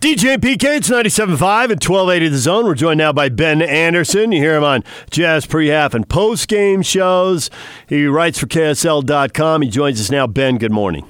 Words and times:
DJ 0.00 0.36
PK, 0.36 0.76
it's 0.76 0.88
97.5 0.88 1.72
and 1.72 1.82
1280 1.82 2.28
The 2.28 2.38
Zone. 2.38 2.66
We're 2.66 2.76
joined 2.76 2.98
now 2.98 3.12
by 3.12 3.28
Ben 3.28 3.60
Anderson. 3.60 4.30
You 4.30 4.40
hear 4.40 4.54
him 4.54 4.62
on 4.62 4.84
Jazz 5.10 5.44
pre-half 5.44 5.92
and 5.92 6.08
post-game 6.08 6.82
shows. 6.82 7.50
He 7.88 8.06
writes 8.06 8.38
for 8.38 8.46
KSL.com. 8.46 9.62
He 9.62 9.68
joins 9.68 10.00
us 10.00 10.08
now. 10.08 10.28
Ben, 10.28 10.56
good 10.56 10.70
morning. 10.70 11.04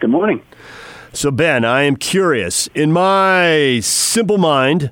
Good 0.00 0.10
morning. 0.10 0.42
So, 1.14 1.30
Ben, 1.30 1.64
I 1.64 1.84
am 1.84 1.96
curious. 1.96 2.66
In 2.74 2.92
my 2.92 3.80
simple 3.80 4.36
mind, 4.36 4.90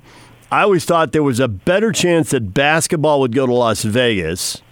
I 0.51 0.63
always 0.63 0.85
thought 0.85 1.11
there 1.11 1.21
was 1.21 1.39
a 1.39 1.47
better 1.47 1.91
chance 1.91 2.31
that 2.31 2.55
basketball 2.55 3.19
would 3.19 3.35
go 3.35 3.45
to 3.45 3.53
Las 3.53 3.83
Vegas 3.83 4.63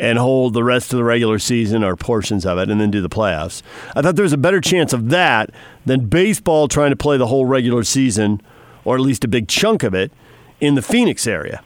and 0.00 0.18
hold 0.18 0.54
the 0.54 0.64
rest 0.64 0.92
of 0.92 0.96
the 0.96 1.04
regular 1.04 1.38
season 1.38 1.84
or 1.84 1.94
portions 1.94 2.46
of 2.46 2.58
it 2.58 2.70
and 2.70 2.80
then 2.80 2.90
do 2.90 3.02
the 3.02 3.08
playoffs. 3.08 3.62
I 3.94 4.02
thought 4.02 4.16
there 4.16 4.22
was 4.22 4.32
a 4.32 4.38
better 4.38 4.60
chance 4.60 4.92
of 4.92 5.10
that 5.10 5.50
than 5.84 6.06
baseball 6.06 6.68
trying 6.68 6.90
to 6.90 6.96
play 6.96 7.18
the 7.18 7.26
whole 7.26 7.44
regular 7.44 7.84
season 7.84 8.40
or 8.84 8.96
at 8.96 9.02
least 9.02 9.24
a 9.24 9.28
big 9.28 9.46
chunk 9.46 9.82
of 9.82 9.94
it 9.94 10.10
in 10.58 10.74
the 10.74 10.82
Phoenix 10.82 11.26
area. 11.26 11.62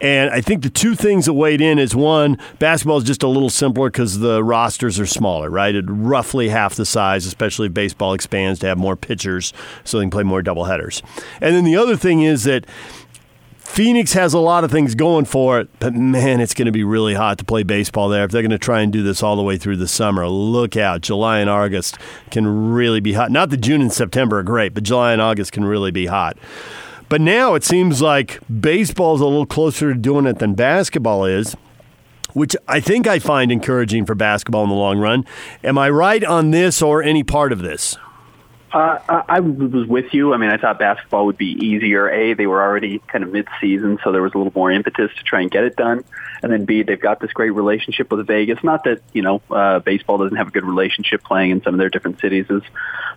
And 0.00 0.30
I 0.30 0.42
think 0.42 0.62
the 0.62 0.70
two 0.70 0.94
things 0.94 1.24
that 1.24 1.32
weighed 1.32 1.62
in 1.62 1.78
is 1.78 1.94
one, 1.96 2.36
basketball 2.58 2.98
is 2.98 3.04
just 3.04 3.22
a 3.22 3.28
little 3.28 3.48
simpler 3.48 3.88
because 3.88 4.18
the 4.18 4.44
rosters 4.44 5.00
are 5.00 5.06
smaller, 5.06 5.48
right? 5.48 5.74
At 5.74 5.84
roughly 5.86 6.50
half 6.50 6.74
the 6.74 6.84
size, 6.84 7.24
especially 7.24 7.68
if 7.68 7.74
baseball 7.74 8.12
expands 8.12 8.60
to 8.60 8.66
have 8.66 8.76
more 8.76 8.96
pitchers 8.96 9.54
so 9.84 9.96
they 9.96 10.02
can 10.02 10.10
play 10.10 10.24
more 10.24 10.42
doubleheaders. 10.42 11.00
And 11.40 11.54
then 11.54 11.64
the 11.64 11.76
other 11.76 11.96
thing 11.96 12.20
is 12.20 12.44
that 12.44 12.66
Phoenix 13.64 14.12
has 14.12 14.34
a 14.34 14.38
lot 14.38 14.62
of 14.62 14.70
things 14.70 14.94
going 14.94 15.24
for 15.24 15.58
it, 15.58 15.68
but 15.80 15.94
man, 15.94 16.40
it's 16.40 16.54
going 16.54 16.66
to 16.66 16.72
be 16.72 16.84
really 16.84 17.14
hot 17.14 17.38
to 17.38 17.44
play 17.44 17.64
baseball 17.64 18.08
there. 18.08 18.24
If 18.24 18.30
they're 18.30 18.42
going 18.42 18.50
to 18.50 18.58
try 18.58 18.82
and 18.82 18.92
do 18.92 19.02
this 19.02 19.22
all 19.22 19.34
the 19.34 19.42
way 19.42 19.58
through 19.58 19.78
the 19.78 19.88
summer, 19.88 20.28
look 20.28 20.76
out. 20.76 21.00
July 21.00 21.40
and 21.40 21.50
August 21.50 21.98
can 22.30 22.72
really 22.72 23.00
be 23.00 23.14
hot. 23.14 23.32
Not 23.32 23.50
that 23.50 23.56
June 23.56 23.80
and 23.80 23.92
September 23.92 24.38
are 24.38 24.44
great, 24.44 24.74
but 24.74 24.84
July 24.84 25.12
and 25.12 25.20
August 25.20 25.50
can 25.50 25.64
really 25.64 25.90
be 25.90 26.06
hot. 26.06 26.36
But 27.08 27.20
now 27.20 27.54
it 27.54 27.64
seems 27.64 28.00
like 28.00 28.38
baseball 28.60 29.16
is 29.16 29.20
a 29.20 29.26
little 29.26 29.46
closer 29.46 29.92
to 29.92 29.98
doing 29.98 30.26
it 30.26 30.38
than 30.38 30.54
basketball 30.54 31.24
is 31.24 31.56
which 32.34 32.56
I 32.66 32.80
think 32.80 33.06
I 33.06 33.20
find 33.20 33.50
encouraging 33.50 34.06
for 34.06 34.16
basketball 34.16 34.64
in 34.64 34.68
the 34.68 34.74
long 34.74 34.98
run. 34.98 35.24
Am 35.62 35.78
I 35.78 35.88
right 35.88 36.22
on 36.22 36.50
this 36.50 36.82
or 36.82 37.00
any 37.02 37.22
part 37.22 37.52
of 37.52 37.60
this? 37.60 37.96
Uh, 38.74 39.22
I 39.28 39.38
was 39.38 39.86
with 39.86 40.12
you. 40.12 40.34
I 40.34 40.36
mean, 40.36 40.50
I 40.50 40.56
thought 40.56 40.80
basketball 40.80 41.26
would 41.26 41.38
be 41.38 41.52
easier. 41.64 42.08
A, 42.08 42.34
they 42.34 42.48
were 42.48 42.60
already 42.60 42.98
kind 42.98 43.22
of 43.22 43.30
mid-season, 43.30 44.00
so 44.02 44.10
there 44.10 44.20
was 44.20 44.34
a 44.34 44.36
little 44.36 44.52
more 44.52 44.72
impetus 44.72 45.12
to 45.16 45.22
try 45.22 45.42
and 45.42 45.50
get 45.50 45.62
it 45.62 45.76
done. 45.76 46.02
And 46.42 46.52
then 46.52 46.64
B, 46.64 46.82
they've 46.82 47.00
got 47.00 47.20
this 47.20 47.30
great 47.32 47.50
relationship 47.50 48.10
with 48.10 48.26
Vegas. 48.26 48.58
Not 48.64 48.82
that 48.82 49.00
you 49.12 49.22
know 49.22 49.40
uh, 49.48 49.78
baseball 49.78 50.18
doesn't 50.18 50.36
have 50.36 50.48
a 50.48 50.50
good 50.50 50.64
relationship 50.64 51.22
playing 51.22 51.52
in 51.52 51.62
some 51.62 51.72
of 51.72 51.78
their 51.78 51.88
different 51.88 52.18
cities 52.18 52.46
as 52.50 52.62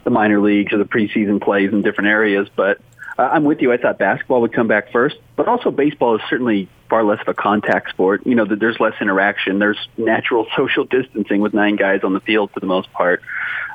the 0.04 0.12
minor 0.12 0.40
leagues 0.40 0.74
or 0.74 0.78
the 0.78 0.86
preseason 0.86 1.42
plays 1.42 1.74
in 1.74 1.82
different 1.82 2.12
areas, 2.12 2.48
but 2.56 2.80
uh, 3.18 3.24
I'm 3.24 3.44
with 3.44 3.60
you. 3.64 3.74
I 3.74 3.78
thought 3.78 3.98
basketball 3.98 4.42
would 4.42 4.54
come 4.54 4.68
back 4.68 4.92
first, 4.92 5.16
but 5.36 5.48
also 5.48 5.72
baseball 5.72 6.18
is 6.18 6.22
certainly 6.30 6.70
far 6.90 7.04
less 7.04 7.22
of 7.22 7.28
a 7.28 7.34
contact 7.34 7.90
sport. 7.90 8.26
You 8.26 8.36
know, 8.36 8.46
there's 8.46 8.80
less 8.80 8.94
interaction. 9.02 9.60
There's 9.60 9.78
natural 9.98 10.48
social 10.58 10.86
distancing 10.86 11.42
with 11.42 11.54
nine 11.54 11.76
guys 11.76 12.02
on 12.04 12.14
the 12.14 12.20
field 12.20 12.52
for 12.52 12.60
the 12.60 12.66
most 12.66 12.92
part. 12.94 13.22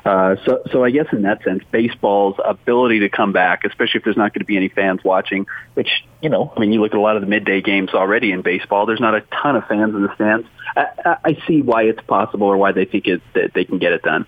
Uh, 0.05 0.35
so, 0.45 0.61
so 0.71 0.83
I 0.83 0.91
guess 0.91 1.05
in 1.13 1.21
that 1.21 1.43
sense, 1.43 1.63
baseball's 1.71 2.35
ability 2.43 2.99
to 2.99 3.09
come 3.09 3.31
back, 3.31 3.63
especially 3.63 3.99
if 3.99 4.03
there's 4.03 4.17
not 4.17 4.33
going 4.33 4.41
to 4.41 4.45
be 4.45 4.57
any 4.57 4.67
fans 4.67 5.01
watching, 5.03 5.47
which, 5.75 5.89
you 6.21 6.29
know, 6.29 6.51
I 6.55 6.59
mean, 6.59 6.73
you 6.73 6.81
look 6.81 6.91
at 6.91 6.97
a 6.97 7.01
lot 7.01 7.15
of 7.15 7.21
the 7.21 7.27
midday 7.27 7.61
games 7.61 7.91
already 7.93 8.31
in 8.33 8.41
baseball, 8.41 8.85
there's 8.85 8.99
not 8.99 9.15
a 9.15 9.21
ton 9.21 9.55
of 9.55 9.65
fans 9.67 9.95
in 9.95 10.01
the 10.03 10.13
stands. 10.15 10.45
I, 10.75 11.17
I 11.23 11.37
see 11.47 11.61
why 11.61 11.83
it's 11.83 12.01
possible 12.01 12.47
or 12.47 12.57
why 12.57 12.73
they 12.73 12.83
think 12.83 13.07
it, 13.07 13.21
that 13.33 13.53
they 13.53 13.63
can 13.63 13.77
get 13.77 13.93
it 13.93 14.01
done. 14.01 14.25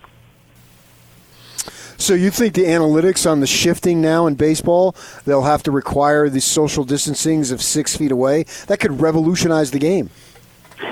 So 1.98 2.14
you 2.14 2.30
think 2.30 2.54
the 2.54 2.64
analytics 2.64 3.30
on 3.30 3.40
the 3.40 3.46
shifting 3.46 4.00
now 4.00 4.26
in 4.26 4.34
baseball, 4.34 4.94
they'll 5.24 5.42
have 5.42 5.62
to 5.64 5.70
require 5.70 6.28
the 6.28 6.40
social 6.40 6.84
distancings 6.84 7.52
of 7.52 7.62
six 7.62 7.96
feet 7.96 8.12
away? 8.12 8.44
That 8.66 8.80
could 8.80 9.00
revolutionize 9.00 9.70
the 9.70 9.78
game. 9.78 10.10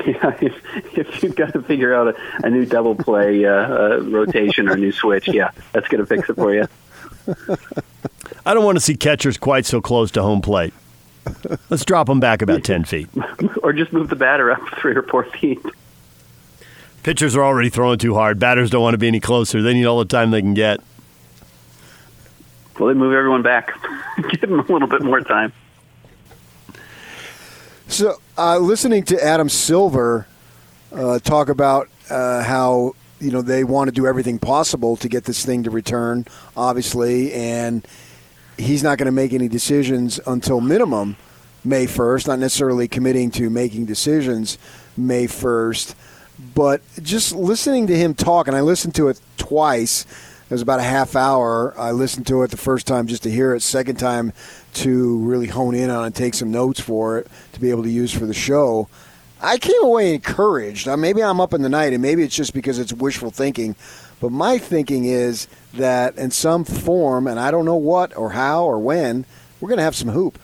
Yeah, 0.06 0.36
if, 0.40 0.98
if 0.98 1.22
you've 1.22 1.36
got 1.36 1.52
to 1.54 1.62
figure 1.62 1.94
out 1.94 2.08
a, 2.08 2.46
a 2.46 2.50
new 2.50 2.66
double 2.66 2.94
play 2.94 3.44
uh, 3.44 3.50
uh, 3.50 4.00
rotation 4.02 4.68
or 4.68 4.72
a 4.72 4.76
new 4.76 4.92
switch, 4.92 5.28
yeah, 5.28 5.50
that's 5.72 5.88
going 5.88 6.00
to 6.00 6.06
fix 6.06 6.28
it 6.28 6.34
for 6.36 6.54
you. 6.54 6.66
I 8.46 8.52
don't 8.52 8.64
want 8.64 8.76
to 8.76 8.80
see 8.80 8.96
catchers 8.96 9.38
quite 9.38 9.64
so 9.64 9.80
close 9.80 10.10
to 10.12 10.22
home 10.22 10.42
plate. 10.42 10.74
Let's 11.70 11.84
drop 11.84 12.06
them 12.06 12.20
back 12.20 12.42
about 12.42 12.64
10 12.64 12.84
feet. 12.84 13.08
or 13.62 13.72
just 13.72 13.92
move 13.92 14.08
the 14.08 14.16
batter 14.16 14.50
up 14.50 14.60
three 14.78 14.94
or 14.94 15.02
four 15.02 15.24
feet. 15.24 15.60
Pitchers 17.02 17.36
are 17.36 17.44
already 17.44 17.70
throwing 17.70 17.98
too 17.98 18.14
hard. 18.14 18.38
Batters 18.38 18.70
don't 18.70 18.82
want 18.82 18.94
to 18.94 18.98
be 18.98 19.08
any 19.08 19.20
closer. 19.20 19.62
They 19.62 19.74
need 19.74 19.86
all 19.86 19.98
the 19.98 20.04
time 20.04 20.30
they 20.30 20.40
can 20.40 20.54
get. 20.54 20.80
Well, 22.78 22.88
they 22.88 22.94
move 22.94 23.12
everyone 23.12 23.42
back. 23.42 23.72
Give 24.30 24.40
them 24.40 24.60
a 24.60 24.62
little 24.62 24.88
bit 24.88 25.02
more 25.02 25.20
time. 25.20 25.52
So, 27.86 28.20
uh, 28.36 28.58
listening 28.58 29.04
to 29.04 29.24
Adam 29.24 29.48
Silver 29.48 30.26
uh, 30.92 31.18
talk 31.20 31.48
about 31.48 31.88
uh, 32.10 32.42
how 32.42 32.94
you 33.20 33.30
know 33.30 33.42
they 33.42 33.64
want 33.64 33.88
to 33.88 33.92
do 33.92 34.06
everything 34.06 34.38
possible 34.38 34.96
to 34.96 35.08
get 35.08 35.24
this 35.24 35.44
thing 35.44 35.62
to 35.64 35.70
return, 35.70 36.26
obviously, 36.56 37.32
and 37.32 37.86
he's 38.56 38.82
not 38.82 38.98
going 38.98 39.06
to 39.06 39.12
make 39.12 39.32
any 39.32 39.48
decisions 39.48 40.18
until 40.26 40.60
minimum 40.60 41.16
May 41.64 41.86
first. 41.86 42.26
Not 42.26 42.38
necessarily 42.38 42.88
committing 42.88 43.30
to 43.32 43.50
making 43.50 43.86
decisions 43.86 44.58
May 44.96 45.26
first, 45.26 45.94
but 46.54 46.82
just 47.02 47.34
listening 47.34 47.86
to 47.88 47.96
him 47.96 48.14
talk, 48.14 48.48
and 48.48 48.56
I 48.56 48.62
listened 48.62 48.94
to 48.96 49.08
it 49.08 49.20
twice 49.36 50.06
was 50.54 50.62
about 50.62 50.78
a 50.78 50.84
half 50.84 51.16
hour. 51.16 51.74
I 51.76 51.90
listened 51.90 52.26
to 52.28 52.42
it 52.44 52.50
the 52.50 52.56
first 52.56 52.86
time 52.86 53.08
just 53.08 53.24
to 53.24 53.30
hear 53.30 53.54
it. 53.54 53.60
Second 53.60 53.98
time 53.98 54.32
to 54.74 55.18
really 55.18 55.48
hone 55.48 55.74
in 55.74 55.90
on 55.90 56.04
and 56.06 56.14
take 56.14 56.34
some 56.34 56.52
notes 56.52 56.78
for 56.78 57.18
it 57.18 57.28
to 57.52 57.60
be 57.60 57.70
able 57.70 57.82
to 57.82 57.90
use 57.90 58.12
for 58.12 58.24
the 58.24 58.34
show. 58.34 58.88
I 59.42 59.58
came 59.58 59.82
away 59.82 60.14
encouraged. 60.14 60.86
Now, 60.86 60.96
maybe 60.96 61.22
I'm 61.22 61.40
up 61.40 61.54
in 61.54 61.62
the 61.62 61.68
night, 61.68 61.92
and 61.92 62.00
maybe 62.00 62.22
it's 62.22 62.36
just 62.36 62.54
because 62.54 62.78
it's 62.78 62.92
wishful 62.92 63.30
thinking. 63.30 63.74
But 64.20 64.30
my 64.30 64.58
thinking 64.58 65.04
is 65.04 65.48
that 65.74 66.16
in 66.16 66.30
some 66.30 66.64
form, 66.64 67.26
and 67.26 67.38
I 67.38 67.50
don't 67.50 67.64
know 67.64 67.74
what 67.74 68.16
or 68.16 68.30
how 68.30 68.64
or 68.64 68.78
when, 68.78 69.26
we're 69.60 69.68
going 69.68 69.78
to 69.78 69.84
have 69.84 69.96
some 69.96 70.08
hoop. 70.08 70.38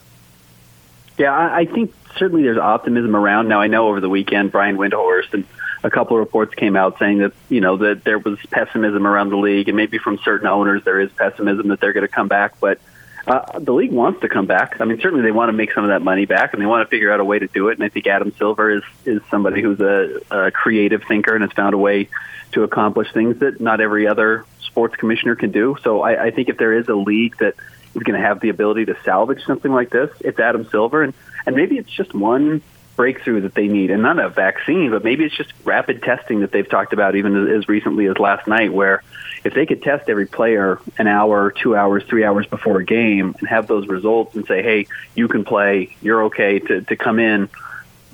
Yeah, 1.18 1.32
I 1.32 1.66
think 1.66 1.94
certainly 2.16 2.42
there's 2.42 2.58
optimism 2.58 3.14
around. 3.14 3.48
Now, 3.48 3.60
I 3.60 3.68
know 3.68 3.88
over 3.88 4.00
the 4.00 4.08
weekend, 4.08 4.50
Brian 4.50 4.76
Windhorst 4.76 5.32
and 5.34 5.44
a 5.82 5.90
couple 5.90 6.16
of 6.16 6.20
reports 6.20 6.54
came 6.54 6.76
out 6.76 6.98
saying 6.98 7.18
that 7.18 7.32
you 7.48 7.60
know 7.60 7.76
that 7.78 8.04
there 8.04 8.18
was 8.18 8.38
pessimism 8.50 9.06
around 9.06 9.30
the 9.30 9.36
league, 9.36 9.68
and 9.68 9.76
maybe 9.76 9.98
from 9.98 10.18
certain 10.18 10.46
owners 10.46 10.84
there 10.84 11.00
is 11.00 11.10
pessimism 11.12 11.68
that 11.68 11.80
they're 11.80 11.92
going 11.92 12.06
to 12.06 12.12
come 12.12 12.28
back. 12.28 12.60
But 12.60 12.80
uh, 13.26 13.58
the 13.58 13.72
league 13.72 13.92
wants 13.92 14.20
to 14.20 14.28
come 14.28 14.46
back. 14.46 14.80
I 14.80 14.84
mean, 14.84 15.00
certainly 15.00 15.22
they 15.22 15.32
want 15.32 15.48
to 15.48 15.52
make 15.52 15.72
some 15.72 15.84
of 15.84 15.90
that 15.90 16.02
money 16.02 16.26
back, 16.26 16.52
and 16.52 16.60
they 16.60 16.66
want 16.66 16.86
to 16.86 16.90
figure 16.90 17.12
out 17.12 17.20
a 17.20 17.24
way 17.24 17.38
to 17.38 17.46
do 17.46 17.68
it. 17.68 17.78
And 17.78 17.84
I 17.84 17.88
think 17.88 18.06
Adam 18.06 18.32
Silver 18.36 18.70
is 18.70 18.82
is 19.04 19.22
somebody 19.30 19.62
who's 19.62 19.80
a, 19.80 20.20
a 20.30 20.50
creative 20.50 21.02
thinker 21.06 21.34
and 21.34 21.42
has 21.42 21.52
found 21.52 21.74
a 21.74 21.78
way 21.78 22.08
to 22.52 22.62
accomplish 22.62 23.12
things 23.12 23.38
that 23.38 23.60
not 23.60 23.80
every 23.80 24.06
other 24.06 24.44
sports 24.60 24.96
commissioner 24.96 25.36
can 25.36 25.50
do. 25.50 25.76
So 25.82 26.02
I, 26.02 26.26
I 26.26 26.30
think 26.30 26.48
if 26.48 26.56
there 26.56 26.72
is 26.72 26.88
a 26.88 26.94
league 26.94 27.36
that 27.38 27.54
is 27.94 28.02
going 28.02 28.20
to 28.20 28.26
have 28.26 28.40
the 28.40 28.48
ability 28.48 28.86
to 28.86 28.96
salvage 29.04 29.44
something 29.44 29.72
like 29.72 29.90
this, 29.90 30.10
it's 30.20 30.38
Adam 30.38 30.68
Silver, 30.70 31.02
and 31.02 31.14
and 31.46 31.56
maybe 31.56 31.78
it's 31.78 31.90
just 31.90 32.14
one 32.14 32.62
breakthrough 33.00 33.40
that 33.40 33.54
they 33.54 33.66
need, 33.66 33.90
and 33.90 34.02
not 34.02 34.18
a 34.18 34.28
vaccine, 34.28 34.90
but 34.90 35.02
maybe 35.02 35.24
it's 35.24 35.34
just 35.34 35.54
rapid 35.64 36.02
testing 36.02 36.40
that 36.40 36.52
they've 36.52 36.68
talked 36.68 36.92
about 36.92 37.16
even 37.16 37.48
as 37.48 37.66
recently 37.66 38.04
as 38.04 38.18
last 38.18 38.46
night, 38.46 38.70
where 38.70 39.02
if 39.42 39.54
they 39.54 39.64
could 39.64 39.82
test 39.82 40.10
every 40.10 40.26
player 40.26 40.78
an 40.98 41.06
hour, 41.06 41.50
two 41.50 41.74
hours, 41.74 42.04
three 42.04 42.24
hours 42.24 42.46
before 42.46 42.78
a 42.78 42.84
game 42.84 43.34
and 43.38 43.48
have 43.48 43.66
those 43.66 43.88
results 43.88 44.36
and 44.36 44.44
say, 44.46 44.62
hey, 44.62 44.86
you 45.14 45.28
can 45.28 45.46
play, 45.46 45.96
you're 46.02 46.24
okay 46.24 46.58
to, 46.58 46.82
to 46.82 46.94
come 46.94 47.18
in, 47.18 47.48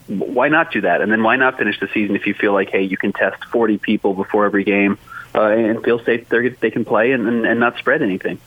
why 0.06 0.50
not 0.50 0.70
do 0.70 0.82
that? 0.82 1.00
And 1.00 1.10
then 1.10 1.24
why 1.24 1.34
not 1.34 1.58
finish 1.58 1.80
the 1.80 1.88
season 1.92 2.14
if 2.14 2.24
you 2.28 2.34
feel 2.34 2.52
like, 2.52 2.70
hey, 2.70 2.82
you 2.82 2.96
can 2.96 3.12
test 3.12 3.44
40 3.46 3.78
people 3.78 4.14
before 4.14 4.44
every 4.44 4.62
game 4.62 4.98
uh, 5.34 5.48
and 5.48 5.82
feel 5.82 5.98
safe 5.98 6.28
they 6.28 6.70
can 6.70 6.84
play 6.84 7.10
and, 7.10 7.26
and, 7.26 7.44
and 7.44 7.58
not 7.58 7.76
spread 7.78 8.02
anything? 8.02 8.38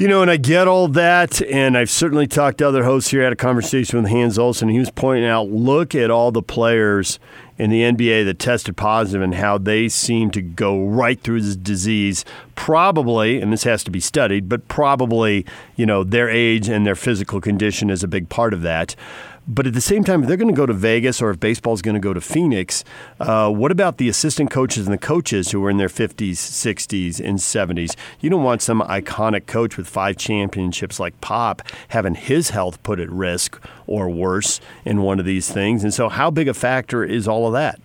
You 0.00 0.08
know, 0.08 0.22
and 0.22 0.30
I 0.30 0.38
get 0.38 0.66
all 0.66 0.88
that, 0.88 1.42
and 1.42 1.76
I've 1.76 1.90
certainly 1.90 2.26
talked 2.26 2.56
to 2.56 2.66
other 2.66 2.84
hosts 2.84 3.10
here. 3.10 3.20
I 3.20 3.24
had 3.24 3.34
a 3.34 3.36
conversation 3.36 4.00
with 4.00 4.10
Hans 4.10 4.38
Olsen, 4.38 4.70
he 4.70 4.78
was 4.78 4.90
pointing 4.90 5.26
out 5.26 5.50
look 5.50 5.94
at 5.94 6.10
all 6.10 6.32
the 6.32 6.40
players 6.40 7.18
in 7.58 7.68
the 7.68 7.82
NBA 7.82 8.24
that 8.24 8.38
tested 8.38 8.78
positive 8.78 9.20
and 9.20 9.34
how 9.34 9.58
they 9.58 9.90
seem 9.90 10.30
to 10.30 10.40
go 10.40 10.86
right 10.86 11.20
through 11.20 11.42
this 11.42 11.54
disease. 11.54 12.24
Probably, 12.54 13.42
and 13.42 13.52
this 13.52 13.64
has 13.64 13.84
to 13.84 13.90
be 13.90 14.00
studied, 14.00 14.48
but 14.48 14.66
probably, 14.68 15.44
you 15.76 15.84
know, 15.84 16.02
their 16.02 16.30
age 16.30 16.70
and 16.70 16.86
their 16.86 16.94
physical 16.94 17.38
condition 17.38 17.90
is 17.90 18.02
a 18.02 18.08
big 18.08 18.30
part 18.30 18.54
of 18.54 18.62
that. 18.62 18.96
But 19.48 19.66
at 19.66 19.72
the 19.72 19.80
same 19.80 20.04
time, 20.04 20.22
if 20.22 20.28
they're 20.28 20.36
going 20.36 20.52
to 20.52 20.56
go 20.56 20.66
to 20.66 20.72
Vegas 20.72 21.20
or 21.20 21.30
if 21.30 21.40
baseball's 21.40 21.82
going 21.82 21.94
to 21.94 22.00
go 22.00 22.12
to 22.12 22.20
Phoenix, 22.20 22.84
uh, 23.18 23.50
what 23.50 23.72
about 23.72 23.96
the 23.96 24.08
assistant 24.08 24.50
coaches 24.50 24.86
and 24.86 24.92
the 24.94 24.98
coaches 24.98 25.50
who 25.50 25.64
are 25.64 25.70
in 25.70 25.76
their 25.76 25.88
50s, 25.88 26.32
60s, 26.32 27.18
and 27.18 27.38
70s? 27.38 27.96
You 28.20 28.30
don't 28.30 28.44
want 28.44 28.62
some 28.62 28.80
iconic 28.82 29.46
coach 29.46 29.76
with 29.76 29.88
five 29.88 30.16
championships 30.16 31.00
like 31.00 31.20
Pop 31.20 31.62
having 31.88 32.14
his 32.14 32.50
health 32.50 32.82
put 32.82 33.00
at 33.00 33.10
risk 33.10 33.60
or 33.86 34.08
worse 34.08 34.60
in 34.84 35.02
one 35.02 35.18
of 35.18 35.24
these 35.24 35.50
things. 35.50 35.82
And 35.82 35.92
so, 35.92 36.08
how 36.08 36.30
big 36.30 36.46
a 36.46 36.54
factor 36.54 37.02
is 37.04 37.26
all 37.26 37.46
of 37.46 37.52
that? 37.54 37.80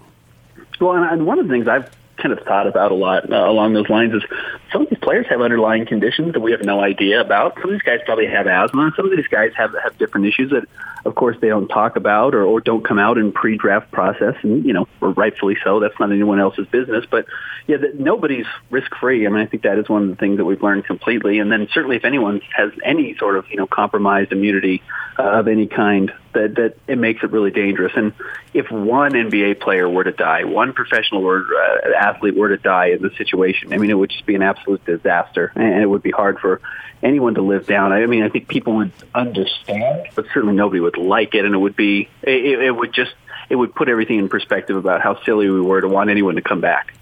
Well, 0.80 0.96
and 0.96 1.26
one 1.26 1.40
of 1.40 1.48
the 1.48 1.54
things 1.54 1.68
I've 1.68 1.90
kind 2.18 2.32
of 2.32 2.46
thought 2.46 2.68
about 2.68 2.92
a 2.92 2.96
lot 2.96 3.32
uh, 3.32 3.50
along 3.50 3.74
those 3.74 3.90
lines 3.90 4.14
is 4.14 4.24
some 4.72 4.84
of 4.84 4.90
these 4.90 5.00
players 5.00 5.26
have 5.30 5.42
underlying 5.42 5.86
conditions 5.86 6.34
that 6.34 6.40
we 6.40 6.52
have 6.52 6.64
no 6.64 6.80
idea 6.80 7.22
about. 7.22 7.56
Some 7.56 7.66
of 7.66 7.72
these 7.72 7.82
guys 7.82 8.00
probably 8.06 8.28
have 8.28 8.48
asthma. 8.48 8.92
Some 8.96 9.06
of 9.06 9.16
these 9.16 9.28
guys 9.28 9.52
have 9.58 9.74
have 9.82 9.98
different 9.98 10.28
issues 10.28 10.52
that, 10.52 10.68
of 11.06 11.16
course, 11.16 11.38
they 11.42 11.50
don't 11.50 11.68
talk 11.68 11.96
about 11.96 12.34
or, 12.34 12.44
or 12.44 12.62
don't 12.62 12.86
come 12.86 13.00
out 13.00 13.18
in 13.18 13.32
pre-draft 13.32 13.92
process, 13.92 14.36
and 14.44 14.66
you 14.66 14.74
know, 14.74 14.88
or 15.02 15.12
rightfully 15.12 15.58
so. 15.64 15.80
That's 15.80 16.00
not 16.00 16.12
anyone 16.12 16.40
else's 16.40 16.68
business. 16.68 17.06
But 17.10 17.26
yeah, 17.68 17.78
that 17.78 18.00
nobody's 18.00 18.48
risk-free. 18.70 19.26
I 19.26 19.30
mean, 19.30 19.42
I 19.42 19.46
think 19.46 19.64
that 19.64 19.78
is 19.78 19.90
one 19.90 20.04
of 20.04 20.10
the 20.10 20.16
things 20.16 20.38
that 20.38 20.46
we've 20.46 20.62
learned 20.62 20.86
completely. 20.86 21.40
And 21.40 21.52
then 21.52 21.68
certainly, 21.74 21.98
if 21.98 22.06
anyone 22.06 22.42
has 22.56 22.72
any 22.84 23.16
sort 23.18 23.38
of 23.38 23.46
you 23.50 23.58
know 23.58 23.68
compromised 23.68 24.32
immunity 24.32 24.82
uh, 25.18 25.24
of 25.40 25.48
any 25.48 25.68
kind, 25.68 26.12
that 26.36 26.56
that 26.56 26.78
it 26.88 26.98
makes 26.98 27.24
it 27.24 27.32
really 27.32 27.52
dangerous. 27.52 27.94
And 27.96 28.14
if 28.54 28.70
one 28.72 29.14
NBA 29.14 29.60
player 29.60 29.90
were 29.90 30.04
to 30.04 30.12
die, 30.12 30.44
one 30.44 30.74
professional 30.74 31.26
or 31.26 31.44
uh, 31.44 31.94
athlete 31.98 32.36
were 32.36 32.50
to 32.50 32.58
die 32.58 32.88
in 32.88 33.02
this 33.02 33.18
situation, 33.18 33.74
I 33.74 33.78
mean, 33.78 33.90
it 33.90 33.96
would 33.96 34.12
just 34.12 34.26
be 34.26 34.36
an 34.36 34.44
absolute 34.44 34.86
disaster, 34.86 35.52
and 35.56 35.82
it 35.82 35.88
would 35.88 36.04
be 36.04 36.12
hard 36.12 36.40
for 36.40 36.62
anyone 37.02 37.36
to 37.36 37.42
live 37.42 37.66
down. 37.66 37.92
I 37.92 38.06
mean, 38.06 38.24
I 38.24 38.30
think 38.30 38.48
people 38.48 38.76
would 38.78 38.92
understand, 39.14 40.08
but 40.16 40.26
certainly 40.34 40.56
nobody 40.56 40.80
would 40.80 40.98
like 40.98 41.34
it, 41.34 41.46
and 41.46 41.56
it 41.56 41.58
would 41.58 41.76
be 41.76 42.10
it, 42.22 42.60
it 42.62 42.72
would 42.72 42.94
just 42.94 43.14
it 43.50 43.56
would 43.56 43.74
put 43.74 43.90
everything 43.90 44.20
in 44.20 44.30
perspective 44.30 44.76
about 44.76 45.02
how 45.02 45.22
silly 45.24 45.50
we 45.50 45.62
were 45.62 45.82
to 45.82 45.88
want 45.88 46.10
anyone 46.10 46.36
to 46.36 46.42
come 46.42 46.62
back. 46.62 46.94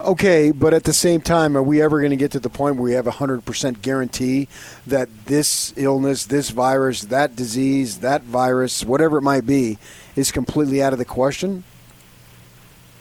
Okay, 0.00 0.52
but 0.52 0.74
at 0.74 0.84
the 0.84 0.92
same 0.92 1.20
time, 1.20 1.56
are 1.56 1.62
we 1.62 1.82
ever 1.82 1.98
going 1.98 2.10
to 2.10 2.16
get 2.16 2.30
to 2.32 2.40
the 2.40 2.48
point 2.48 2.76
where 2.76 2.84
we 2.84 2.92
have 2.92 3.08
a 3.08 3.12
100% 3.12 3.82
guarantee 3.82 4.46
that 4.86 5.08
this 5.26 5.72
illness, 5.76 6.26
this 6.26 6.50
virus, 6.50 7.02
that 7.02 7.34
disease, 7.34 7.98
that 7.98 8.22
virus, 8.22 8.84
whatever 8.84 9.18
it 9.18 9.22
might 9.22 9.44
be, 9.44 9.76
is 10.14 10.30
completely 10.30 10.80
out 10.80 10.92
of 10.92 11.00
the 11.00 11.04
question? 11.04 11.64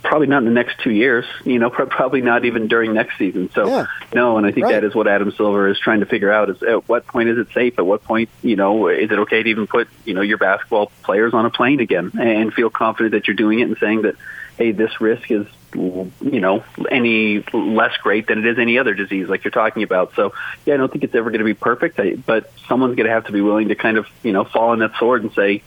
Probably 0.02 0.28
not 0.28 0.40
in 0.40 0.46
the 0.46 0.52
next 0.52 0.80
two 0.80 0.92
years. 0.92 1.26
You 1.44 1.60
know, 1.60 1.70
probably 1.70 2.22
not 2.22 2.46
even 2.46 2.68
during 2.68 2.94
next 2.94 3.18
season. 3.18 3.52
So, 3.54 3.68
yeah, 3.68 3.86
no, 4.14 4.38
and 4.38 4.48
I 4.48 4.52
think 4.52 4.66
right. 4.66 4.74
that 4.74 4.84
is 4.84 4.96
what 4.96 5.08
Adam 5.08 5.32
Silver 5.34 5.68
is 5.68 5.78
trying 5.80 6.00
to 6.00 6.06
figure 6.06 6.32
out: 6.32 6.50
is 6.50 6.64
at 6.64 6.88
what 6.88 7.06
point 7.06 7.30
is 7.30 7.38
it 7.38 7.50
safe? 7.54 7.78
At 7.78 7.86
what 7.86 8.04
point, 8.06 8.30
you 8.42 8.56
know, 8.56 8.88
is 8.88 9.12
it 9.12 9.20
okay 9.20 9.44
to 9.44 9.50
even 9.50 9.68
put 9.68 9.88
you 10.06 10.14
know 10.14 10.22
your 10.22 10.38
basketball 10.38 10.92
players 11.04 11.34
on 11.34 11.46
a 11.46 11.50
plane 11.50 11.80
again 11.80 12.12
and 12.18 12.54
feel 12.54 12.70
confident 12.70 13.12
that 13.12 13.28
you're 13.28 13.36
doing 13.36 13.60
it 13.60 13.64
and 13.64 13.78
saying 13.80 14.04
that, 14.04 14.16
hey, 14.57 14.71
this 14.71 15.00
risk 15.00 15.30
is 15.31 15.45
you 15.74 16.39
know 16.39 16.63
any 16.89 17.44
less 17.54 17.95
great 17.98 18.27
than 18.27 18.39
it 18.39 18.45
is 18.45 18.57
any 18.57 18.80
other 18.80 18.94
disease 18.94 19.27
like 19.27 19.44
you're 19.44 19.51
talking 19.51 19.83
about. 19.83 20.13
So 20.15 20.33
yeah 20.65 20.74
i 20.74 20.77
don't 20.77 20.92
think 20.92 21.04
it's 21.04 21.13
ever 21.13 21.30
going 21.30 21.39
to 21.39 21.45
be 21.45 21.54
perfect 21.54 22.00
but 22.25 22.51
someone's 22.68 22.95
going 22.95 23.07
to 23.07 23.13
have 23.13 23.25
to 23.25 23.31
be 23.31 23.42
willing 23.42 23.68
to 23.69 23.75
kind 23.75 23.98
of 23.98 24.07
you 24.24 24.31
know 24.31 24.44
fall 24.44 24.69
on 24.69 24.80
that 24.80 24.95
sword 24.98 25.24
and 25.24 25.33
say 25.33 25.63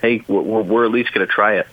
hey 0.00 0.22
we're, 0.28 0.62
we're 0.62 0.84
at 0.84 0.90
least 0.90 1.12
going 1.12 1.26
to 1.26 1.32
try 1.32 1.56
it 1.56 1.66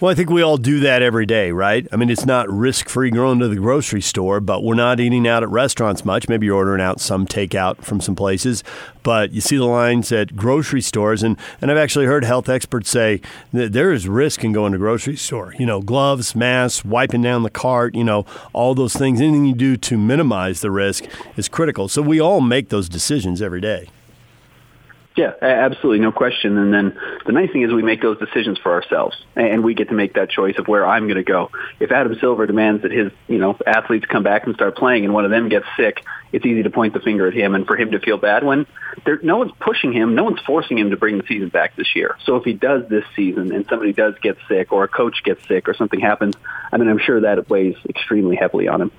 well, 0.00 0.12
I 0.12 0.14
think 0.14 0.30
we 0.30 0.42
all 0.42 0.58
do 0.58 0.78
that 0.80 1.02
every 1.02 1.26
day, 1.26 1.50
right? 1.50 1.84
I 1.90 1.96
mean, 1.96 2.08
it's 2.08 2.24
not 2.24 2.48
risk 2.48 2.88
free 2.88 3.10
going 3.10 3.40
to 3.40 3.48
the 3.48 3.56
grocery 3.56 4.00
store, 4.00 4.38
but 4.38 4.62
we're 4.62 4.76
not 4.76 5.00
eating 5.00 5.26
out 5.26 5.42
at 5.42 5.48
restaurants 5.48 6.04
much. 6.04 6.28
Maybe 6.28 6.46
you're 6.46 6.54
ordering 6.54 6.80
out 6.80 7.00
some 7.00 7.26
takeout 7.26 7.82
from 7.82 8.00
some 8.00 8.14
places, 8.14 8.62
but 9.02 9.32
you 9.32 9.40
see 9.40 9.56
the 9.56 9.64
lines 9.64 10.12
at 10.12 10.36
grocery 10.36 10.82
stores. 10.82 11.24
And, 11.24 11.36
and 11.60 11.68
I've 11.68 11.76
actually 11.76 12.06
heard 12.06 12.24
health 12.24 12.48
experts 12.48 12.88
say 12.90 13.20
that 13.52 13.72
there 13.72 13.92
is 13.92 14.06
risk 14.06 14.44
in 14.44 14.52
going 14.52 14.70
to 14.70 14.78
grocery 14.78 15.16
store. 15.16 15.52
You 15.58 15.66
know, 15.66 15.80
gloves, 15.80 16.36
masks, 16.36 16.84
wiping 16.84 17.22
down 17.22 17.42
the 17.42 17.50
cart, 17.50 17.96
you 17.96 18.04
know, 18.04 18.24
all 18.52 18.76
those 18.76 18.94
things. 18.94 19.20
Anything 19.20 19.46
you 19.46 19.54
do 19.54 19.76
to 19.76 19.98
minimize 19.98 20.60
the 20.60 20.70
risk 20.70 21.06
is 21.36 21.48
critical. 21.48 21.88
So 21.88 22.02
we 22.02 22.20
all 22.20 22.40
make 22.40 22.68
those 22.68 22.88
decisions 22.88 23.42
every 23.42 23.60
day. 23.60 23.88
Yeah, 25.18 25.32
absolutely, 25.42 25.98
no 25.98 26.12
question. 26.12 26.56
And 26.56 26.72
then 26.72 26.96
the 27.26 27.32
nice 27.32 27.50
thing 27.50 27.62
is 27.62 27.72
we 27.72 27.82
make 27.82 28.00
those 28.00 28.20
decisions 28.20 28.56
for 28.56 28.72
ourselves, 28.72 29.16
and 29.34 29.64
we 29.64 29.74
get 29.74 29.88
to 29.88 29.94
make 29.94 30.14
that 30.14 30.30
choice 30.30 30.56
of 30.58 30.68
where 30.68 30.86
I'm 30.86 31.06
going 31.06 31.16
to 31.16 31.24
go. 31.24 31.50
If 31.80 31.90
Adam 31.90 32.16
Silver 32.20 32.46
demands 32.46 32.82
that 32.82 32.92
his, 32.92 33.10
you 33.26 33.38
know, 33.38 33.58
athletes 33.66 34.06
come 34.06 34.22
back 34.22 34.46
and 34.46 34.54
start 34.54 34.76
playing, 34.76 35.04
and 35.04 35.12
one 35.12 35.24
of 35.24 35.32
them 35.32 35.48
gets 35.48 35.66
sick, 35.76 36.04
it's 36.30 36.46
easy 36.46 36.62
to 36.62 36.70
point 36.70 36.94
the 36.94 37.00
finger 37.00 37.26
at 37.26 37.34
him 37.34 37.56
and 37.56 37.66
for 37.66 37.76
him 37.76 37.90
to 37.90 37.98
feel 37.98 38.16
bad 38.16 38.44
when 38.44 38.64
there, 39.04 39.18
no 39.20 39.38
one's 39.38 39.50
pushing 39.58 39.92
him, 39.92 40.14
no 40.14 40.22
one's 40.22 40.38
forcing 40.46 40.78
him 40.78 40.90
to 40.90 40.96
bring 40.96 41.18
the 41.18 41.24
season 41.26 41.48
back 41.48 41.74
this 41.74 41.96
year. 41.96 42.16
So 42.24 42.36
if 42.36 42.44
he 42.44 42.52
does 42.52 42.88
this 42.88 43.02
season 43.16 43.52
and 43.52 43.66
somebody 43.68 43.92
does 43.92 44.14
get 44.22 44.36
sick, 44.46 44.70
or 44.70 44.84
a 44.84 44.88
coach 44.88 45.24
gets 45.24 45.44
sick, 45.48 45.68
or 45.68 45.74
something 45.74 45.98
happens, 45.98 46.36
I 46.70 46.76
mean, 46.76 46.88
I'm 46.88 47.00
sure 47.00 47.22
that 47.22 47.50
weighs 47.50 47.74
extremely 47.88 48.36
heavily 48.36 48.68
on 48.68 48.82
him. 48.82 48.92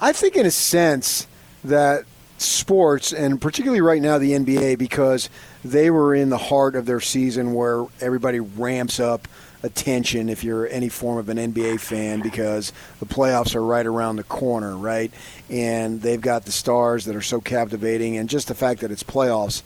I 0.00 0.12
think, 0.12 0.34
in 0.34 0.46
a 0.46 0.50
sense, 0.50 1.28
that 1.62 2.06
sports, 2.38 3.12
and 3.12 3.40
particularly 3.40 3.80
right 3.80 4.00
now 4.00 4.18
the 4.18 4.32
NBA, 4.32 4.78
because 4.78 5.28
they 5.64 5.90
were 5.90 6.14
in 6.14 6.30
the 6.30 6.38
heart 6.38 6.76
of 6.76 6.86
their 6.86 7.00
season 7.00 7.52
where 7.52 7.86
everybody 8.00 8.40
ramps 8.40 9.00
up 9.00 9.28
attention 9.62 10.28
if 10.28 10.44
you're 10.44 10.68
any 10.68 10.88
form 10.88 11.18
of 11.18 11.28
an 11.28 11.36
NBA 11.36 11.80
fan 11.80 12.20
because 12.20 12.72
the 13.00 13.06
playoffs 13.06 13.56
are 13.56 13.62
right 13.62 13.86
around 13.86 14.16
the 14.16 14.22
corner, 14.22 14.76
right? 14.76 15.12
And 15.50 16.00
they've 16.00 16.20
got 16.20 16.44
the 16.44 16.52
stars 16.52 17.06
that 17.06 17.16
are 17.16 17.22
so 17.22 17.40
captivating, 17.40 18.16
and 18.16 18.28
just 18.28 18.48
the 18.48 18.54
fact 18.54 18.80
that 18.80 18.90
it's 18.90 19.02
playoffs 19.02 19.62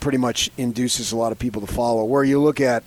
pretty 0.00 0.18
much 0.18 0.50
induces 0.56 1.12
a 1.12 1.16
lot 1.16 1.32
of 1.32 1.38
people 1.38 1.60
to 1.60 1.72
follow. 1.72 2.04
Where 2.04 2.24
you 2.24 2.40
look 2.40 2.60
at 2.60 2.84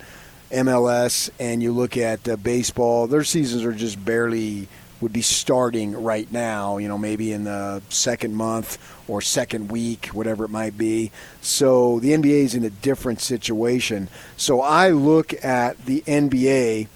MLS 0.52 1.30
and 1.40 1.62
you 1.62 1.72
look 1.72 1.98
at 1.98 2.28
uh, 2.28 2.36
baseball, 2.38 3.08
their 3.08 3.24
seasons 3.24 3.64
are 3.64 3.74
just 3.74 4.04
barely 4.04 4.68
would 5.02 5.12
be 5.12 5.22
starting 5.22 6.02
right 6.02 6.32
now, 6.32 6.78
you 6.78 6.88
know, 6.88 6.98
maybe 6.98 7.34
in 7.34 7.44
the 7.44 7.82
second 7.90 8.36
month 8.36 8.78
or 9.08 9.22
second 9.22 9.72
week, 9.72 10.08
whatever 10.08 10.46
it 10.46 10.50
might 10.50 10.78
be. 10.78 11.12
So 11.42 12.00
the 12.00 12.12
NBA 12.12 12.44
is 12.44 12.56
in 12.56 12.64
a 12.64 12.70
different 12.70 13.20
situation. 13.20 14.08
So 14.38 14.62
I 14.62 14.92
look 14.92 15.34
at 15.44 15.86
the 15.86 16.02
NBA 16.02 16.88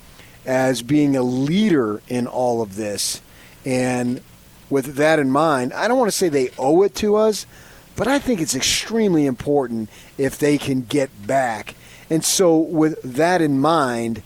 as 0.45 0.81
being 0.83 1.15
a 1.15 1.23
leader 1.23 2.01
in 2.07 2.27
all 2.27 2.61
of 2.61 2.75
this. 2.75 3.21
And 3.65 4.21
with 4.69 4.95
that 4.95 5.19
in 5.19 5.31
mind, 5.31 5.73
I 5.73 5.87
don't 5.87 5.97
want 5.97 6.11
to 6.11 6.17
say 6.17 6.29
they 6.29 6.51
owe 6.57 6.83
it 6.83 6.95
to 6.95 7.15
us, 7.15 7.47
but 7.95 8.07
I 8.07 8.19
think 8.19 8.41
it's 8.41 8.55
extremely 8.55 9.25
important 9.25 9.89
if 10.17 10.37
they 10.37 10.57
can 10.57 10.81
get 10.81 11.09
back. 11.25 11.75
And 12.09 12.23
so, 12.23 12.55
with 12.57 13.01
that 13.01 13.41
in 13.41 13.59
mind, 13.59 14.21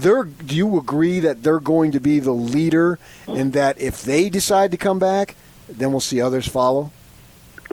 they're 0.00 0.24
do 0.24 0.54
you 0.54 0.78
agree 0.78 1.20
that 1.20 1.42
they're 1.42 1.60
going 1.60 1.92
to 1.92 2.00
be 2.00 2.20
the 2.20 2.32
leader 2.32 2.98
and 3.26 3.52
that 3.52 3.80
if 3.80 4.02
they 4.02 4.28
decide 4.28 4.70
to 4.70 4.76
come 4.76 4.98
back, 4.98 5.34
then 5.68 5.90
we'll 5.90 6.00
see 6.00 6.20
others 6.20 6.48
follow? 6.48 6.92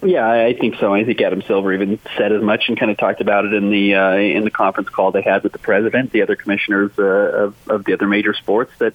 Yeah, 0.03 0.29
I 0.29 0.53
think 0.53 0.75
so. 0.75 0.93
I 0.93 1.05
think 1.05 1.21
Adam 1.21 1.41
Silver 1.41 1.73
even 1.73 1.99
said 2.17 2.31
as 2.31 2.41
much 2.41 2.67
and 2.67 2.77
kind 2.77 2.91
of 2.91 2.97
talked 2.97 3.21
about 3.21 3.45
it 3.45 3.53
in 3.53 3.69
the 3.69 3.95
uh, 3.95 4.15
in 4.15 4.43
the 4.43 4.51
conference 4.51 4.89
call 4.89 5.11
they 5.11 5.21
had 5.21 5.43
with 5.43 5.53
the 5.53 5.59
president, 5.59 6.11
the 6.11 6.21
other 6.21 6.35
commissioners 6.35 6.91
uh, 6.99 7.03
of, 7.03 7.55
of 7.69 7.85
the 7.85 7.93
other 7.93 8.07
major 8.07 8.33
sports, 8.33 8.71
that 8.79 8.93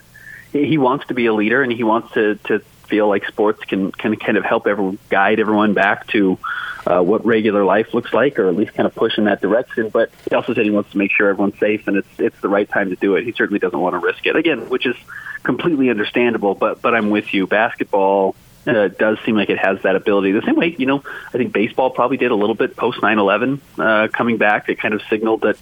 he 0.53 0.79
wants 0.79 1.07
to 1.07 1.15
be 1.15 1.27
a 1.27 1.33
leader 1.33 1.63
and 1.63 1.73
he 1.73 1.85
wants 1.85 2.13
to 2.13 2.35
to 2.45 2.63
feel 2.91 3.09
like 3.09 3.25
sports 3.27 3.65
can 3.65 3.93
can 3.93 4.17
kind 4.17 4.37
of 4.37 4.45
help 4.45 4.67
everyone 4.67 4.99
guide 5.09 5.41
everyone 5.41 5.73
back 5.73 6.07
to 6.09 6.39
uh, 6.87 7.01
what 7.01 7.25
regular 7.25 7.65
life 7.65 7.95
looks 7.95 8.13
like, 8.13 8.39
or 8.39 8.49
at 8.49 8.57
least 8.57 8.75
kind 8.75 8.87
of 8.87 8.95
push 8.95 9.17
in 9.19 9.25
that 9.25 9.41
direction. 9.41 9.89
But 9.89 10.11
he 10.29 10.35
also 10.35 10.55
said 10.55 10.65
he 10.65 10.71
wants 10.71 10.91
to 10.93 10.99
make 10.99 11.13
sure 11.13 11.29
everyone's 11.29 11.59
safe, 11.59 11.87
and 11.89 11.97
it's 11.97 12.09
it's 12.19 12.41
the 12.41 12.49
right 12.49 12.69
time 12.69 12.91
to 12.91 12.97
do 12.97 13.17
it. 13.17 13.25
He 13.25 13.33
certainly 13.33 13.59
doesn't 13.59 13.79
want 13.79 13.95
to 13.95 13.99
risk 13.99 14.27
it 14.27 14.37
again, 14.37 14.69
which 14.69 14.87
is 14.87 14.97
completely 15.43 15.89
understandable. 15.91 16.55
But 16.55 16.83
but 16.83 16.95
I'm 16.95 17.11
with 17.11 17.33
you. 17.33 17.47
Basketball 17.47 18.35
uh, 18.67 18.89
does 18.89 19.19
seem 19.25 19.37
like 19.37 19.51
it 19.51 19.59
has 19.59 19.81
that 19.83 19.97
ability. 19.97 20.33
The 20.33 20.43
same 20.43 20.57
way, 20.57 20.75
you 20.77 20.87
know, 20.87 21.03
I 21.29 21.39
think 21.39 21.53
baseball 21.53 21.91
probably 21.91 22.17
did 22.17 22.31
a 22.31 22.37
little 22.37 22.55
bit 22.55 22.77
post 22.77 23.01
9/11 23.01 23.61
uh, 23.79 24.09
coming 24.09 24.37
back. 24.37 24.69
It 24.69 24.79
kind 24.79 24.95
of 24.95 25.03
signaled 25.09 25.43
that 25.43 25.57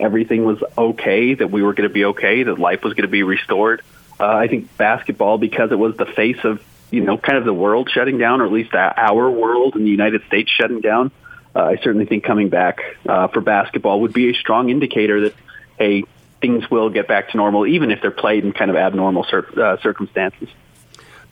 everything 0.00 0.44
was 0.44 0.62
okay, 0.76 1.34
that 1.34 1.50
we 1.50 1.62
were 1.62 1.74
going 1.74 1.88
to 1.88 1.94
be 1.94 2.04
okay, 2.06 2.42
that 2.42 2.58
life 2.58 2.82
was 2.82 2.94
going 2.94 3.06
to 3.06 3.08
be 3.08 3.22
restored. 3.22 3.82
Uh, 4.18 4.26
I 4.26 4.46
think 4.46 4.76
basketball, 4.76 5.38
because 5.38 5.72
it 5.72 5.78
was 5.78 5.96
the 5.96 6.06
face 6.06 6.44
of 6.44 6.62
you 6.92 7.00
know, 7.00 7.16
kind 7.18 7.38
of 7.38 7.44
the 7.44 7.54
world 7.54 7.90
shutting 7.92 8.18
down, 8.18 8.40
or 8.40 8.46
at 8.46 8.52
least 8.52 8.74
our 8.74 9.30
world 9.30 9.74
in 9.74 9.84
the 9.84 9.90
United 9.90 10.22
States 10.26 10.50
shutting 10.50 10.80
down, 10.80 11.10
uh, 11.56 11.64
I 11.64 11.76
certainly 11.76 12.04
think 12.04 12.22
coming 12.22 12.50
back 12.50 12.80
uh, 13.08 13.28
for 13.28 13.40
basketball 13.40 14.02
would 14.02 14.12
be 14.12 14.30
a 14.30 14.34
strong 14.34 14.68
indicator 14.68 15.22
that, 15.22 15.34
hey, 15.78 16.04
things 16.40 16.70
will 16.70 16.90
get 16.90 17.08
back 17.08 17.30
to 17.30 17.38
normal, 17.38 17.66
even 17.66 17.90
if 17.90 18.02
they're 18.02 18.10
played 18.10 18.44
in 18.44 18.52
kind 18.52 18.70
of 18.70 18.76
abnormal 18.76 19.24
cir- 19.24 19.48
uh, 19.56 19.78
circumstances. 19.82 20.48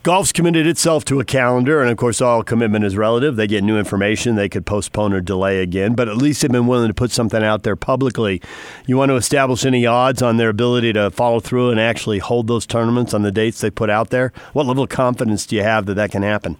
Golf's 0.03 0.31
committed 0.31 0.65
itself 0.65 1.05
to 1.05 1.19
a 1.19 1.23
calendar, 1.23 1.79
and 1.79 1.91
of 1.91 1.95
course, 1.95 2.21
all 2.21 2.41
commitment 2.41 2.83
is 2.83 2.97
relative. 2.97 3.35
They 3.35 3.45
get 3.45 3.63
new 3.63 3.77
information, 3.77 4.33
they 4.33 4.49
could 4.49 4.65
postpone 4.65 5.13
or 5.13 5.21
delay 5.21 5.61
again, 5.61 5.93
but 5.93 6.09
at 6.09 6.17
least 6.17 6.41
they've 6.41 6.51
been 6.51 6.65
willing 6.65 6.87
to 6.87 6.93
put 6.95 7.11
something 7.11 7.43
out 7.43 7.61
there 7.61 7.75
publicly. 7.75 8.41
You 8.87 8.97
want 8.97 9.09
to 9.09 9.15
establish 9.15 9.63
any 9.63 9.85
odds 9.85 10.23
on 10.23 10.37
their 10.37 10.49
ability 10.49 10.93
to 10.93 11.11
follow 11.11 11.39
through 11.39 11.69
and 11.69 11.79
actually 11.79 12.17
hold 12.17 12.47
those 12.47 12.65
tournaments 12.65 13.13
on 13.13 13.21
the 13.21 13.31
dates 13.31 13.61
they 13.61 13.69
put 13.69 13.91
out 13.91 14.09
there? 14.09 14.33
What 14.53 14.65
level 14.65 14.85
of 14.85 14.89
confidence 14.89 15.45
do 15.45 15.55
you 15.55 15.61
have 15.61 15.85
that 15.85 15.93
that 15.93 16.09
can 16.09 16.23
happen? 16.23 16.57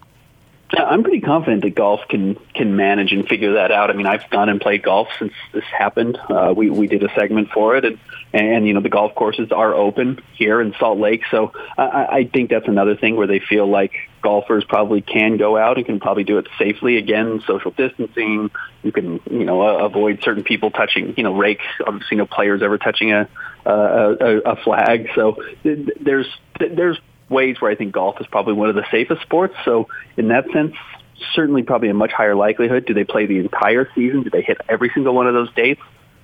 I'm 0.74 1.04
pretty 1.04 1.20
confident 1.20 1.63
that 1.63 1.75
golf 1.75 2.01
can 2.08 2.36
can 2.54 2.75
manage 2.75 3.12
and 3.12 3.28
figure 3.28 3.54
that 3.54 3.72
out. 3.72 3.90
I 3.90 3.94
mean, 3.94 4.06
I've 4.06 4.30
gone 4.30 4.48
and 4.48 4.62
played 4.62 4.84
golf 4.84 5.10
since 5.20 5.34
this 5.54 5.66
happened. 5.66 6.18
Uh, 6.30 6.54
we 6.56 6.70
we 6.70 6.88
did 6.88 7.04
a 7.04 7.13
segment 7.13 7.50
for 7.51 7.75
it, 7.75 7.84
and 7.84 8.00
and 8.34 8.66
you 8.66 8.74
know 8.74 8.82
the 8.82 8.90
golf 8.90 9.13
courses 9.13 9.51
are 9.51 9.74
open 9.74 10.22
here 10.34 10.62
in 10.62 10.74
Salt 10.80 10.98
Lake, 10.98 11.24
so 11.30 11.51
I, 11.78 12.08
I 12.10 12.30
think 12.32 12.50
that's 12.50 12.68
another 12.68 12.96
thing 12.96 13.18
where 13.18 13.28
they 13.28 13.40
feel 13.40 13.68
like 13.68 13.92
golfers 14.22 14.63
probably 14.63 15.01
can 15.01 15.38
go 15.38 15.58
out 15.58 15.78
and 15.78 15.86
can 15.86 16.00
probably 16.00 16.24
do 16.24 16.38
it 16.38 16.48
safely. 16.58 16.98
Again, 16.98 17.42
social 17.46 17.72
distancing. 17.72 18.50
You 18.82 18.92
can 18.94 19.20
you 19.30 19.44
know 19.44 19.62
avoid 19.62 20.24
certain 20.24 20.44
people 20.44 20.72
touching 20.72 21.16
you 21.18 21.24
know 21.24 21.36
rakes. 21.36 21.66
Obviously, 21.86 22.16
no 22.16 22.25
players 22.25 22.62
ever 22.62 22.78
touching 22.78 23.12
a 23.12 23.28
a, 23.66 24.42
a 24.46 24.56
flag. 24.63 25.10
So 25.16 25.38
there's 25.63 26.28
there's 26.60 26.98
ways 27.32 27.60
where 27.60 27.72
I 27.72 27.76
think 27.76 27.94
golf 27.94 28.20
is 28.22 28.28
probably 28.28 28.54
one 28.54 28.70
of 28.70 28.76
the 28.76 28.86
safest 28.92 29.22
sports. 29.22 29.56
So 29.66 29.88
in 30.18 30.28
that 30.28 30.46
sense, 30.52 30.76
certainly 31.34 31.64
probably 31.64 31.90
a 31.90 31.94
much 31.94 32.12
higher 32.12 32.36
likelihood. 32.36 32.86
Do 32.86 32.94
they 32.94 33.04
play 33.04 33.26
the 33.26 33.40
entire 33.40 33.90
season? 33.96 34.24
Do 34.24 34.30
they 34.30 34.42
hit 34.42 34.58
every 34.68 34.92
single 34.94 35.14
one 35.14 35.28
of 35.28 35.34
those 35.34 35.52
dates? 35.54 35.82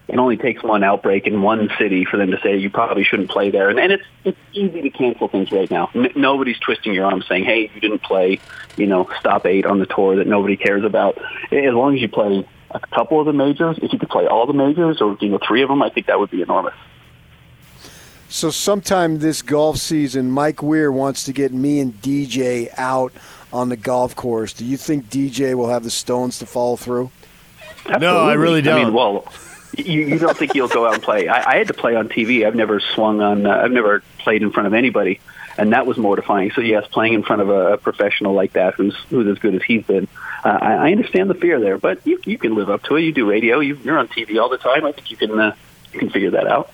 It 0.07 0.17
only 0.19 0.37
takes 0.37 0.63
one 0.63 0.83
outbreak 0.83 1.27
in 1.27 1.41
one 1.41 1.69
city 1.77 2.05
for 2.05 2.15
them 2.15 2.31
to 2.31 2.39
say 2.41 2.57
you 2.57 2.69
probably 2.69 3.03
shouldn't 3.03 3.29
play 3.29 3.51
there, 3.51 3.69
and, 3.69 3.77
and 3.77 3.91
it's 3.91 4.05
it's 4.23 4.37
easy 4.53 4.81
to 4.83 4.89
cancel 4.89 5.27
things 5.27 5.51
right 5.51 5.69
now. 5.69 5.89
N- 5.93 6.13
nobody's 6.15 6.57
twisting 6.59 6.93
your 6.93 7.05
arm 7.05 7.23
saying, 7.27 7.43
"Hey, 7.43 7.69
you 7.73 7.81
didn't 7.81 8.03
play, 8.03 8.39
you 8.77 8.87
know, 8.87 9.09
stop 9.19 9.45
eight 9.45 9.65
on 9.65 9.79
the 9.79 9.85
tour 9.85 10.15
that 10.15 10.27
nobody 10.27 10.55
cares 10.55 10.85
about." 10.85 11.17
As 11.51 11.73
long 11.73 11.93
as 11.93 12.01
you 12.01 12.07
play 12.07 12.47
a 12.71 12.79
couple 12.79 13.19
of 13.19 13.25
the 13.25 13.33
majors, 13.33 13.79
if 13.81 13.91
you 13.91 13.99
could 13.99 14.09
play 14.09 14.27
all 14.27 14.47
the 14.47 14.53
majors 14.53 15.01
or 15.01 15.17
you 15.19 15.27
know 15.27 15.39
three 15.45 15.61
of 15.61 15.67
them, 15.67 15.81
I 15.81 15.89
think 15.89 16.07
that 16.07 16.19
would 16.19 16.31
be 16.31 16.41
enormous. 16.41 16.75
So 18.29 18.51
sometime 18.51 19.19
this 19.19 19.41
golf 19.41 19.77
season, 19.77 20.31
Mike 20.31 20.61
Weir 20.61 20.91
wants 20.91 21.23
to 21.25 21.33
get 21.33 21.53
me 21.53 21.79
and 21.79 21.93
DJ 22.01 22.69
out 22.77 23.13
on 23.53 23.69
the 23.69 23.77
golf 23.77 24.15
course. 24.15 24.53
Do 24.53 24.65
you 24.65 24.77
think 24.77 25.09
DJ 25.09 25.55
will 25.55 25.69
have 25.69 25.83
the 25.83 25.89
stones 25.89 26.39
to 26.39 26.45
follow 26.45 26.75
through? 26.75 27.09
Absolutely. 27.79 27.99
No, 27.99 28.19
I 28.19 28.33
really 28.33 28.61
don't. 28.61 28.81
I 28.81 28.83
mean, 28.83 28.93
well, 28.93 29.25
you, 29.77 30.01
you 30.01 30.19
don't 30.19 30.35
think 30.35 30.55
you'll 30.55 30.67
go 30.67 30.85
out 30.85 30.95
and 30.95 31.03
play? 31.03 31.27
I, 31.27 31.53
I 31.53 31.57
had 31.57 31.67
to 31.67 31.73
play 31.73 31.95
on 31.95 32.09
TV. 32.09 32.45
I've 32.45 32.55
never 32.55 32.79
swung 32.79 33.21
on. 33.21 33.45
Uh, 33.45 33.61
I've 33.63 33.71
never 33.71 34.03
played 34.17 34.41
in 34.41 34.51
front 34.51 34.67
of 34.67 34.73
anybody, 34.73 35.21
and 35.57 35.71
that 35.71 35.87
was 35.87 35.97
mortifying. 35.97 36.51
So 36.51 36.61
yes, 36.61 36.85
playing 36.87 37.13
in 37.13 37.23
front 37.23 37.41
of 37.41 37.49
a, 37.49 37.73
a 37.73 37.77
professional 37.77 38.33
like 38.33 38.53
that, 38.53 38.73
who's 38.73 38.95
who's 39.09 39.27
as 39.27 39.39
good 39.39 39.55
as 39.55 39.63
he's 39.63 39.85
been, 39.85 40.07
uh, 40.43 40.57
I, 40.61 40.73
I 40.73 40.91
understand 40.91 41.29
the 41.29 41.35
fear 41.35 41.59
there. 41.59 41.77
But 41.77 42.05
you 42.05 42.19
you 42.25 42.37
can 42.37 42.55
live 42.55 42.69
up 42.69 42.83
to 42.83 42.97
it. 42.97 43.01
You 43.03 43.13
do 43.13 43.29
radio. 43.29 43.59
You, 43.59 43.79
you're 43.83 43.97
on 43.97 44.09
TV 44.09 44.41
all 44.41 44.49
the 44.49 44.57
time. 44.57 44.85
I 44.85 44.91
think 44.91 45.11
you 45.11 45.17
can 45.17 45.39
uh, 45.39 45.55
you 45.93 45.99
can 45.99 46.09
figure 46.09 46.31
that 46.31 46.47
out. 46.47 46.71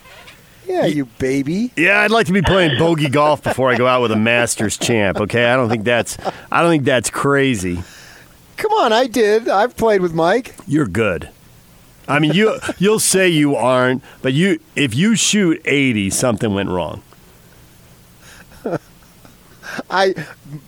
Yeah, 0.66 0.86
you 0.86 1.06
baby. 1.18 1.70
Yeah, 1.76 2.00
I'd 2.00 2.10
like 2.10 2.26
to 2.26 2.32
be 2.32 2.42
playing 2.42 2.78
bogey 2.78 3.08
golf 3.08 3.42
before 3.42 3.70
I 3.70 3.76
go 3.76 3.86
out 3.86 4.02
with 4.02 4.12
a 4.12 4.16
Masters 4.16 4.78
champ. 4.78 5.20
Okay, 5.20 5.46
I 5.46 5.56
don't 5.56 5.68
think 5.68 5.84
that's 5.84 6.16
I 6.50 6.62
don't 6.62 6.70
think 6.70 6.84
that's 6.84 7.10
crazy. 7.10 7.82
Come 8.56 8.72
on, 8.72 8.92
I 8.92 9.06
did. 9.06 9.48
I've 9.48 9.76
played 9.76 10.00
with 10.00 10.14
Mike. 10.14 10.54
You're 10.66 10.86
good. 10.86 11.28
I 12.06 12.18
mean, 12.18 12.32
you 12.32 12.58
you'll 12.78 12.98
say 12.98 13.28
you 13.28 13.56
aren't, 13.56 14.02
but 14.22 14.32
you 14.32 14.60
if 14.76 14.94
you 14.94 15.16
shoot 15.16 15.60
80, 15.64 16.10
something 16.10 16.54
went 16.54 16.68
wrong. 16.70 17.02
I 19.90 20.14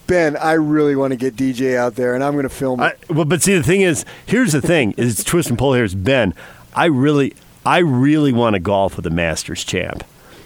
Ben, 0.07 0.37
I 0.37 0.53
really 0.53 0.97
want 0.97 1.13
to 1.13 1.17
get 1.17 1.37
DJ 1.37 1.77
out 1.77 1.95
there, 1.95 2.15
and 2.15 2.25
I'm 2.25 2.33
going 2.33 2.45
to 2.45 2.49
film. 2.49 2.81
I, 2.81 2.95
well, 3.09 3.25
but 3.25 3.43
see, 3.43 3.55
the 3.55 3.63
thing 3.63 3.83
is, 3.83 4.05
here's 4.25 4.53
the 4.53 4.63
thing: 4.63 4.93
is 4.93 5.23
twist 5.25 5.49
and 5.49 5.59
pull. 5.59 5.75
Here's 5.75 5.95
Ben. 5.95 6.35
I 6.75 6.87
really, 6.87 7.35
I 7.67 7.79
really 7.79 8.33
want 8.33 8.55
to 8.55 8.61
golf 8.61 8.97
with 8.97 9.07
a 9.07 9.11
Masters 9.11 9.65
champ. 9.65 10.05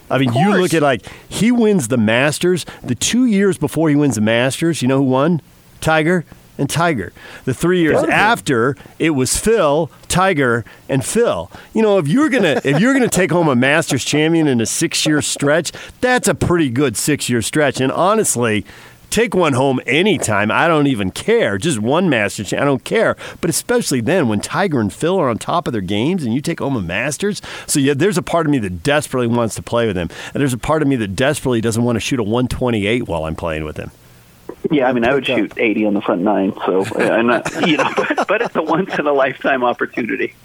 I 0.09 0.17
mean, 0.17 0.33
you 0.33 0.57
look 0.57 0.73
at 0.73 0.81
like 0.81 1.05
he 1.29 1.51
wins 1.51 1.87
the 1.87 1.97
Masters. 1.97 2.65
The 2.83 2.95
two 2.95 3.25
years 3.25 3.57
before 3.57 3.89
he 3.89 3.95
wins 3.95 4.15
the 4.15 4.21
Masters, 4.21 4.81
you 4.81 4.87
know 4.87 4.97
who 4.97 5.03
won? 5.03 5.41
Tiger 5.79 6.25
and 6.57 6.69
Tiger. 6.69 7.13
The 7.45 7.53
three 7.53 7.81
years 7.81 8.03
after, 8.03 8.75
it 8.99 9.11
was 9.11 9.37
Phil, 9.37 9.89
Tiger, 10.09 10.65
and 10.89 11.03
Phil. 11.05 11.49
You 11.73 11.81
know, 11.81 11.97
if 11.97 12.07
you're 12.07 12.29
gonna 12.29 12.59
if 12.63 12.79
you're 12.79 12.93
gonna 12.93 13.07
take 13.07 13.31
home 13.31 13.47
a 13.47 13.55
Masters 13.55 14.03
champion 14.03 14.47
in 14.47 14.59
a 14.59 14.65
six 14.65 15.05
year 15.05 15.21
stretch, 15.21 15.71
that's 16.01 16.27
a 16.27 16.35
pretty 16.35 16.69
good 16.69 16.97
six 16.97 17.29
year 17.29 17.41
stretch. 17.41 17.79
And 17.79 17.91
honestly, 17.91 18.65
take 19.11 19.35
one 19.35 19.53
home 19.53 19.79
anytime. 19.85 20.49
I 20.49 20.67
don't 20.67 20.87
even 20.87 21.11
care. 21.11 21.57
Just 21.57 21.79
one 21.79 22.09
Masters. 22.09 22.53
I 22.53 22.63
don't 22.63 22.83
care. 22.83 23.15
But 23.41 23.49
especially 23.49 24.01
then 24.01 24.27
when 24.27 24.39
Tiger 24.39 24.79
and 24.79 24.91
Phil 24.91 25.17
are 25.17 25.29
on 25.29 25.37
top 25.37 25.67
of 25.67 25.73
their 25.73 25.81
games 25.81 26.23
and 26.23 26.33
you 26.33 26.41
take 26.41 26.59
home 26.59 26.75
a 26.75 26.81
Masters. 26.81 27.41
So 27.67 27.79
yeah, 27.79 27.93
there's 27.93 28.17
a 28.17 28.23
part 28.23 28.45
of 28.45 28.51
me 28.51 28.57
that 28.59 28.83
desperately 28.83 29.27
wants 29.27 29.55
to 29.55 29.61
play 29.61 29.85
with 29.85 29.97
him. 29.97 30.09
And 30.33 30.41
there's 30.41 30.53
a 30.53 30.57
part 30.57 30.81
of 30.81 30.87
me 30.87 30.95
that 30.95 31.15
desperately 31.15 31.61
doesn't 31.61 31.83
want 31.83 31.97
to 31.97 31.99
shoot 31.99 32.19
a 32.19 32.23
128 32.23 33.07
while 33.07 33.25
I'm 33.25 33.35
playing 33.35 33.65
with 33.65 33.77
him. 33.77 33.91
Yeah, 34.69 34.87
I 34.87 34.93
mean, 34.93 35.05
I 35.05 35.13
would 35.13 35.25
shoot 35.25 35.53
80 35.57 35.85
on 35.87 35.93
the 35.93 36.01
front 36.01 36.21
nine. 36.21 36.53
So, 36.65 36.85
I'm 36.95 37.27
not, 37.27 37.55
uh, 37.55 37.59
you 37.65 37.77
know, 37.77 37.89
but, 37.95 38.27
but 38.27 38.41
it's 38.41 38.55
a 38.55 38.61
once 38.61 38.97
in 38.97 39.07
a 39.07 39.13
lifetime 39.13 39.63
opportunity. 39.63 40.35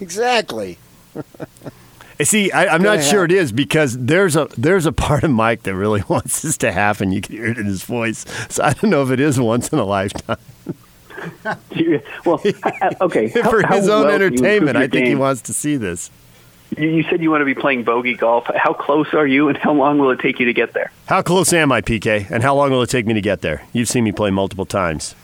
Exactly. 0.00 0.78
See, 2.22 2.50
I, 2.50 2.74
am 2.74 2.82
not 2.82 3.02
sure 3.02 3.24
it 3.24 3.32
is 3.32 3.52
because 3.52 3.96
there's 3.98 4.36
a 4.36 4.48
there's 4.56 4.86
a 4.86 4.92
part 4.92 5.22
of 5.22 5.30
Mike 5.30 5.64
that 5.64 5.74
really 5.74 6.02
wants 6.08 6.42
this 6.42 6.56
to 6.58 6.72
happen. 6.72 7.12
You 7.12 7.20
can 7.20 7.36
hear 7.36 7.46
it 7.46 7.58
in 7.58 7.66
his 7.66 7.82
voice. 7.84 8.24
So 8.48 8.64
I 8.64 8.72
don't 8.72 8.90
know 8.90 9.02
if 9.02 9.10
it 9.10 9.20
is 9.20 9.38
once 9.38 9.68
in 9.68 9.78
a 9.78 9.84
lifetime. 9.84 10.38
well, 12.24 12.40
okay. 13.00 13.28
For 13.28 13.66
his 13.66 13.88
own 13.88 14.06
well 14.06 14.14
entertainment, 14.14 14.76
I 14.76 14.82
think 14.82 14.92
game? 14.92 15.06
he 15.06 15.14
wants 15.14 15.42
to 15.42 15.54
see 15.54 15.76
this. 15.76 16.10
You, 16.76 16.88
you 16.88 17.02
said 17.04 17.22
you 17.22 17.30
want 17.30 17.42
to 17.42 17.46
be 17.46 17.54
playing 17.54 17.84
bogey 17.84 18.14
golf. 18.14 18.46
How 18.54 18.72
close 18.72 19.12
are 19.14 19.26
you, 19.26 19.48
and 19.48 19.56
how 19.56 19.72
long 19.72 19.98
will 19.98 20.10
it 20.10 20.20
take 20.20 20.40
you 20.40 20.46
to 20.46 20.52
get 20.52 20.72
there? 20.72 20.90
How 21.06 21.22
close 21.22 21.52
am 21.52 21.70
I, 21.70 21.80
PK? 21.80 22.30
And 22.30 22.42
how 22.42 22.54
long 22.54 22.70
will 22.70 22.82
it 22.82 22.90
take 22.90 23.06
me 23.06 23.14
to 23.14 23.20
get 23.20 23.40
there? 23.42 23.62
You've 23.72 23.88
seen 23.88 24.04
me 24.04 24.12
play 24.12 24.30
multiple 24.30 24.66
times. 24.66 25.14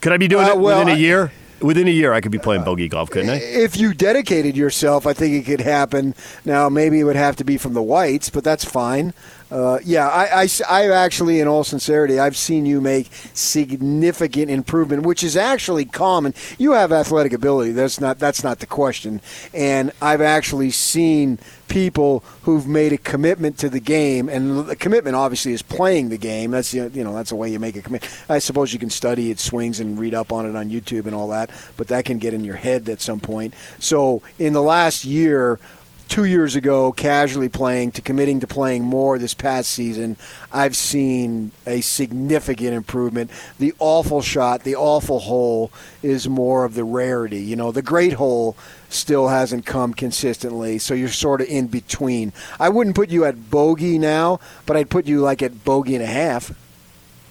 Could 0.00 0.12
I 0.12 0.16
be 0.16 0.28
doing 0.28 0.46
Uh, 0.46 0.50
it 0.50 0.58
well, 0.58 0.80
within 0.80 0.94
a 0.94 0.98
year? 0.98 1.32
Within 1.60 1.88
a 1.88 1.90
year, 1.90 2.12
I 2.12 2.20
could 2.20 2.30
be 2.30 2.38
playing 2.38 2.62
bogey 2.62 2.88
golf, 2.88 3.10
couldn't 3.10 3.30
I? 3.30 3.36
If 3.36 3.76
you 3.76 3.92
dedicated 3.92 4.56
yourself, 4.56 5.06
I 5.06 5.12
think 5.12 5.34
it 5.34 5.50
could 5.50 5.60
happen. 5.60 6.14
Now, 6.44 6.68
maybe 6.68 7.00
it 7.00 7.04
would 7.04 7.16
have 7.16 7.36
to 7.36 7.44
be 7.44 7.58
from 7.58 7.74
the 7.74 7.82
whites, 7.82 8.30
but 8.30 8.44
that's 8.44 8.64
fine. 8.64 9.12
Uh, 9.50 9.78
yeah, 9.82 10.08
I, 10.08 10.42
I, 10.42 10.48
I 10.68 10.90
actually, 10.90 11.40
in 11.40 11.48
all 11.48 11.64
sincerity, 11.64 12.20
I've 12.20 12.36
seen 12.36 12.66
you 12.66 12.80
make 12.80 13.10
significant 13.32 14.50
improvement, 14.50 15.04
which 15.04 15.24
is 15.24 15.36
actually 15.36 15.86
common. 15.86 16.34
You 16.58 16.72
have 16.72 16.92
athletic 16.92 17.32
ability. 17.32 17.72
That's 17.72 18.00
not 18.00 18.18
that's 18.18 18.44
not 18.44 18.58
the 18.58 18.66
question. 18.66 19.20
And 19.54 19.90
I've 20.02 20.20
actually 20.20 20.70
seen 20.70 21.38
people 21.68 22.24
who've 22.42 22.66
made 22.66 22.92
a 22.92 22.98
commitment 22.98 23.58
to 23.58 23.68
the 23.68 23.80
game, 23.80 24.28
and 24.28 24.66
the 24.66 24.76
commitment 24.76 25.14
obviously 25.14 25.52
is 25.52 25.62
playing 25.62 26.08
the 26.08 26.18
game. 26.18 26.50
That's 26.50 26.74
you 26.74 26.88
know 27.04 27.14
that's 27.14 27.30
the 27.30 27.36
way 27.36 27.50
you 27.50 27.58
make 27.58 27.76
a 27.76 27.82
commitment. 27.82 28.12
I 28.28 28.38
suppose 28.38 28.72
you 28.72 28.78
can 28.78 28.90
study 28.90 29.30
its 29.30 29.42
swings 29.42 29.80
and 29.80 29.98
read 29.98 30.14
up 30.14 30.32
on 30.32 30.46
it 30.46 30.56
on 30.56 30.70
YouTube 30.70 31.06
and 31.06 31.14
all 31.14 31.28
that, 31.28 31.50
but 31.76 31.88
that 31.88 32.04
can 32.04 32.18
get 32.18 32.34
in 32.34 32.44
your 32.44 32.56
head 32.56 32.88
at 32.88 33.00
some 33.00 33.20
point. 33.20 33.54
So 33.78 34.22
in 34.38 34.52
the 34.52 34.62
last 34.62 35.04
year 35.04 35.60
two 36.08 36.24
years 36.24 36.56
ago, 36.56 36.90
casually 36.92 37.48
playing 37.48 37.92
to 37.92 38.02
committing 38.02 38.40
to 38.40 38.46
playing 38.46 38.82
more 38.84 39.18
this 39.18 39.34
past 39.34 39.70
season, 39.70 40.16
I've 40.52 40.74
seen 40.76 41.52
a 41.66 41.80
significant 41.82 42.74
improvement. 42.74 43.30
The 43.58 43.74
awful 43.78 44.22
shot, 44.22 44.64
the 44.64 44.74
awful 44.76 45.20
hole 45.20 45.70
is 46.02 46.28
more 46.28 46.64
of 46.64 46.74
the 46.74 46.84
rarity. 46.84 47.40
You 47.40 47.56
know, 47.56 47.70
the 47.72 47.82
great 47.82 48.14
hole 48.14 48.56
still 48.88 49.28
hasn't 49.28 49.66
come 49.66 49.92
consistently, 49.94 50.78
so 50.78 50.94
you're 50.94 51.08
sort 51.08 51.40
of 51.42 51.48
in 51.48 51.66
between. 51.66 52.32
I 52.58 52.68
wouldn't 52.70 52.96
put 52.96 53.10
you 53.10 53.24
at 53.24 53.50
bogey 53.50 53.98
now, 53.98 54.40
but 54.66 54.76
I'd 54.76 54.90
put 54.90 55.06
you 55.06 55.20
like 55.20 55.42
at 55.42 55.64
bogey 55.64 55.94
and 55.94 56.02
a 56.02 56.06
half. 56.06 56.50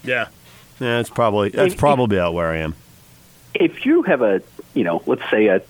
Yeah. 0.03 0.27
Yeah, 0.79 0.97
that's 0.97 1.09
probably 1.09 1.49
that's 1.49 1.73
If- 1.73 1.79
probably 1.79 2.17
about 2.17 2.33
where 2.35 2.51
I 2.51 2.57
am. 2.57 2.75
If 3.55 3.85
you 3.87 4.03
have 4.03 4.21
a, 4.21 4.41
you 4.75 4.83
know, 4.83 5.01
let's 5.07 5.27
say 5.31 5.47
a 5.47 5.61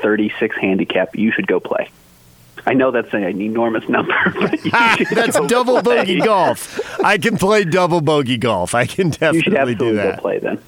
36 0.00 0.56
handicap, 0.56 1.14
you 1.16 1.30
should 1.32 1.46
go 1.46 1.60
play. 1.60 1.90
I 2.68 2.74
know 2.74 2.90
that's 2.90 3.14
an 3.14 3.22
enormous 3.22 3.88
number, 3.88 4.12
but 4.40 4.52
you 4.64 4.70
should 5.06 5.16
That's 5.16 5.38
double 5.46 5.80
play. 5.82 5.98
bogey 5.98 6.20
golf. 6.20 6.80
I 7.04 7.16
can 7.16 7.36
play 7.36 7.64
double 7.64 8.00
bogey 8.00 8.38
golf. 8.38 8.74
I 8.74 8.86
can 8.86 9.06
You 9.06 9.12
should 9.12 9.20
definitely 9.20 9.56
absolutely 9.56 9.74
do 9.74 9.90
go 9.96 10.02
that. 10.10 10.18
play 10.20 10.38
then. 10.40 10.58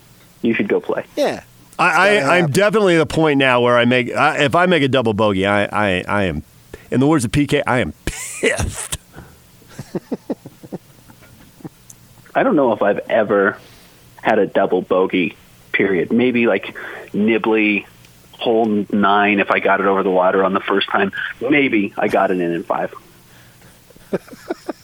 You 0.43 0.55
should 0.55 0.69
go 0.69 0.81
play. 0.81 1.05
Yeah. 1.17 1.43
I, 1.79 2.19
I, 2.19 2.39
I'm 2.39 2.51
definitely 2.51 2.95
at 2.97 2.99
the 2.99 3.07
point 3.15 3.39
now 3.39 3.61
where 3.61 3.77
I 3.77 3.85
make 3.85 4.13
I, 4.15 4.45
if 4.45 4.55
I 4.55 4.67
make 4.67 4.83
a 4.85 4.89
double 4.89 5.13
bogey, 5.15 5.45
I, 5.47 5.65
I, 5.65 6.05
I 6.07 6.23
am, 6.25 6.43
in 6.91 7.01
the 7.01 7.07
words 7.07 7.25
of 7.25 7.33
PK, 7.33 7.63
I 7.67 7.81
am 7.81 7.93
pissed. 8.05 8.97
I 12.35 12.43
don't 12.43 12.57
know 12.57 12.73
if 12.73 12.83
I've 12.83 12.99
ever 13.11 13.59
had 14.23 14.39
a 14.39 14.47
double 14.47 14.83
bogey. 14.83 15.37
Period. 15.73 16.13
Maybe 16.13 16.47
like 16.47 16.77
Nibley 17.13 17.87
hole 18.39 18.87
nine 18.91 19.41
if 19.41 19.51
I 19.51 19.59
got 19.61 19.81
it 19.81 19.87
over 19.87 20.03
the 20.03 20.11
water 20.11 20.45
on 20.45 20.53
the 20.55 20.61
first 20.61 20.89
time. 20.89 21.13
Maybe 21.41 21.93
I 21.99 22.09
got 22.09 22.31
it 22.31 22.41
in 22.41 22.53
in 22.53 22.63
five. 22.63 22.95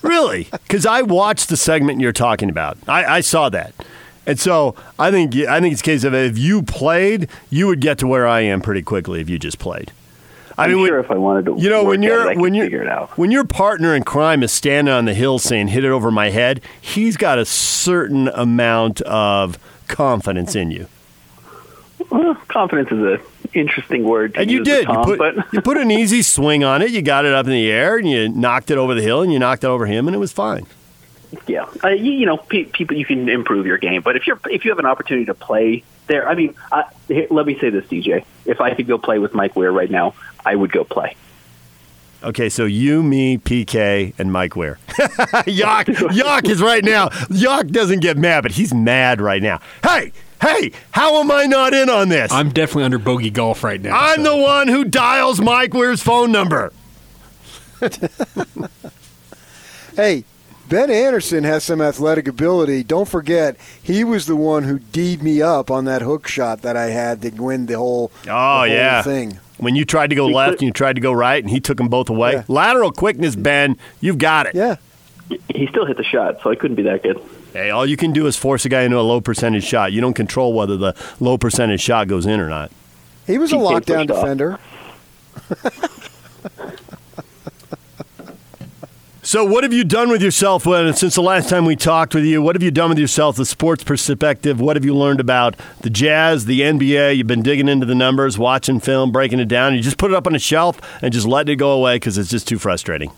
Really? 0.03 0.49
Because 0.51 0.85
I 0.85 1.01
watched 1.03 1.49
the 1.49 1.57
segment 1.57 2.01
you're 2.01 2.13
talking 2.13 2.51
about. 2.51 2.77
I, 2.87 3.05
I 3.07 3.21
saw 3.23 3.49
that, 3.49 3.73
and 4.27 4.39
so 4.39 4.75
I 4.99 5.11
think 5.11 5.35
I 5.35 5.61
think 5.61 5.73
it's 5.73 5.81
a 5.81 5.85
case 5.85 6.05
of 6.05 6.13
if 6.13 6.37
you 6.37 6.63
played, 6.63 7.29
you 7.49 7.67
would 7.69 7.81
get 7.81 7.97
to 7.99 8.07
where 8.07 8.27
I 8.27 8.41
am 8.41 8.61
pretty 8.61 8.83
quickly 8.83 9.23
if 9.23 9.31
you 9.31 9.39
just 9.39 9.59
played. 9.59 9.93
I 10.59 10.65
I'm 10.65 10.71
mean, 10.73 10.81
when- 10.83 10.89
sure 10.91 10.99
if 11.01 11.11
I 11.11 11.17
wanted 11.17 11.47
to, 11.47 11.57
you 11.59 11.71
know 11.71 11.85
when 11.85 12.03
you're 12.03 12.31
it, 12.33 12.39
when 12.39 12.53
you're 12.53 12.67
figure 12.67 12.83
it 12.83 12.89
out. 12.89 13.17
when 13.17 13.31
your 13.31 13.45
partner 13.45 13.95
in 13.95 14.05
crime 14.05 14.43
is 14.43 14.53
standing 14.53 14.93
on 14.93 15.07
the 15.07 15.15
hill 15.15 15.39
saying 15.39 15.69
hit 15.69 15.85
it 15.85 15.91
over 15.91 16.11
my 16.11 16.29
head, 16.31 16.61
he's 16.81 17.17
got 17.17 17.39
a 17.39 17.45
certain 17.47 18.29
amount 18.29 19.01
of 19.03 19.59
confidence 19.89 20.55
in 20.55 20.71
you. 20.71 20.87
Well, 22.15 22.35
confidence 22.47 22.93
is 22.93 23.21
an 23.21 23.21
interesting 23.55 24.05
word. 24.05 24.37
and 24.37 24.49
you 24.49 24.59
use 24.59 24.67
did. 24.69 24.87
Tom, 24.87 24.99
you 24.99 25.17
put 25.17 25.19
but 25.37 25.53
you 25.53 25.61
put 25.61 25.77
an 25.79 25.91
easy 25.91 26.23
swing 26.23 26.63
on 26.63 26.81
it. 26.81 26.91
You 26.93 27.03
got 27.03 27.25
it 27.25 27.35
up 27.35 27.47
in 27.47 27.53
the 27.53 27.69
air, 27.71 27.97
and 27.99 28.09
you 28.09 28.29
knocked 28.29 28.71
it 28.71 28.79
over 28.79 28.95
the 28.95 29.03
hill, 29.03 29.23
and 29.23 29.33
you 29.33 29.39
knocked 29.41 29.65
it 29.65 29.67
over 29.67 29.85
him, 29.87 30.07
and 30.07 30.15
it 30.15 30.21
was 30.21 30.31
fine. 30.33 30.65
yeah, 31.49 31.67
uh, 31.83 31.89
you, 31.89 32.13
you 32.13 32.27
know, 32.27 32.37
pe- 32.37 32.65
people 32.65 32.97
you 32.97 33.05
can 33.05 33.29
improve 33.29 33.67
your 33.67 33.79
game, 33.79 34.01
but 34.03 34.15
if 34.15 34.29
you're 34.29 34.39
if 34.49 34.65
you 34.65 34.71
have 34.71 34.79
an 34.79 34.87
opportunity 34.87 35.25
to 35.27 35.35
play 35.35 35.83
there, 36.07 36.29
I 36.29 36.37
mean, 36.37 36.55
I, 36.71 36.85
here, 37.09 37.27
let 37.31 37.47
me 37.47 37.59
say 37.59 37.71
this, 37.71 37.85
DJ. 37.87 38.25
If 38.47 38.61
I 38.61 38.75
could 38.75 38.87
go 38.87 38.97
play 38.97 39.19
with 39.19 39.35
Mike 39.35 39.57
Weir 39.57 39.73
right 39.73 39.91
now, 39.91 40.15
I 40.47 40.55
would 40.55 40.71
go 40.71 40.85
play. 40.85 41.17
Okay, 42.23 42.49
so 42.49 42.65
you, 42.65 43.03
me, 43.03 43.37
PK, 43.37 44.15
and 44.19 44.33
Mike 44.33 44.57
Weir. 44.57 44.79
Yock, 44.89 45.85
Yock 45.87 46.49
is 46.49 46.63
right 46.63 46.83
now. 46.83 47.09
Yock 47.29 47.71
doesn't 47.71 48.01
get 48.01 48.17
mad, 48.17 48.41
but 48.43 48.53
he's 48.53 48.73
mad 48.73 49.21
right 49.21 49.43
now. 49.43 49.61
Hey, 49.83 50.13
hey, 50.41 50.73
how 50.91 51.21
am 51.21 51.31
I 51.31 51.47
not 51.47 51.75
in 51.75 51.89
on 51.91 52.09
this? 52.09 52.31
I'm 52.33 52.51
definitely 52.51 52.85
under 52.85 52.99
bogey 52.99 53.31
golf 53.31 53.63
right 53.65 53.81
now. 53.81 53.97
I'm 53.99 54.25
so. 54.25 54.37
the 54.37 54.43
one 54.43 54.69
who 54.69 54.85
dials 54.85 55.41
Mike 55.41 55.75
Weir's 55.75 56.03
phone 56.03 56.33
number. 56.33 56.73
Hey, 59.97 60.25
Ben 60.69 60.91
Anderson 60.91 61.45
has 61.45 61.63
some 61.63 61.81
athletic 61.81 62.27
ability. 62.27 62.83
Don't 62.83 63.07
forget, 63.09 63.57
he 63.81 64.03
was 64.03 64.27
the 64.27 64.35
one 64.35 64.65
who 64.65 64.81
D'd 64.81 65.23
me 65.23 65.41
up 65.41 65.71
on 65.71 65.85
that 65.85 66.03
hook 66.03 66.27
shot 66.27 66.63
that 66.63 66.77
I 66.77 66.87
had 66.87 67.23
to 67.23 67.31
win 67.31 67.67
the 67.67 67.77
whole, 67.79 68.11
the 68.25 68.31
Oh 68.31 68.57
whole 68.59 68.67
yeah, 68.67 69.03
thing. 69.03 69.39
When 69.59 69.77
you 69.77 69.85
tried 69.85 70.11
to 70.11 70.17
go 70.17 70.27
He 70.27 70.35
left 70.35 70.55
could- 70.55 70.61
and 70.63 70.67
you 70.67 70.73
tried 70.73 70.95
to 70.95 71.01
go 71.01 71.13
right, 71.13 71.41
and 71.41 71.49
he 71.49 71.61
took 71.61 71.77
them 71.77 71.87
both 71.89 72.11
away. 72.11 72.33
Yeah. 72.33 72.43
Lateral 72.49 72.91
quickness, 72.91 73.37
Ben. 73.37 73.77
You've 74.01 74.19
got 74.19 74.47
it. 74.47 74.57
Yeah. 74.57 74.77
He 75.55 75.69
still 75.69 75.87
hit 75.87 75.97
the 75.97 76.03
shot, 76.05 76.41
so 76.43 76.51
I 76.51 76.57
couldn't 76.57 76.75
be 76.77 76.83
that 76.83 77.05
good. 77.05 77.21
Hey, 77.55 77.71
all 77.71 77.87
you 77.87 77.97
can 77.97 78.13
do 78.13 78.27
is 78.27 78.37
force 78.37 78.65
a 78.65 78.69
guy 78.69 78.83
into 78.83 78.99
a 78.99 79.03
low 79.03 79.21
percentage 79.21 79.65
shot. 79.65 79.93
You 79.93 80.01
don't 80.01 80.15
control 80.15 80.53
whether 80.53 80.77
the 80.77 80.95
low 81.21 81.39
percentage 81.39 81.81
shot 81.81 82.09
goes 82.09 82.27
in 82.27 82.41
or 82.41 82.49
not. 82.49 82.73
He 83.27 83.39
was 83.39 83.53
a 83.53 83.57
He 83.57 83.63
came 83.63 83.81
lockdown 83.81 84.07
defender. 84.09 84.59
So, 89.27 89.43
what 89.43 89.65
have 89.65 89.73
you 89.73 89.85
done 89.85 90.11
with 90.11 90.21
yourself 90.21 90.67
when, 90.67 90.93
since 90.93 91.15
the 91.15 91.23
last 91.23 91.49
time 91.49 91.65
we 91.65 91.77
talked 91.77 92.15
with 92.15 92.25
you? 92.25 92.43
What 92.43 92.57
have 92.57 92.63
you 92.63 92.71
done 92.71 92.91
with 92.91 92.99
yourself, 92.99 93.37
the 93.37 93.47
sports 93.47 93.83
perspective? 93.83 94.61
What 94.61 94.77
have 94.77 94.85
you 94.85 94.95
learned 94.95 95.19
about 95.19 95.57
the 95.81 95.89
Jazz, 95.89 96.45
the 96.45 96.61
NBA? 96.61 97.17
You've 97.17 97.27
been 97.27 97.43
digging 97.43 97.67
into 97.67 97.87
the 97.87 97.95
numbers, 97.95 98.39
watching 98.39 98.81
film, 98.81 99.13
breaking 99.13 99.41
it 99.41 99.49
down. 99.49 99.75
You 99.75 99.81
just 99.81 99.97
put 99.97 100.11
it 100.11 100.15
up 100.15 100.27
on 100.27 100.35
a 100.35 100.39
shelf 100.39 100.79
and 101.01 101.11
just 101.11 101.27
let 101.27 101.49
it 101.49 101.57
go 101.57 101.73
away 101.73 101.97
because 101.97 102.19
it's 102.19 102.29
just 102.29 102.47
too 102.47 102.59
frustrating. 102.59 103.13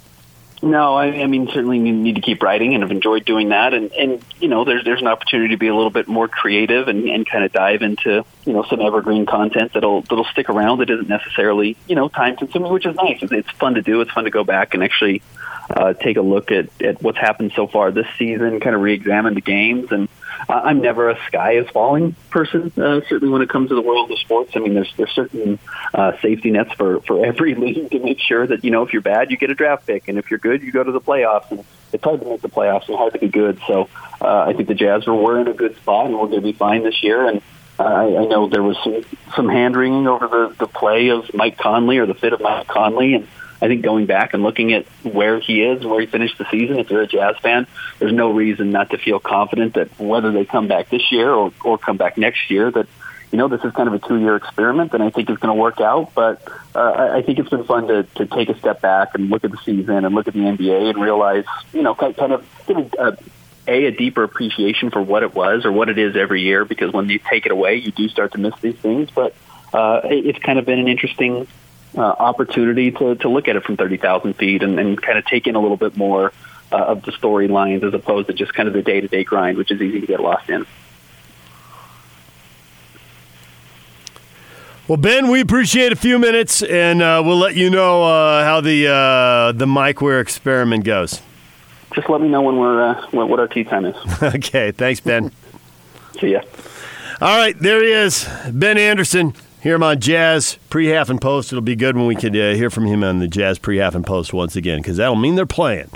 No, 0.62 0.94
I, 0.94 1.06
I 1.06 1.26
mean 1.26 1.48
certainly 1.48 1.78
you 1.78 1.92
need 1.92 2.14
to 2.14 2.22
keep 2.22 2.42
writing, 2.42 2.74
and 2.74 2.82
I've 2.82 2.90
enjoyed 2.90 3.24
doing 3.24 3.50
that. 3.50 3.74
And 3.74 3.92
and 3.92 4.24
you 4.40 4.48
know, 4.48 4.64
there's 4.64 4.84
there's 4.84 5.00
an 5.00 5.06
opportunity 5.06 5.54
to 5.54 5.58
be 5.58 5.68
a 5.68 5.74
little 5.74 5.90
bit 5.90 6.08
more 6.08 6.28
creative 6.28 6.88
and, 6.88 7.08
and 7.08 7.28
kind 7.28 7.44
of 7.44 7.52
dive 7.52 7.82
into 7.82 8.24
you 8.44 8.52
know 8.52 8.64
some 8.64 8.80
evergreen 8.80 9.26
content 9.26 9.72
that'll 9.74 10.02
that'll 10.02 10.24
stick 10.24 10.48
around. 10.48 10.78
That 10.78 10.90
isn't 10.90 11.08
necessarily 11.08 11.76
you 11.86 11.94
know 11.94 12.08
time 12.08 12.36
consuming, 12.36 12.72
which 12.72 12.86
is 12.86 12.96
nice. 12.96 13.22
It's, 13.22 13.32
it's 13.32 13.50
fun 13.52 13.74
to 13.74 13.82
do. 13.82 14.00
It's 14.00 14.10
fun 14.10 14.24
to 14.24 14.30
go 14.30 14.44
back 14.44 14.72
and 14.72 14.82
actually 14.82 15.22
uh, 15.70 15.92
take 15.92 16.16
a 16.16 16.22
look 16.22 16.50
at 16.50 16.68
at 16.80 17.02
what's 17.02 17.18
happened 17.18 17.52
so 17.54 17.66
far 17.66 17.90
this 17.90 18.06
season, 18.18 18.58
kind 18.60 18.74
of 18.74 18.80
re-examine 18.80 19.34
the 19.34 19.42
games. 19.42 19.92
And 19.92 20.08
I'm 20.48 20.80
never 20.80 21.10
a 21.10 21.18
sky 21.26 21.52
is 21.52 21.68
falling 21.70 22.14
person. 22.30 22.72
Uh, 22.76 23.00
certainly 23.08 23.28
when 23.28 23.42
it 23.42 23.48
comes 23.48 23.70
to 23.70 23.74
the 23.74 23.82
world 23.82 24.10
of 24.10 24.18
sports, 24.18 24.52
I 24.54 24.60
mean, 24.60 24.74
there's 24.74 24.92
there's 24.96 25.12
certain 25.12 25.58
uh, 25.94 26.12
safety 26.20 26.50
nets 26.50 26.72
for 26.74 27.00
for 27.02 27.24
every 27.24 27.54
league 27.56 27.90
to 27.90 27.98
make 27.98 28.20
sure 28.20 28.46
that 28.46 28.64
you 28.64 28.70
know 28.70 28.82
if 28.82 28.92
you're 28.92 29.02
bad, 29.02 29.30
you 29.30 29.36
get 29.36 29.50
a 29.50 29.54
draft 29.54 29.86
pick, 29.86 30.08
and 30.08 30.18
if 30.18 30.30
you're 30.30 30.38
good, 30.38 30.62
you 30.62 30.72
go 30.72 30.82
to 30.82 30.92
the 30.92 31.00
playoffs. 31.00 31.50
And 31.50 31.64
it's 31.92 32.04
hard 32.04 32.20
to 32.20 32.26
make 32.26 32.42
the 32.42 32.48
playoffs 32.48 32.88
and 32.88 32.96
hard 32.96 33.12
to 33.12 33.18
be 33.18 33.28
good. 33.28 33.60
So 33.66 33.88
uh, 34.20 34.44
I 34.48 34.52
think 34.52 34.68
the 34.68 34.74
Jazz 34.74 35.06
were 35.06 35.14
we're 35.14 35.40
in 35.40 35.48
a 35.48 35.54
good 35.54 35.76
spot, 35.76 36.06
and 36.06 36.14
we're 36.14 36.28
going 36.28 36.42
to 36.42 36.46
be 36.46 36.52
fine 36.52 36.82
this 36.82 37.02
year. 37.02 37.26
And 37.28 37.42
uh, 37.78 37.84
I, 37.84 38.04
I 38.04 38.26
know 38.26 38.48
there 38.48 38.62
was 38.62 38.76
some 38.82 39.04
some 39.34 39.48
hand 39.48 39.76
wringing 39.76 40.06
over 40.06 40.28
the 40.28 40.54
the 40.58 40.66
play 40.66 41.08
of 41.08 41.32
Mike 41.34 41.58
Conley 41.58 41.98
or 41.98 42.06
the 42.06 42.14
fit 42.14 42.32
of 42.32 42.40
Mike 42.40 42.66
Conley, 42.66 43.14
and 43.14 43.28
I 43.60 43.68
think 43.68 43.82
going 43.82 44.06
back 44.06 44.34
and 44.34 44.42
looking 44.42 44.72
at 44.74 44.86
where 45.02 45.40
he 45.40 45.62
is, 45.62 45.84
where 45.84 46.00
he 46.00 46.06
finished 46.06 46.38
the 46.38 46.46
season, 46.50 46.78
if 46.78 46.90
you're 46.90 47.02
a 47.02 47.06
Jazz 47.06 47.36
fan, 47.38 47.66
there's 47.98 48.12
no 48.12 48.30
reason 48.30 48.70
not 48.70 48.90
to 48.90 48.98
feel 48.98 49.18
confident 49.18 49.74
that 49.74 49.98
whether 49.98 50.30
they 50.32 50.44
come 50.44 50.68
back 50.68 50.90
this 50.90 51.10
year 51.10 51.30
or, 51.30 51.52
or 51.64 51.78
come 51.78 51.96
back 51.96 52.18
next 52.18 52.50
year, 52.50 52.70
that 52.70 52.86
you 53.32 53.38
know 53.38 53.48
this 53.48 53.64
is 53.64 53.72
kind 53.72 53.88
of 53.88 53.94
a 53.94 53.98
two-year 53.98 54.36
experiment, 54.36 54.92
and 54.94 55.02
I 55.02 55.10
think 55.10 55.30
it's 55.30 55.40
going 55.40 55.54
to 55.54 55.60
work 55.60 55.80
out. 55.80 56.14
But 56.14 56.46
uh, 56.74 57.10
I 57.14 57.22
think 57.22 57.38
it's 57.38 57.48
been 57.48 57.64
fun 57.64 57.88
to 57.88 58.02
to 58.02 58.26
take 58.26 58.48
a 58.48 58.58
step 58.58 58.80
back 58.80 59.14
and 59.14 59.30
look 59.30 59.44
at 59.44 59.50
the 59.50 59.58
season 59.58 60.04
and 60.04 60.14
look 60.14 60.28
at 60.28 60.34
the 60.34 60.40
NBA 60.40 60.90
and 60.90 61.02
realize, 61.02 61.44
you 61.72 61.82
know, 61.82 61.94
kind 61.94 62.16
kind 62.16 62.32
of 62.32 62.46
give 62.66 62.76
a, 62.76 63.18
a 63.66 63.86
a 63.88 63.90
deeper 63.90 64.22
appreciation 64.22 64.90
for 64.90 65.02
what 65.02 65.22
it 65.22 65.34
was 65.34 65.64
or 65.64 65.72
what 65.72 65.88
it 65.88 65.98
is 65.98 66.14
every 66.14 66.42
year. 66.42 66.64
Because 66.64 66.92
when 66.92 67.08
you 67.08 67.18
take 67.18 67.46
it 67.46 67.52
away, 67.52 67.76
you 67.76 67.90
do 67.90 68.08
start 68.08 68.32
to 68.32 68.38
miss 68.38 68.54
these 68.60 68.76
things. 68.76 69.10
But 69.10 69.34
uh, 69.72 70.02
it's 70.04 70.38
kind 70.38 70.58
of 70.58 70.66
been 70.66 70.78
an 70.78 70.88
interesting 70.88 71.48
uh, 71.96 72.00
opportunity 72.00 72.90
to, 72.92 73.14
to 73.16 73.28
look 73.28 73.48
at 73.48 73.56
it 73.56 73.64
from 73.64 73.76
30,000 73.76 74.34
feet 74.34 74.62
and, 74.62 74.78
and 74.78 75.00
kind 75.00 75.18
of 75.18 75.24
take 75.24 75.46
in 75.46 75.54
a 75.56 75.60
little 75.60 75.76
bit 75.76 75.96
more 75.96 76.32
uh, 76.72 76.76
of 76.76 77.02
the 77.02 77.12
storylines 77.12 77.82
as 77.82 77.94
opposed 77.94 78.26
to 78.28 78.34
just 78.34 78.54
kind 78.54 78.68
of 78.68 78.74
the 78.74 78.82
day 78.82 79.00
to 79.00 79.08
day 79.08 79.24
grind, 79.24 79.56
which 79.56 79.70
is 79.70 79.80
easy 79.80 80.00
to 80.00 80.06
get 80.06 80.20
lost 80.20 80.48
in. 80.50 80.66
Well, 84.88 84.98
Ben, 84.98 85.28
we 85.28 85.40
appreciate 85.40 85.90
a 85.90 85.96
few 85.96 86.16
minutes, 86.16 86.62
and 86.62 87.02
uh, 87.02 87.20
we'll 87.24 87.38
let 87.38 87.56
you 87.56 87.70
know 87.70 88.04
uh, 88.04 88.44
how 88.44 88.60
the 88.60 88.86
uh, 88.86 89.50
the 89.50 89.66
Mike 89.66 90.00
Weir 90.00 90.20
experiment 90.20 90.84
goes. 90.84 91.22
Just 91.92 92.08
let 92.08 92.20
me 92.20 92.28
know 92.28 92.42
when 92.42 92.56
we're 92.56 92.90
uh, 92.90 93.06
what 93.10 93.40
our 93.40 93.48
tee 93.48 93.64
time 93.64 93.84
is. 93.84 93.96
okay, 94.22 94.70
thanks, 94.70 95.00
Ben. 95.00 95.32
See 96.20 96.32
ya. 96.32 96.42
All 97.20 97.36
right, 97.36 97.58
there 97.58 97.82
he 97.82 97.90
is, 97.90 98.28
Ben 98.52 98.78
Anderson. 98.78 99.34
Hear 99.66 99.74
him 99.74 99.82
on 99.82 99.98
Jazz 99.98 100.60
pre-half 100.70 101.10
and 101.10 101.20
post. 101.20 101.52
It'll 101.52 101.60
be 101.60 101.74
good 101.74 101.96
when 101.96 102.06
we 102.06 102.14
can 102.14 102.30
uh, 102.36 102.54
hear 102.54 102.70
from 102.70 102.86
him 102.86 103.02
on 103.02 103.18
the 103.18 103.26
Jazz 103.26 103.58
pre-half 103.58 103.96
and 103.96 104.06
post 104.06 104.32
once 104.32 104.54
again 104.54 104.78
because 104.78 104.98
that'll 104.98 105.16
mean 105.16 105.34
they're 105.34 105.44
playing. 105.44 105.90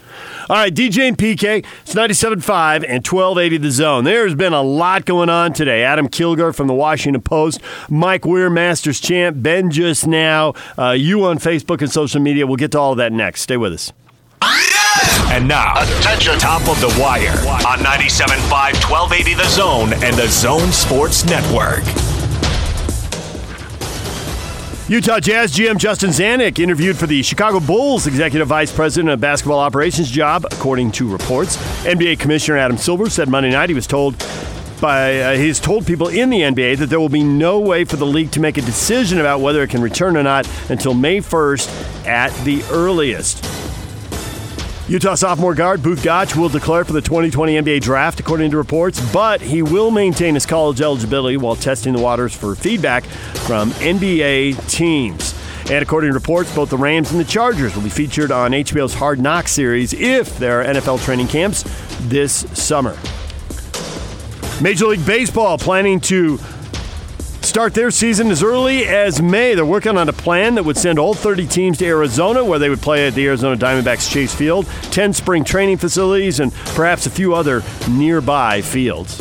All 0.49 0.57
right, 0.57 0.75
DJ 0.75 1.07
and 1.07 1.17
PK, 1.17 1.65
it's 1.83 1.95
97.5 1.95 2.85
and 2.89 3.07
1280 3.07 3.59
The 3.59 3.71
Zone. 3.71 4.03
There's 4.03 4.35
been 4.35 4.53
a 4.53 4.61
lot 4.61 5.05
going 5.05 5.29
on 5.29 5.53
today. 5.53 5.85
Adam 5.85 6.09
Kilgore 6.09 6.53
from 6.53 6.67
the 6.67 6.75
Washington 6.75 7.23
Post, 7.23 7.61
Mike 7.89 8.25
Weir, 8.25 8.51
Masters 8.51 8.99
champ, 8.99 9.37
Ben 9.41 9.71
just 9.71 10.05
now, 10.05 10.53
uh, 10.77 10.91
you 10.91 11.25
on 11.25 11.39
Facebook 11.39 11.81
and 11.81 11.93
social 11.93 12.21
media. 12.21 12.49
We'll 12.49 12.57
get 12.57 12.73
to 12.73 12.81
all 12.81 12.91
of 12.91 12.99
that 12.99 13.13
next. 13.13 13.43
Stay 13.43 13.57
with 13.57 13.73
us. 13.73 13.93
And 15.31 15.47
now, 15.47 15.81
attention, 15.81 16.41
top 16.41 16.63
of 16.63 16.81
the 16.81 16.89
wire 17.01 17.39
on 17.69 17.79
97.5, 17.79 18.51
1280 18.51 19.35
The 19.35 19.49
Zone 19.49 19.93
and 20.03 20.17
the 20.17 20.27
Zone 20.27 20.73
Sports 20.73 21.25
Network. 21.25 21.85
Utah 24.91 25.21
Jazz 25.21 25.53
GM 25.53 25.79
Justin 25.79 26.11
Zanik 26.11 26.59
interviewed 26.59 26.99
for 26.99 27.07
the 27.07 27.23
Chicago 27.23 27.61
Bulls 27.61 28.09
Executive 28.09 28.49
Vice 28.49 28.73
President 28.73 29.09
of 29.09 29.21
Basketball 29.21 29.61
Operations 29.61 30.11
job, 30.11 30.45
according 30.51 30.91
to 30.91 31.09
reports. 31.09 31.57
NBA 31.85 32.19
Commissioner 32.19 32.59
Adam 32.59 32.77
Silver 32.77 33.09
said 33.09 33.29
Monday 33.29 33.51
night 33.51 33.69
he 33.69 33.75
was 33.77 33.87
told 33.87 34.19
by 34.81 35.21
uh, 35.21 35.37
he's 35.37 35.61
told 35.61 35.87
people 35.87 36.09
in 36.09 36.29
the 36.29 36.41
NBA 36.41 36.79
that 36.79 36.87
there 36.87 36.99
will 36.99 37.09
be 37.09 37.23
no 37.23 37.61
way 37.61 37.85
for 37.85 37.95
the 37.95 38.05
league 38.05 38.33
to 38.33 38.41
make 38.41 38.59
a 38.59 38.63
decision 38.63 39.21
about 39.21 39.41
whether 39.41 39.63
it 39.63 39.71
can 39.71 39.81
return 39.81 40.17
or 40.17 40.25
not 40.25 40.51
until 40.71 40.93
May 40.93 41.19
1st 41.19 42.09
at 42.09 42.33
the 42.45 42.61
earliest. 42.73 43.70
Utah 44.91 45.15
sophomore 45.15 45.55
guard 45.55 45.85
Both 45.85 46.03
Gach 46.03 46.35
will 46.35 46.49
declare 46.49 46.85
for 46.85 46.93
the 46.93 47.01
2020 47.01 47.55
NBA 47.55 47.81
draft, 47.81 48.19
according 48.19 48.51
to 48.51 48.57
reports, 48.57 49.01
but 49.13 49.41
he 49.41 49.63
will 49.63 49.93
maintain 49.93 50.35
his 50.35 50.45
college 50.45 50.81
eligibility 50.81 51.37
while 51.37 51.55
testing 51.55 51.93
the 51.93 52.01
waters 52.01 52.35
for 52.35 52.57
feedback 52.57 53.05
from 53.05 53.71
NBA 53.71 54.69
teams. 54.69 55.33
And 55.71 55.81
according 55.81 56.11
to 56.11 56.15
reports, 56.15 56.53
both 56.57 56.71
the 56.71 56.77
Rams 56.77 57.13
and 57.13 57.21
the 57.21 57.25
Chargers 57.25 57.77
will 57.77 57.85
be 57.85 57.89
featured 57.89 58.33
on 58.33 58.51
HBO's 58.51 58.93
Hard 58.93 59.21
Knocks 59.21 59.53
series 59.53 59.93
if 59.93 60.37
there 60.39 60.61
are 60.61 60.65
NFL 60.65 61.05
training 61.05 61.29
camps 61.29 61.63
this 62.09 62.45
summer. 62.61 62.99
Major 64.61 64.87
League 64.87 65.07
Baseball 65.07 65.57
planning 65.57 66.01
to 66.01 66.41
start 67.51 67.75
their 67.75 67.91
season 67.91 68.31
as 68.31 68.45
early 68.45 68.87
as 68.87 69.21
May. 69.21 69.57
They're 69.57 69.67
working 69.67 69.99
on 69.99 70.09
a 70.09 70.13
plan 70.13 70.55
that 70.55 70.63
would 70.63 70.77
send 70.77 71.01
all 71.01 71.15
30 71.15 71.49
teams 71.49 71.79
to 71.79 71.85
Arizona, 71.85 72.45
where 72.45 72.61
they 72.61 72.69
would 72.69 72.81
play 72.81 73.09
at 73.09 73.15
the 73.15 73.27
Arizona 73.27 73.57
Diamondbacks 73.57 74.09
Chase 74.09 74.33
Field, 74.33 74.67
10 74.93 75.13
spring 75.13 75.43
training 75.43 75.79
facilities, 75.79 76.39
and 76.39 76.53
perhaps 76.77 77.07
a 77.07 77.11
few 77.11 77.35
other 77.35 77.65
nearby 77.91 78.63
fields. 78.63 79.19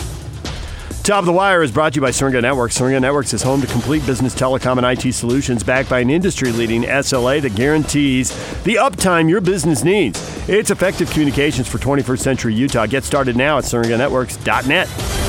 Top 1.01 1.21
of 1.21 1.25
the 1.25 1.33
Wire 1.33 1.63
is 1.63 1.71
brought 1.71 1.93
to 1.93 1.97
you 1.97 2.03
by 2.03 2.11
Syringa 2.11 2.39
Networks. 2.39 2.75
Syringa 2.75 2.99
Networks 2.99 3.33
is 3.33 3.41
home 3.41 3.61
to 3.61 3.67
complete 3.67 4.05
business 4.05 4.35
telecom 4.35 4.77
and 4.77 4.85
IT 4.85 5.11
solutions 5.13 5.63
backed 5.63 5.89
by 5.89 5.99
an 5.99 6.11
industry 6.11 6.51
leading 6.51 6.83
SLA 6.83 7.41
that 7.41 7.55
guarantees 7.55 8.29
the 8.61 8.75
uptime 8.75 9.27
your 9.27 9.41
business 9.41 9.83
needs. 9.83 10.19
It's 10.47 10.69
effective 10.69 11.09
communications 11.09 11.67
for 11.67 11.79
21st 11.79 12.19
century 12.19 12.53
Utah. 12.53 12.85
Get 12.85 13.03
started 13.03 13.35
now 13.35 13.57
at 13.57 13.63
syringanetworks.net. 13.63 15.28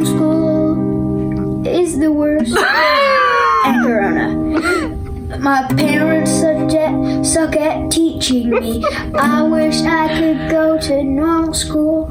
Homeschool 0.00 1.66
is 1.66 1.98
the 1.98 2.10
worst. 2.10 2.56
and 3.66 3.84
Corona. 3.84 5.36
My 5.38 5.66
parents 5.74 6.30
suck 6.30 6.72
at, 6.72 7.26
suck 7.26 7.54
at 7.56 7.90
teaching 7.90 8.48
me. 8.48 8.82
I 9.14 9.42
wish 9.42 9.82
I 9.82 10.18
could 10.18 10.50
go 10.50 10.80
to 10.80 11.04
normal 11.04 11.52
school. 11.52 12.08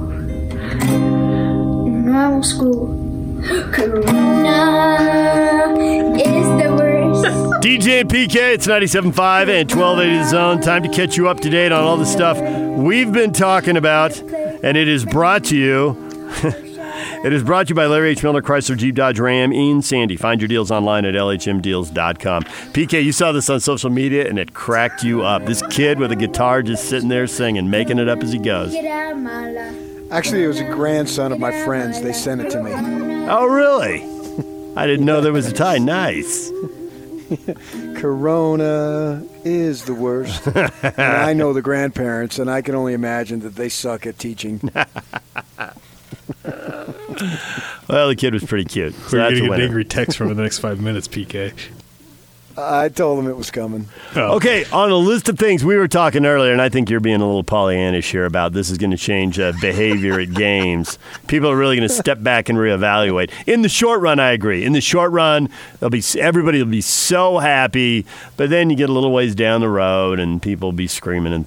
Normal 1.87 2.43
school. 2.43 2.95
Corona 3.71 4.13
is 6.15 6.47
the 6.61 6.69
worst. 6.77 7.25
DJ 7.63 8.01
and 8.01 8.09
PK, 8.09 8.53
it's 8.53 8.67
97.5 8.67 9.49
and 9.49 9.71
1280 9.71 10.17
The 10.17 10.29
Zone. 10.29 10.61
Time 10.61 10.83
to 10.83 10.89
catch 10.89 11.17
you 11.17 11.27
up 11.27 11.39
to 11.39 11.49
date 11.49 11.71
on 11.71 11.83
all 11.83 11.97
the 11.97 12.05
stuff 12.05 12.39
we've 12.77 13.11
been 13.11 13.33
talking 13.33 13.77
about, 13.77 14.15
and 14.19 14.77
it 14.77 14.87
is 14.87 15.05
brought 15.05 15.43
to 15.45 15.57
you. 15.57 16.08
It 17.23 17.33
is 17.33 17.43
brought 17.43 17.67
to 17.67 17.71
you 17.71 17.75
by 17.75 17.85
Larry 17.85 18.11
H. 18.11 18.23
Miller, 18.23 18.41
Chrysler, 18.41 18.77
Jeep, 18.77 18.95
Dodge, 18.95 19.19
Ram 19.19 19.51
in 19.51 19.81
Sandy. 19.81 20.15
Find 20.15 20.39
your 20.41 20.47
deals 20.47 20.71
online 20.71 21.05
at 21.05 21.15
lhmdeals.com. 21.15 22.43
PK, 22.43 23.03
you 23.03 23.11
saw 23.11 23.31
this 23.31 23.49
on 23.49 23.59
social 23.59 23.89
media, 23.89 24.27
and 24.27 24.39
it 24.39 24.53
cracked 24.53 25.03
you 25.03 25.23
up. 25.23 25.45
This 25.45 25.61
kid 25.69 25.99
with 25.99 26.11
a 26.11 26.15
guitar 26.15 26.63
just 26.63 26.89
sitting 26.89 27.09
there 27.09 27.27
singing, 27.27 27.69
making 27.69 27.99
it 27.99 28.07
up 28.07 28.19
as 28.23 28.31
he 28.31 28.39
goes. 28.39 28.71
Get 28.71 28.85
out 28.85 29.13
of 29.13 29.17
my 29.19 29.51
life. 29.51 30.11
Actually, 30.11 30.43
it 30.43 30.47
was 30.47 30.59
a 30.59 30.69
grandson 30.69 31.31
of 31.31 31.39
my 31.39 31.51
friends. 31.63 32.01
They 32.01 32.13
sent 32.13 32.41
it 32.41 32.49
to 32.51 32.63
me. 32.63 32.71
Oh, 33.29 33.45
really? 33.45 34.03
I 34.75 34.87
didn't 34.87 35.05
know 35.05 35.21
there 35.21 35.33
was 35.33 35.47
a 35.47 35.53
tie. 35.53 35.77
Nice. 35.77 36.51
Corona 37.95 39.23
is 39.43 39.85
the 39.85 39.93
worst. 39.93 40.47
I 40.97 41.33
know 41.33 41.53
the 41.53 41.61
grandparents, 41.61 42.39
and 42.39 42.49
I 42.49 42.61
can 42.61 42.73
only 42.73 42.93
imagine 42.93 43.41
that 43.41 43.55
they 43.55 43.69
suck 43.69 44.07
at 44.07 44.17
teaching. 44.17 44.71
Well, 47.87 48.07
the 48.07 48.15
kid 48.15 48.33
was 48.33 48.43
pretty 48.43 48.65
cute. 48.65 48.93
So 48.93 49.17
We're 49.17 49.23
that's 49.23 49.31
a 49.33 49.35
getting 49.41 49.53
an 49.53 49.61
angry 49.61 49.85
text 49.85 50.17
from 50.17 50.33
the 50.33 50.41
next 50.41 50.59
five 50.59 50.79
minutes, 50.79 51.07
PK. 51.07 51.53
I 52.59 52.89
told 52.89 53.19
him 53.19 53.27
it 53.29 53.37
was 53.37 53.51
coming. 53.51 53.87
Oh. 54.15 54.35
Okay, 54.35 54.65
on 54.71 54.91
a 54.91 54.95
list 54.95 55.29
of 55.29 55.39
things 55.39 55.63
we 55.63 55.77
were 55.77 55.87
talking 55.87 56.25
earlier, 56.25 56.51
and 56.51 56.61
I 56.61 56.69
think 56.69 56.89
you're 56.89 56.99
being 56.99 57.21
a 57.21 57.25
little 57.25 57.43
Pollyannish 57.43 58.11
here 58.11 58.25
about 58.25 58.53
this 58.53 58.69
is 58.69 58.77
going 58.77 58.91
to 58.91 58.97
change 58.97 59.39
uh, 59.39 59.53
behavior 59.61 60.19
at 60.19 60.33
games. 60.33 60.99
People 61.27 61.49
are 61.49 61.55
really 61.55 61.77
going 61.77 61.87
to 61.87 61.93
step 61.93 62.21
back 62.21 62.49
and 62.49 62.57
reevaluate. 62.57 63.31
In 63.47 63.61
the 63.61 63.69
short 63.69 64.01
run, 64.01 64.19
I 64.19 64.31
agree. 64.31 64.65
In 64.65 64.73
the 64.73 64.81
short 64.81 65.11
run, 65.11 65.49
they'll 65.79 65.89
be 65.89 66.03
everybody 66.19 66.61
will 66.61 66.69
be 66.69 66.81
so 66.81 67.39
happy, 67.39 68.05
but 68.35 68.49
then 68.49 68.69
you 68.69 68.75
get 68.75 68.89
a 68.89 68.93
little 68.93 69.13
ways 69.13 69.35
down 69.35 69.61
the 69.61 69.69
road, 69.69 70.19
and 70.19 70.41
people 70.41 70.67
will 70.67 70.73
be 70.73 70.87
screaming 70.87 71.33
and 71.33 71.45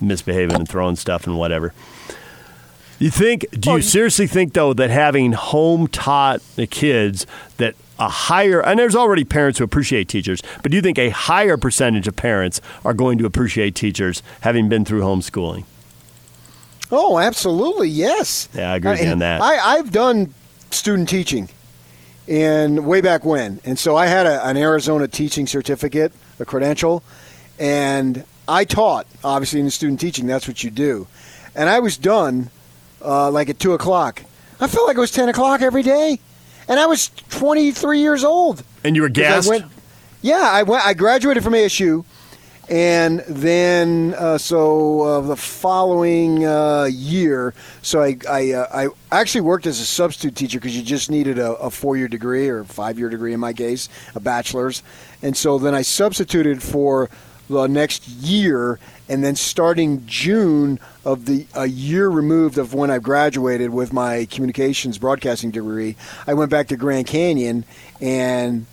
misbehaving 0.00 0.56
and 0.56 0.68
throwing 0.68 0.96
stuff 0.96 1.26
and 1.26 1.38
whatever. 1.38 1.72
You 2.98 3.10
think? 3.10 3.46
Do 3.50 3.70
you 3.70 3.76
oh, 3.76 3.80
seriously 3.80 4.26
think 4.26 4.52
though 4.52 4.72
that 4.74 4.90
having 4.90 5.32
home 5.32 5.88
taught 5.88 6.40
the 6.56 6.66
kids 6.66 7.26
that 7.56 7.74
a 7.98 8.08
higher 8.08 8.60
and 8.60 8.78
there's 8.78 8.96
already 8.96 9.24
parents 9.24 9.58
who 9.58 9.64
appreciate 9.64 10.08
teachers, 10.08 10.42
but 10.62 10.70
do 10.70 10.76
you 10.76 10.82
think 10.82 10.98
a 10.98 11.10
higher 11.10 11.56
percentage 11.56 12.08
of 12.08 12.16
parents 12.16 12.60
are 12.84 12.94
going 12.94 13.18
to 13.18 13.26
appreciate 13.26 13.74
teachers 13.74 14.22
having 14.40 14.68
been 14.68 14.84
through 14.84 15.00
homeschooling? 15.00 15.64
Oh, 16.90 17.18
absolutely, 17.18 17.88
yes. 17.88 18.48
Yeah, 18.54 18.72
I 18.72 18.76
agree 18.76 18.90
with 18.92 19.02
you 19.02 19.10
on 19.10 19.18
that. 19.20 19.40
I, 19.40 19.76
I've 19.76 19.90
done 19.90 20.34
student 20.70 21.08
teaching, 21.08 21.48
and 22.28 22.86
way 22.86 23.00
back 23.00 23.24
when, 23.24 23.60
and 23.64 23.78
so 23.78 23.96
I 23.96 24.06
had 24.06 24.26
a, 24.26 24.46
an 24.46 24.56
Arizona 24.56 25.08
teaching 25.08 25.46
certificate, 25.46 26.12
a 26.38 26.44
credential, 26.44 27.02
and 27.58 28.24
I 28.46 28.64
taught. 28.64 29.06
Obviously, 29.22 29.60
in 29.60 29.70
student 29.70 30.00
teaching, 30.00 30.26
that's 30.26 30.46
what 30.46 30.62
you 30.62 30.70
do, 30.70 31.06
and 31.54 31.68
I 31.68 31.78
was 31.80 31.96
done 31.96 32.50
uh, 33.04 33.30
like 33.30 33.48
at 33.48 33.58
two 33.58 33.72
o'clock. 33.72 34.22
I 34.60 34.66
felt 34.66 34.86
like 34.86 34.96
it 34.96 35.00
was 35.00 35.10
ten 35.10 35.28
o'clock 35.28 35.62
every 35.62 35.82
day, 35.82 36.18
and 36.68 36.80
I 36.80 36.86
was 36.86 37.10
twenty 37.28 37.72
three 37.72 38.00
years 38.00 38.24
old. 38.24 38.62
And 38.82 38.96
you 38.96 39.02
were 39.02 39.08
gassed. 39.08 39.48
I 39.48 39.50
went, 39.50 39.64
yeah, 40.22 40.48
I 40.50 40.62
went. 40.62 40.84
I 40.86 40.94
graduated 40.94 41.42
from 41.42 41.52
ASU, 41.52 42.04
and 42.68 43.20
then 43.28 44.14
uh, 44.16 44.38
so 44.38 45.02
uh, 45.02 45.20
the 45.20 45.36
following 45.36 46.46
uh, 46.46 46.84
year, 46.84 47.52
so 47.82 48.02
I 48.02 48.16
I, 48.28 48.52
uh, 48.52 48.88
I 49.12 49.18
actually 49.20 49.42
worked 49.42 49.66
as 49.66 49.80
a 49.80 49.84
substitute 49.84 50.34
teacher 50.36 50.58
because 50.58 50.76
you 50.76 50.82
just 50.82 51.10
needed 51.10 51.38
a, 51.38 51.52
a 51.56 51.70
four 51.70 51.96
year 51.96 52.08
degree 52.08 52.48
or 52.48 52.64
five 52.64 52.98
year 52.98 53.10
degree 53.10 53.34
in 53.34 53.40
my 53.40 53.52
case, 53.52 53.88
a 54.14 54.20
bachelor's, 54.20 54.82
and 55.22 55.36
so 55.36 55.58
then 55.58 55.74
I 55.74 55.82
substituted 55.82 56.62
for 56.62 57.10
the 57.48 57.66
next 57.66 58.08
year, 58.08 58.78
and 59.08 59.22
then 59.22 59.36
starting 59.36 60.04
June 60.06 60.80
of 61.04 61.26
the 61.26 61.46
a 61.54 61.66
year 61.66 62.08
removed 62.08 62.58
of 62.58 62.74
when 62.74 62.90
I 62.90 62.98
graduated 62.98 63.70
with 63.70 63.92
my 63.92 64.26
communications 64.30 64.98
broadcasting 64.98 65.50
degree, 65.50 65.96
I 66.26 66.34
went 66.34 66.50
back 66.50 66.68
to 66.68 66.76
Grand 66.76 67.06
Canyon 67.06 67.64
and 68.00 68.66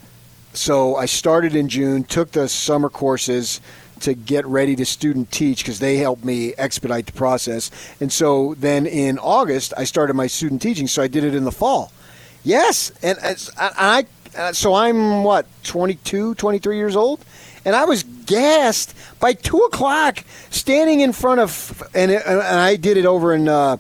so 0.54 0.96
I 0.96 1.06
started 1.06 1.56
in 1.56 1.70
June, 1.70 2.04
took 2.04 2.32
the 2.32 2.50
summer 2.50 2.90
courses 2.90 3.62
to 4.02 4.14
get 4.14 4.46
ready 4.46 4.76
to 4.76 4.86
student 4.86 5.32
teach 5.32 5.60
because 5.60 5.80
they 5.80 5.98
helped 5.98 6.26
me 6.26 6.54
expedite 6.58 7.06
the 7.06 7.14
process. 7.14 7.72
And 8.02 8.12
so 8.12 8.56
then 8.56 8.86
in 8.86 9.18
August, 9.20 9.74
I 9.78 9.84
started 9.84 10.16
my 10.16 10.28
student 10.28 10.62
teaching. 10.62 10.88
So 10.88 11.02
I 11.02 11.08
did 11.08 11.24
it 11.24 11.36
in 11.36 11.44
the 11.44 11.52
fall. 11.52 11.92
Yes. 12.44 12.92
And 13.04 13.18
I, 13.58 14.06
so 14.52 14.74
I'm 14.74 15.24
what, 15.24 15.46
22, 15.64 16.36
23 16.36 16.78
years 16.78 16.96
old? 16.96 17.24
And 17.64 17.76
I 17.76 17.86
was 17.86 18.01
gassed 18.32 18.96
by 19.20 19.34
two 19.34 19.58
o'clock 19.58 20.24
standing 20.50 21.02
in 21.02 21.12
front 21.12 21.42
of, 21.42 21.84
and, 21.94 22.12
it, 22.12 22.26
and 22.26 22.42
I 22.42 22.78
did 22.78 22.96
it 22.96 23.06
over 23.06 23.34
in 23.34 23.50
uh, 23.50 23.78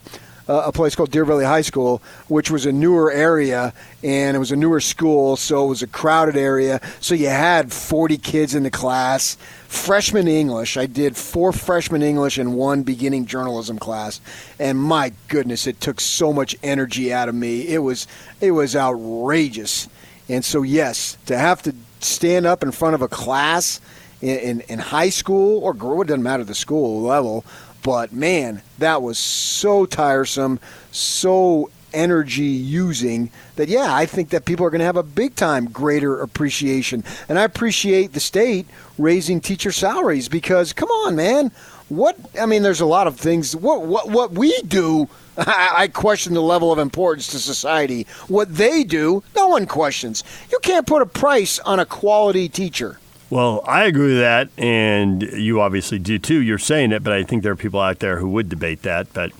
a 0.48 0.72
place 0.74 0.94
called 0.94 1.12
Deer 1.12 1.24
Valley 1.24 1.46
High 1.46 1.62
School, 1.62 2.02
which 2.28 2.52
was 2.52 2.66
a 2.66 2.72
newer 2.72 3.12
area, 3.12 3.74
and 4.04 4.36
it 4.36 4.40
was 4.40 4.52
a 4.52 4.58
newer 4.58 4.82
school, 4.82 5.38
so 5.38 5.66
it 5.66 5.70
was 5.70 5.82
a 5.82 5.88
crowded 5.88 6.36
area. 6.36 6.82
So 7.00 7.16
you 7.16 7.30
had 7.30 7.72
40 7.72 8.18
kids 8.18 8.54
in 8.54 8.64
the 8.64 8.72
class. 8.72 9.38
Freshman 9.70 10.28
English, 10.28 10.76
I 10.76 10.86
did 10.86 11.16
four 11.16 11.54
freshman 11.54 12.02
English 12.02 12.38
and 12.38 12.56
one 12.56 12.84
beginning 12.84 13.28
journalism 13.28 13.80
class, 13.80 14.20
and 14.60 14.78
my 14.78 15.14
goodness, 15.30 15.66
it 15.66 15.80
took 15.80 16.02
so 16.02 16.34
much 16.34 16.58
energy 16.62 17.14
out 17.14 17.30
of 17.30 17.36
me. 17.36 17.68
It 17.70 17.80
was 17.80 18.06
it 18.42 18.52
was 18.52 18.76
outrageous. 18.76 19.88
And 20.28 20.44
so, 20.44 20.62
yes, 20.62 21.18
to 21.26 21.38
have 21.38 21.62
to 21.64 21.74
stand 22.00 22.46
up 22.46 22.64
in 22.64 22.72
front 22.72 22.96
of 22.96 23.02
a 23.02 23.08
class 23.08 23.80
in, 24.22 24.38
in, 24.38 24.62
in 24.62 24.80
high 24.80 25.10
school 25.10 25.64
or 25.64 25.72
it 26.02 26.08
doesn't 26.08 26.24
matter 26.24 26.44
the 26.44 26.56
school 26.56 27.02
level, 27.02 27.44
but 27.84 28.14
man, 28.14 28.62
that 28.78 29.02
was 29.02 29.18
so 29.18 29.86
tiresome, 29.86 30.60
so 30.92 31.70
energy 31.94 32.44
using 32.44 33.30
that 33.58 33.68
yeah 33.68 33.94
i 33.94 34.06
think 34.06 34.30
that 34.30 34.46
people 34.46 34.66
are 34.66 34.70
going 34.70 34.80
to 34.80 34.86
have 34.86 34.96
a 34.96 35.04
big 35.04 35.36
time 35.36 35.66
greater 35.66 36.22
appreciation. 36.22 37.04
And 37.28 37.38
i 37.38 37.44
appreciate 37.44 38.14
the 38.14 38.20
state 38.22 38.66
raising 38.98 39.42
teacher 39.42 39.74
salaries 39.74 40.30
because 40.30 40.72
come 40.72 40.90
on 40.90 41.18
man 41.18 41.52
what 41.90 42.18
i 42.40 42.46
mean 42.46 42.64
there's 42.64 42.80
a 42.80 42.86
lot 42.86 43.08
of 43.08 43.18
things 43.18 43.56
what 43.58 43.82
what, 43.82 44.10
what 44.10 44.32
we 44.32 44.58
do 44.62 45.10
I 45.38 45.88
question 45.88 46.34
the 46.34 46.42
level 46.42 46.74
of 46.74 46.78
importance 46.78 47.28
to 47.28 47.40
society. 47.40 48.06
What 48.28 48.54
they 48.54 48.84
do 48.84 49.24
no 49.36 49.48
one 49.48 49.66
questions. 49.66 50.24
You 50.52 50.60
can't 50.62 50.86
put 50.86 51.02
a 51.02 51.06
price 51.06 51.58
on 51.60 51.80
a 51.80 51.86
quality 51.86 52.50
teacher 52.50 53.00
Well, 53.32 53.64
I 53.66 53.86
agree 53.86 54.10
with 54.10 54.20
that, 54.20 54.50
and 54.58 55.22
you 55.24 55.62
obviously 55.62 55.98
do 56.00 56.20
too. 56.20 56.42
You're 56.42 56.58
saying 56.58 56.92
it, 56.92 57.02
but 57.02 57.14
I 57.14 57.24
think 57.24 57.44
there 57.44 57.54
are 57.54 57.56
people 57.56 57.80
out 57.80 58.00
there 58.00 58.18
who 58.18 58.28
would 58.28 58.50
debate 58.50 58.82
that. 58.82 59.14
But 59.14 59.32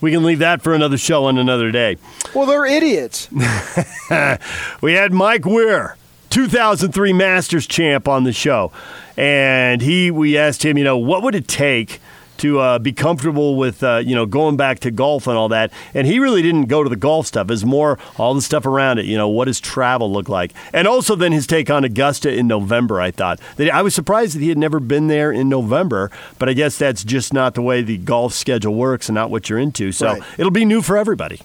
we 0.00 0.12
can 0.12 0.22
leave 0.22 0.38
that 0.38 0.62
for 0.62 0.74
another 0.74 0.96
show 0.96 1.24
on 1.24 1.36
another 1.36 1.72
day. 1.72 1.96
well 2.34 2.46
they're 2.46 2.64
idiots 2.64 3.28
We 4.80 4.92
had 4.92 5.12
Mike 5.12 5.44
Weir, 5.44 5.96
2003 6.30 7.12
Masters 7.12 7.66
champ, 7.66 8.06
on 8.06 8.22
the 8.22 8.32
show, 8.32 8.70
and 9.16 9.82
he 9.82 10.12
we 10.12 10.38
asked 10.38 10.64
him, 10.64 10.78
you 10.78 10.84
know, 10.84 10.96
what 10.96 11.24
would 11.24 11.34
it 11.34 11.48
take 11.48 12.00
to 12.40 12.58
uh, 12.58 12.78
be 12.78 12.92
comfortable 12.92 13.56
with 13.56 13.82
uh, 13.82 14.02
you 14.04 14.14
know 14.14 14.26
going 14.26 14.56
back 14.56 14.80
to 14.80 14.90
golf 14.90 15.26
and 15.26 15.36
all 15.36 15.48
that. 15.48 15.72
And 15.94 16.06
he 16.06 16.18
really 16.18 16.42
didn't 16.42 16.66
go 16.66 16.82
to 16.82 16.88
the 16.88 16.96
golf 16.96 17.26
stuff. 17.26 17.50
It's 17.50 17.64
more 17.64 17.98
all 18.18 18.34
the 18.34 18.42
stuff 18.42 18.66
around 18.66 18.98
it. 18.98 19.06
You 19.06 19.16
know, 19.16 19.28
what 19.28 19.46
does 19.46 19.60
travel 19.60 20.10
look 20.12 20.28
like? 20.28 20.52
And 20.72 20.86
also 20.86 21.14
then 21.16 21.32
his 21.32 21.46
take 21.46 21.70
on 21.70 21.84
Augusta 21.84 22.32
in 22.32 22.46
November. 22.46 23.00
I 23.00 23.10
thought 23.10 23.40
that 23.56 23.70
I 23.70 23.82
was 23.82 23.94
surprised 23.94 24.34
that 24.36 24.40
he 24.40 24.48
had 24.48 24.58
never 24.58 24.80
been 24.80 25.06
there 25.06 25.32
in 25.32 25.48
November, 25.48 26.10
but 26.38 26.48
I 26.48 26.52
guess 26.52 26.76
that's 26.78 27.04
just 27.04 27.32
not 27.32 27.54
the 27.54 27.62
way 27.62 27.82
the 27.82 27.98
golf 27.98 28.32
schedule 28.34 28.74
works 28.74 29.08
and 29.08 29.14
not 29.14 29.30
what 29.30 29.48
you're 29.48 29.58
into. 29.58 29.92
So 29.92 30.06
Right. 30.14 30.22
it'll 30.38 30.50
be 30.50 30.64
new 30.64 30.82
for 30.82 30.96
everybody. 30.96 31.40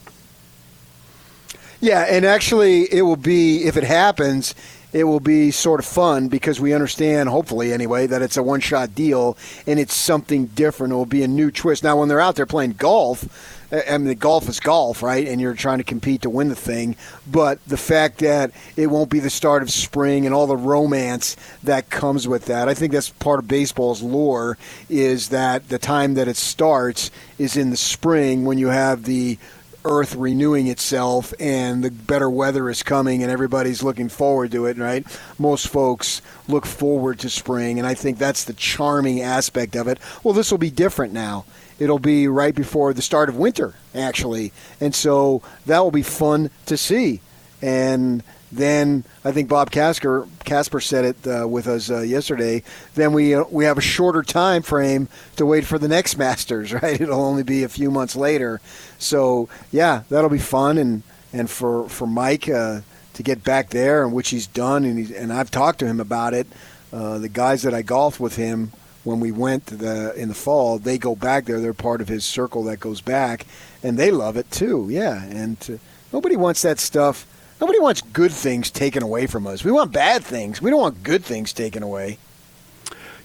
Yeah, 1.81 2.01
and 2.09 2.25
actually, 2.25 2.91
it 2.91 3.01
will 3.03 3.15
be 3.17 3.65
if 3.65 3.77
it 3.77 3.83
happens. 3.83 4.55
It 4.95 5.03
will 5.03 5.19
be 5.19 5.51
sort 5.51 5.81
of 5.81 5.85
fun 5.85 6.29
because 6.29 6.61
we 6.61 6.73
understand, 6.73 7.27
hopefully 7.27 7.73
anyway, 7.73 8.07
that 8.07 8.21
it's 8.21 8.37
a 8.37 8.43
one-shot 8.43 8.95
deal 8.95 9.37
and 9.67 9.77
it's 9.77 9.93
something 9.93 10.45
different. 10.45 10.93
It 10.93 10.95
will 10.95 11.05
be 11.05 11.21
a 11.21 11.27
new 11.27 11.51
twist. 11.51 11.83
Now, 11.83 11.99
when 11.99 12.07
they're 12.07 12.21
out 12.21 12.37
there 12.37 12.45
playing 12.45 12.75
golf, 12.77 13.27
I 13.73 13.97
mean, 13.97 14.17
golf 14.17 14.47
is 14.47 14.61
golf, 14.61 15.03
right? 15.03 15.27
And 15.27 15.41
you're 15.41 15.53
trying 15.53 15.79
to 15.79 15.83
compete 15.83 16.21
to 16.21 16.29
win 16.29 16.47
the 16.47 16.55
thing. 16.55 16.95
But 17.29 17.59
the 17.67 17.75
fact 17.75 18.19
that 18.19 18.51
it 18.77 18.87
won't 18.87 19.09
be 19.09 19.19
the 19.19 19.29
start 19.29 19.63
of 19.63 19.69
spring 19.69 20.25
and 20.25 20.33
all 20.33 20.47
the 20.47 20.55
romance 20.55 21.35
that 21.63 21.89
comes 21.89 22.25
with 22.25 22.45
that, 22.45 22.69
I 22.69 22.73
think 22.73 22.93
that's 22.93 23.09
part 23.09 23.39
of 23.39 23.49
baseball's 23.49 24.01
lore. 24.01 24.57
Is 24.89 25.27
that 25.27 25.67
the 25.67 25.77
time 25.77 26.13
that 26.13 26.29
it 26.29 26.37
starts 26.37 27.11
is 27.37 27.57
in 27.57 27.69
the 27.69 27.75
spring 27.75 28.45
when 28.45 28.57
you 28.57 28.67
have 28.67 29.03
the 29.03 29.37
Earth 29.85 30.15
renewing 30.15 30.67
itself 30.67 31.33
and 31.39 31.83
the 31.83 31.91
better 31.91 32.29
weather 32.29 32.69
is 32.69 32.83
coming 32.83 33.21
and 33.21 33.31
everybody's 33.31 33.83
looking 33.83 34.09
forward 34.09 34.51
to 34.51 34.65
it, 34.65 34.77
right? 34.77 35.05
Most 35.37 35.67
folks 35.67 36.21
look 36.47 36.65
forward 36.65 37.19
to 37.19 37.29
spring, 37.29 37.77
and 37.77 37.87
I 37.87 37.93
think 37.93 38.17
that's 38.17 38.43
the 38.43 38.53
charming 38.53 39.21
aspect 39.21 39.75
of 39.75 39.87
it. 39.87 39.99
Well, 40.23 40.33
this 40.33 40.51
will 40.51 40.57
be 40.57 40.71
different 40.71 41.13
now. 41.13 41.45
It'll 41.77 41.99
be 41.99 42.27
right 42.27 42.55
before 42.55 42.93
the 42.93 43.01
start 43.01 43.29
of 43.29 43.37
winter, 43.37 43.75
actually. 43.93 44.53
And 44.81 44.95
so 44.95 45.41
that 45.65 45.79
will 45.79 45.91
be 45.91 46.03
fun 46.03 46.49
to 46.65 46.77
see. 46.77 47.21
And 47.61 48.23
then 48.55 49.03
I 49.23 49.31
think 49.31 49.49
Bob 49.49 49.71
Casper, 49.71 50.27
Casper 50.43 50.79
said 50.79 51.05
it 51.05 51.27
uh, 51.27 51.47
with 51.47 51.67
us 51.67 51.89
uh, 51.89 52.01
yesterday. 52.01 52.63
Then 52.95 53.13
we 53.13 53.35
uh, 53.35 53.43
we 53.49 53.65
have 53.65 53.77
a 53.77 53.81
shorter 53.81 54.23
time 54.23 54.61
frame 54.61 55.07
to 55.35 55.45
wait 55.45 55.65
for 55.65 55.77
the 55.77 55.87
next 55.87 56.17
Masters, 56.17 56.73
right? 56.73 56.99
It'll 56.99 57.21
only 57.21 57.43
be 57.43 57.63
a 57.63 57.69
few 57.69 57.91
months 57.91 58.15
later. 58.15 58.61
So 58.97 59.49
yeah, 59.71 60.03
that'll 60.09 60.29
be 60.29 60.39
fun, 60.39 60.77
and 60.77 61.03
and 61.33 61.49
for 61.49 61.89
for 61.89 62.07
Mike 62.07 62.49
uh, 62.49 62.81
to 63.13 63.23
get 63.23 63.43
back 63.43 63.69
there, 63.69 64.03
and 64.03 64.13
which 64.13 64.29
he's 64.29 64.47
done, 64.47 64.85
and 64.85 64.97
he's, 64.97 65.11
and 65.11 65.31
I've 65.31 65.51
talked 65.51 65.79
to 65.79 65.87
him 65.87 65.99
about 65.99 66.33
it. 66.33 66.47
Uh, 66.93 67.17
the 67.17 67.29
guys 67.29 67.63
that 67.63 67.73
I 67.73 67.81
golfed 67.81 68.19
with 68.19 68.35
him 68.35 68.71
when 69.03 69.19
we 69.19 69.31
went 69.31 69.67
to 69.67 69.75
the 69.75 70.13
in 70.15 70.29
the 70.29 70.35
fall, 70.35 70.79
they 70.79 70.97
go 70.97 71.15
back 71.15 71.45
there. 71.45 71.59
They're 71.59 71.73
part 71.73 72.01
of 72.01 72.07
his 72.07 72.25
circle 72.25 72.63
that 72.65 72.79
goes 72.79 73.01
back, 73.01 73.45
and 73.83 73.97
they 73.97 74.11
love 74.11 74.37
it 74.37 74.49
too. 74.51 74.87
Yeah, 74.89 75.23
and 75.23 75.57
uh, 75.69 75.77
nobody 76.13 76.35
wants 76.35 76.61
that 76.61 76.79
stuff. 76.79 77.27
Nobody 77.65 77.79
wants 77.79 78.01
good 78.01 78.31
things 78.31 78.69
taken 78.69 79.01
away 79.01 79.25
from 79.25 79.47
us. 79.47 79.63
We 79.63 79.71
want 79.71 79.91
bad 79.91 80.23
things. 80.23 80.61
We 80.61 80.69
don't 80.69 80.81
want 80.81 81.01
good 81.01 81.25
things 81.25 81.51
taken 81.51 81.81
away. 81.81 82.19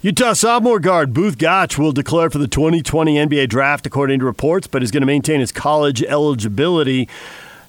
Utah 0.01 0.33
sophomore 0.33 0.81
guard 0.81 1.13
Both 1.13 1.37
Gach 1.37 1.77
will 1.77 1.93
declare 1.93 2.31
for 2.31 2.39
the 2.39 2.49
2020 2.49 3.17
NBA 3.17 3.51
draft, 3.51 3.85
according 3.85 4.21
to 4.21 4.25
reports, 4.25 4.67
but 4.67 4.83
is 4.83 4.91
going 4.91 5.03
to 5.03 5.07
maintain 5.07 5.41
his 5.41 5.53
college 5.53 6.03
eligibility. 6.03 7.07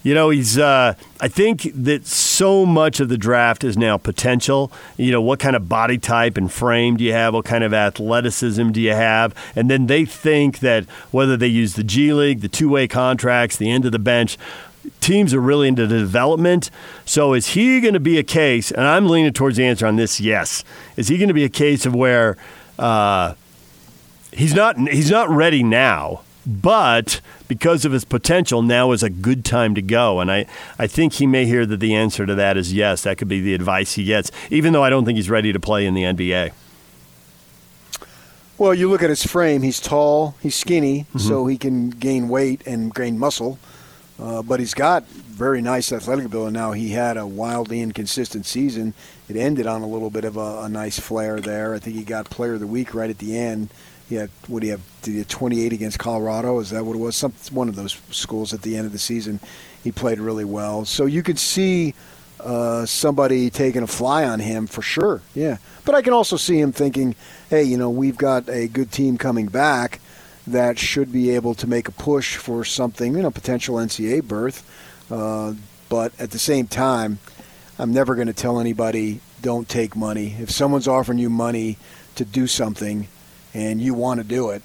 You 0.02 0.14
know, 0.14 0.30
he's. 0.30 0.58
Uh, 0.58 0.94
I 1.20 1.28
think 1.28 1.70
that 1.76 2.08
so 2.08 2.66
much 2.66 3.02
of 3.02 3.10
the 3.10 3.18
draft 3.18 3.66
is 3.66 3.78
now 3.78 3.98
potential. 3.98 4.72
You 4.96 5.12
know, 5.12 5.22
what 5.22 5.40
kind 5.40 5.58
of 5.58 5.68
body 5.68 5.98
type 5.98 6.38
and 6.38 6.50
frame 6.50 6.96
do 6.96 7.04
you 7.04 7.12
have? 7.12 7.34
What 7.34 7.44
kind 7.44 7.66
of 7.66 7.74
athleticism 7.74 8.72
do 8.72 8.80
you 8.80 8.94
have? 8.94 9.36
And 9.58 9.70
then 9.70 9.88
they 9.88 10.06
think 10.06 10.60
that 10.60 10.86
whether 11.12 11.36
they 11.36 11.48
use 11.48 11.74
the 11.74 11.84
G 11.84 12.14
League, 12.14 12.40
the 12.40 12.48
two 12.48 12.70
way 12.70 12.88
contracts, 12.88 13.58
the 13.58 13.70
end 13.70 13.86
of 13.86 13.92
the 13.92 14.00
bench, 14.00 14.38
teams 15.00 15.34
are 15.34 15.40
really 15.40 15.68
into 15.68 15.88
the 15.88 16.00
development. 16.00 16.70
So 17.06 17.34
is 17.34 17.48
he 17.48 17.82
going 17.82 17.94
to 17.94 18.00
be 18.00 18.18
a 18.18 18.24
case? 18.24 18.72
And 18.72 18.86
I'm 18.86 19.08
leaning 19.08 19.34
towards 19.34 19.58
the 19.58 19.66
answer 19.66 19.86
on 19.86 19.96
this. 19.96 20.20
Yes. 20.20 20.64
Is 20.98 21.08
he 21.08 21.18
going 21.18 21.28
to 21.28 21.34
be 21.34 21.44
a 21.44 21.50
case 21.50 21.86
of 21.86 21.94
where 21.94 22.38
uh, 22.80 23.36
he's 24.32 24.54
not 24.54 24.78
he's 24.78 25.12
not 25.12 25.30
ready 25.30 25.64
now, 25.64 26.22
but 26.46 27.22
because 27.48 27.86
of 27.86 27.92
his 27.92 28.06
potential, 28.06 28.62
now 28.62 28.92
is 28.92 29.04
a 29.04 29.10
good 29.10 29.44
time 29.44 29.76
to 29.76 29.82
go. 29.82 30.20
And 30.20 30.32
I, 30.32 30.46
I 30.80 30.88
think 30.88 31.14
he 31.14 31.28
may 31.28 31.46
hear 31.46 31.66
that 31.66 31.80
the 31.80 31.94
answer 31.96 32.26
to 32.26 32.36
that 32.36 32.58
is 32.58 32.74
yes. 32.74 33.04
That 33.04 33.18
could 33.18 33.28
be 33.28 33.42
the 33.42 33.54
advice 33.54 33.94
he 33.94 34.06
gets, 34.06 34.32
even 34.50 34.74
though 34.74 34.84
I 34.84 34.90
don't 34.90 35.06
think 35.06 35.18
he's 35.18 35.30
ready 35.30 35.52
to 35.54 35.60
play 35.60 35.86
in 35.86 35.94
the 35.94 36.04
NBA. 36.04 36.52
Well, 38.58 38.76
you 38.76 38.90
look 38.90 39.02
at 39.02 39.10
his 39.10 39.26
frame. 39.26 39.64
He's 39.64 39.80
tall. 39.80 40.36
He's 40.40 40.54
skinny, 40.54 41.08
so 41.18 41.48
he 41.48 41.58
can 41.58 41.90
gain 41.90 42.30
weight 42.30 42.62
and 42.68 42.94
gain 42.94 43.18
muscle. 43.18 43.58
Uh, 44.22 44.44
but 44.44 44.60
he's 44.60 44.76
got 44.76 45.04
very 45.08 45.62
nice 45.62 45.92
athletic 45.92 46.26
ability. 46.26 46.54
Now 46.54 46.74
he 46.74 46.90
had 46.90 47.18
a 47.18 47.26
wildly 47.26 47.82
inconsistent 47.82 48.46
season. 48.46 48.94
It 49.28 49.36
ended 49.36 49.66
on 49.66 49.82
a 49.82 49.88
little 49.88 50.12
bit 50.12 50.26
of 50.26 50.38
a, 50.38 50.62
a 50.62 50.70
nice 50.70 51.00
flare 51.00 51.40
there. 51.40 51.74
I 51.74 51.80
think 51.80 51.96
he 51.96 52.04
got 52.04 52.30
Player 52.30 52.54
of 52.54 52.60
the 52.60 52.68
Week 52.68 52.94
right 52.94 53.10
at 53.10 53.18
the 53.18 53.36
end. 53.36 53.70
He 54.08 54.16
had 54.16 54.30
what 54.48 54.60
do 54.60 54.68
you 54.68 54.74
have? 54.74 54.82
Did 55.02 55.12
he 55.12 55.18
have 55.20 55.28
28 55.28 55.74
against 55.74 55.98
Colorado? 55.98 56.60
Is 56.60 56.70
that 56.70 56.86
what 56.86 56.96
it 56.96 57.00
was? 57.00 57.16
Some 57.16 57.34
one 57.52 57.68
of 57.68 57.76
those 57.76 58.00
schools 58.12 58.54
at 58.54 58.62
the 58.62 58.78
end 58.78 58.86
of 58.86 58.92
the 58.92 59.00
season. 59.00 59.40
He 59.84 59.92
played 59.92 60.20
really 60.20 60.46
well. 60.46 60.86
So 60.86 61.06
you 61.08 61.24
could 61.24 61.40
see 61.40 61.96
uh, 62.40 62.86
somebody 62.86 63.50
taking 63.50 63.82
a 63.82 63.88
fly 63.88 64.26
on 64.26 64.40
him 64.40 64.68
for 64.68 64.84
sure. 64.84 65.22
Yeah, 65.34 65.58
but 65.86 65.96
I 65.96 66.04
can 66.04 66.14
also 66.14 66.38
see 66.38 66.60
him 66.60 66.72
thinking, 66.72 67.16
hey, 67.50 67.64
you 67.64 67.78
know, 67.78 67.90
we've 67.90 68.18
got 68.18 68.48
a 68.50 68.68
good 68.68 68.92
team 68.92 69.18
coming 69.18 69.48
back 69.48 70.00
that 70.52 70.78
should 70.80 71.12
be 71.12 71.32
able 71.32 71.56
to 71.56 71.68
make 71.68 71.88
a 71.88 71.92
push 71.92 72.38
for 72.38 72.64
something, 72.64 73.16
you 73.16 73.22
know, 73.22 73.32
potential 73.32 73.76
NCAA 73.76 74.24
berth. 74.24 74.64
Uh, 75.12 75.54
but 75.90 76.14
at 76.20 76.32
the 76.32 76.40
same 76.40 76.68
time, 76.68 77.20
I'm 77.78 77.92
never 77.92 78.16
going 78.16 78.28
to 78.28 78.34
tell 78.34 78.60
anybody 78.60 79.20
don't 79.42 79.68
take 79.68 79.96
money. 79.96 80.36
If 80.40 80.52
someone's 80.52 80.88
offering 80.88 81.18
you 81.18 81.30
money 81.30 81.78
to 82.16 82.26
do 82.26 82.48
something 82.48 83.08
and 83.54 83.82
you 83.82 83.94
want 83.94 84.20
to 84.20 84.24
do 84.24 84.52
it, 84.52 84.62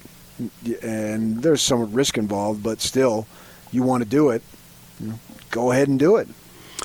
and 0.83 1.41
there's 1.41 1.61
some 1.61 1.91
risk 1.93 2.17
involved, 2.17 2.61
but 2.63 2.79
still, 2.79 3.27
you 3.71 3.83
want 3.83 4.03
to 4.03 4.09
do 4.09 4.29
it, 4.29 4.43
you 4.99 5.07
know, 5.07 5.19
go 5.51 5.71
ahead 5.71 5.87
and 5.87 5.99
do 5.99 6.17
it. 6.17 6.27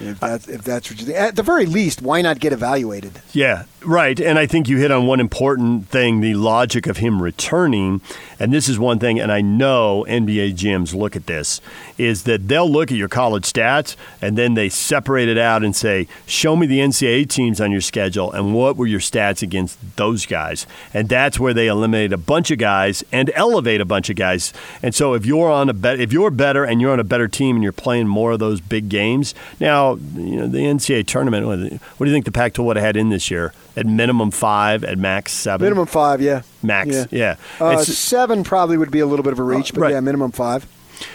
If 0.01 0.21
that's 0.21 0.49
if 0.49 0.63
that's 0.63 0.91
what 0.91 1.01
you 1.01 1.07
think, 1.07 1.19
at 1.19 1.37
the 1.37 1.43
very 1.43 1.67
least, 1.67 2.01
why 2.01 2.23
not 2.23 2.41
get 2.41 2.53
evaluated? 2.53 3.21
Yeah, 3.33 3.65
right. 3.85 4.19
And 4.21 4.39
I 4.39 4.47
think 4.47 4.69
you 4.69 4.79
hit 4.79 4.91
on 4.91 5.07
one 5.07 5.21
important 5.21 5.89
thing 5.89 6.21
the 6.21 6.35
logic 6.35 6.87
of 6.87 6.99
him 6.99 7.23
returning. 7.23 8.01
And 8.39 8.53
this 8.53 8.69
is 8.69 8.79
one 8.79 8.99
thing, 8.99 9.21
and 9.21 9.31
I 9.31 9.41
know 9.41 10.05
NBA 10.09 10.55
gyms 10.55 10.95
look 10.95 11.15
at 11.15 11.27
this, 11.27 11.61
is 11.97 12.25
that 12.25 12.49
they'll 12.49 12.71
look 12.71 12.91
at 12.91 12.97
your 12.97 13.09
college 13.09 13.45
stats 13.45 13.95
and 14.21 14.37
then 14.37 14.55
they 14.55 14.69
separate 14.69 15.29
it 15.29 15.39
out 15.39 15.63
and 15.63 15.77
say, 15.77 16.09
show 16.27 16.57
me 16.57 16.67
the 16.67 16.81
NCAA 16.81 17.29
teams 17.29 17.61
on 17.61 17.71
your 17.71 17.81
schedule 17.81 18.33
and 18.33 18.53
what 18.53 18.77
were 18.77 18.87
your 18.87 19.01
stats 19.01 19.43
against 19.43 19.79
those 19.97 20.27
guys. 20.27 20.67
And 20.93 21.09
that's 21.09 21.39
where 21.39 21.55
they 21.55 21.69
eliminate 21.69 22.13
a 22.13 22.17
bunch 22.17 22.51
of 22.51 22.59
guys 22.59 23.05
and 23.13 23.31
elevate 23.35 23.81
a 23.81 23.85
bunch 23.85 24.11
of 24.11 24.17
guys. 24.17 24.53
And 24.83 24.93
so 24.93 25.15
if 25.15 25.25
you're 25.25 25.51
on 25.51 25.69
a 25.69 25.75
bet, 25.75 26.01
if 26.01 26.13
you're 26.13 26.31
better 26.31 26.65
and 26.65 26.81
you're 26.81 26.93
on 26.93 27.01
a 27.01 27.05
better 27.05 27.29
team 27.29 27.57
and 27.57 27.63
you're 27.63 27.73
playing 27.73 28.09
more 28.09 28.33
of 28.33 28.41
those 28.41 28.61
big 28.61 28.89
games, 28.89 29.37
now 29.61 29.95
you 30.17 30.37
know 30.37 30.49
the 30.49 30.59
NCAA 30.59 31.07
tournament. 31.07 31.47
What 31.47 32.05
do 32.05 32.07
you 32.07 32.13
think 32.13 32.25
the 32.25 32.33
Pac-12 32.33 32.65
would 32.65 32.77
have 32.77 32.85
had 32.85 32.97
in 32.97 33.11
this 33.11 33.31
year? 33.31 33.53
At 33.77 33.87
minimum 33.87 34.31
five, 34.31 34.85
at 34.85 34.99
max 34.99 35.33
seven. 35.33 35.65
Minimum 35.65 35.87
five, 35.87 36.21
yeah. 36.21 36.43
max, 36.63 36.89
Yeah. 36.91 37.07
yeah. 37.11 37.37
Uh, 37.59 37.79
seven 37.83 38.45
probably 38.45 38.77
would 38.77 38.91
be 38.91 39.01
a 39.01 39.07
little 39.07 39.23
bit 39.23 39.33
of 39.33 39.39
a 39.39 39.43
reach, 39.43 39.71
Uh, 39.71 39.75
but 39.77 39.81
right. 39.81 39.93
yeah, 39.93 40.01
minimum 40.01 40.31
five. 40.33 40.67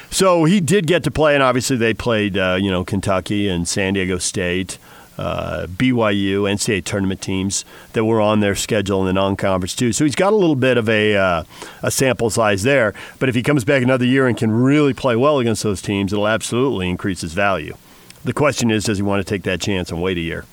So 0.09 0.45
he 0.45 0.59
did 0.59 0.87
get 0.87 1.03
to 1.03 1.11
play, 1.11 1.33
and 1.33 1.43
obviously 1.43 1.77
they 1.77 1.93
played, 1.93 2.37
uh, 2.37 2.57
you 2.59 2.71
know, 2.71 2.83
Kentucky 2.83 3.47
and 3.47 3.67
San 3.67 3.93
Diego 3.93 4.17
State, 4.17 4.77
uh, 5.17 5.65
BYU, 5.67 6.43
NCAA 6.49 6.83
tournament 6.83 7.21
teams 7.21 7.63
that 7.93 8.05
were 8.05 8.21
on 8.21 8.39
their 8.39 8.55
schedule 8.55 9.01
in 9.01 9.07
the 9.07 9.13
non-conference 9.13 9.75
too. 9.75 9.91
So 9.93 10.03
he's 10.03 10.15
got 10.15 10.33
a 10.33 10.35
little 10.35 10.55
bit 10.55 10.77
of 10.77 10.87
a 10.89 11.15
uh, 11.15 11.43
a 11.81 11.89
sample 11.91 12.29
size 12.29 12.63
there. 12.63 12.93
But 13.19 13.29
if 13.29 13.35
he 13.35 13.41
comes 13.43 13.63
back 13.63 13.81
another 13.81 14.05
year 14.05 14.27
and 14.27 14.37
can 14.37 14.51
really 14.51 14.93
play 14.93 15.15
well 15.15 15.39
against 15.39 15.63
those 15.63 15.81
teams, 15.81 16.11
it'll 16.13 16.27
absolutely 16.27 16.89
increase 16.89 17.21
his 17.21 17.33
value. 17.33 17.75
The 18.23 18.33
question 18.33 18.69
is, 18.71 18.83
does 18.85 18.97
he 18.97 19.03
want 19.03 19.25
to 19.25 19.29
take 19.29 19.43
that 19.43 19.61
chance 19.61 19.89
and 19.91 20.01
wait 20.01 20.17
a 20.17 20.21
year? 20.21 20.45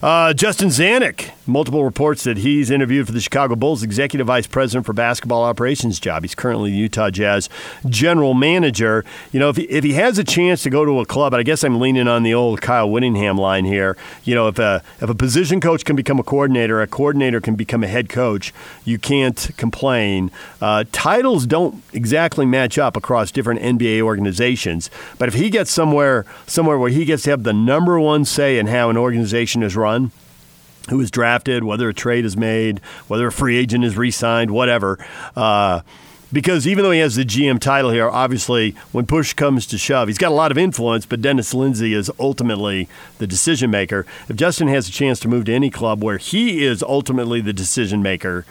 Uh, 0.00 0.32
Justin 0.32 0.68
Zanik, 0.68 1.32
multiple 1.44 1.84
reports 1.84 2.22
that 2.22 2.36
he's 2.36 2.70
interviewed 2.70 3.06
for 3.06 3.12
the 3.12 3.20
Chicago 3.20 3.56
Bulls 3.56 3.82
executive 3.82 4.28
vice 4.28 4.46
president 4.46 4.86
for 4.86 4.92
basketball 4.92 5.42
operations 5.42 5.98
job. 5.98 6.22
He's 6.22 6.36
currently 6.36 6.70
the 6.70 6.76
Utah 6.76 7.10
Jazz 7.10 7.48
general 7.88 8.32
manager. 8.32 9.04
You 9.32 9.40
know, 9.40 9.48
if 9.48 9.56
he, 9.56 9.64
if 9.64 9.82
he 9.82 9.94
has 9.94 10.16
a 10.16 10.22
chance 10.22 10.62
to 10.62 10.70
go 10.70 10.84
to 10.84 11.00
a 11.00 11.06
club, 11.06 11.34
I 11.34 11.42
guess 11.42 11.64
I'm 11.64 11.80
leaning 11.80 12.06
on 12.06 12.22
the 12.22 12.32
old 12.32 12.60
Kyle 12.60 12.88
Whittingham 12.88 13.36
line 13.36 13.64
here. 13.64 13.96
You 14.22 14.36
know, 14.36 14.46
if 14.46 14.60
a 14.60 14.84
if 15.00 15.10
a 15.10 15.16
position 15.16 15.60
coach 15.60 15.84
can 15.84 15.96
become 15.96 16.20
a 16.20 16.24
coordinator, 16.24 16.80
a 16.80 16.86
coordinator 16.86 17.40
can 17.40 17.56
become 17.56 17.82
a 17.82 17.88
head 17.88 18.08
coach. 18.08 18.54
You 18.84 19.00
can't 19.00 19.50
complain. 19.56 20.30
Uh, 20.60 20.84
titles 20.92 21.44
don't 21.44 21.82
exactly 21.92 22.46
match 22.46 22.78
up 22.78 22.96
across 22.96 23.32
different 23.32 23.60
NBA 23.62 24.02
organizations, 24.02 24.90
but 25.18 25.26
if 25.28 25.34
he 25.34 25.50
gets 25.50 25.72
somewhere 25.72 26.24
somewhere 26.46 26.78
where 26.78 26.90
he 26.90 27.04
gets 27.04 27.24
to 27.24 27.30
have 27.30 27.42
the 27.42 27.52
number 27.52 27.98
one 27.98 28.24
say 28.24 28.60
in 28.60 28.68
how 28.68 28.90
an 28.90 28.96
organization 28.96 29.64
is 29.64 29.74
run 29.74 29.87
who 30.90 31.00
is 31.00 31.10
drafted, 31.10 31.64
whether 31.64 31.88
a 31.88 31.94
trade 31.94 32.24
is 32.24 32.36
made, 32.36 32.80
whether 33.08 33.26
a 33.26 33.32
free 33.32 33.56
agent 33.56 33.84
is 33.84 33.96
re-signed, 33.96 34.50
whatever. 34.50 34.98
Uh, 35.36 35.80
because 36.32 36.66
even 36.66 36.84
though 36.84 36.90
he 36.90 37.00
has 37.00 37.16
the 37.16 37.24
GM 37.24 37.58
title 37.58 37.90
here, 37.90 38.08
obviously, 38.08 38.72
when 38.92 39.06
push 39.06 39.32
comes 39.32 39.66
to 39.66 39.78
shove, 39.78 40.08
he's 40.08 40.18
got 40.18 40.30
a 40.30 40.34
lot 40.34 40.50
of 40.50 40.58
influence, 40.58 41.06
but 41.06 41.22
Dennis 41.22 41.54
Lindsey 41.54 41.94
is 41.94 42.10
ultimately 42.18 42.88
the 43.16 43.26
decision 43.26 43.70
maker. 43.70 44.04
If 44.28 44.36
Justin 44.36 44.68
has 44.68 44.88
a 44.88 44.92
chance 44.92 45.20
to 45.20 45.28
move 45.28 45.46
to 45.46 45.54
any 45.54 45.70
club 45.70 46.04
where 46.04 46.18
he 46.18 46.64
is 46.64 46.82
ultimately 46.82 47.40
the 47.40 47.54
decision 47.54 48.02
maker, 48.02 48.44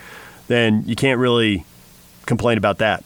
then 0.47 0.83
you 0.87 0.95
can't 0.95 1.19
really 1.19 1.65
complain 2.25 2.57
about 2.57 2.79
that. 2.79 3.03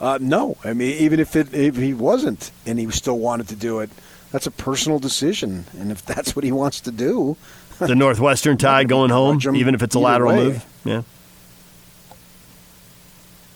Uh, 0.00 0.18
no, 0.20 0.56
I 0.64 0.74
mean, 0.74 0.96
even 0.98 1.18
if 1.18 1.34
it 1.34 1.52
if 1.52 1.76
he 1.76 1.92
wasn't 1.92 2.52
and 2.64 2.78
he 2.78 2.88
still 2.90 3.18
wanted 3.18 3.48
to 3.48 3.56
do 3.56 3.80
it, 3.80 3.90
that's 4.30 4.46
a 4.46 4.50
personal 4.50 4.98
decision, 4.98 5.64
and 5.78 5.90
if 5.90 6.04
that's 6.06 6.36
what 6.36 6.44
he 6.44 6.52
wants 6.52 6.80
to 6.82 6.92
do, 6.92 7.36
the 7.78 7.94
Northwestern 7.94 8.56
tie 8.56 8.84
going 8.84 9.10
home, 9.10 9.40
even 9.56 9.74
if 9.74 9.82
it's 9.82 9.94
a 9.94 9.98
lateral 9.98 10.32
way. 10.32 10.44
move. 10.44 10.66
Yeah. 10.84 11.02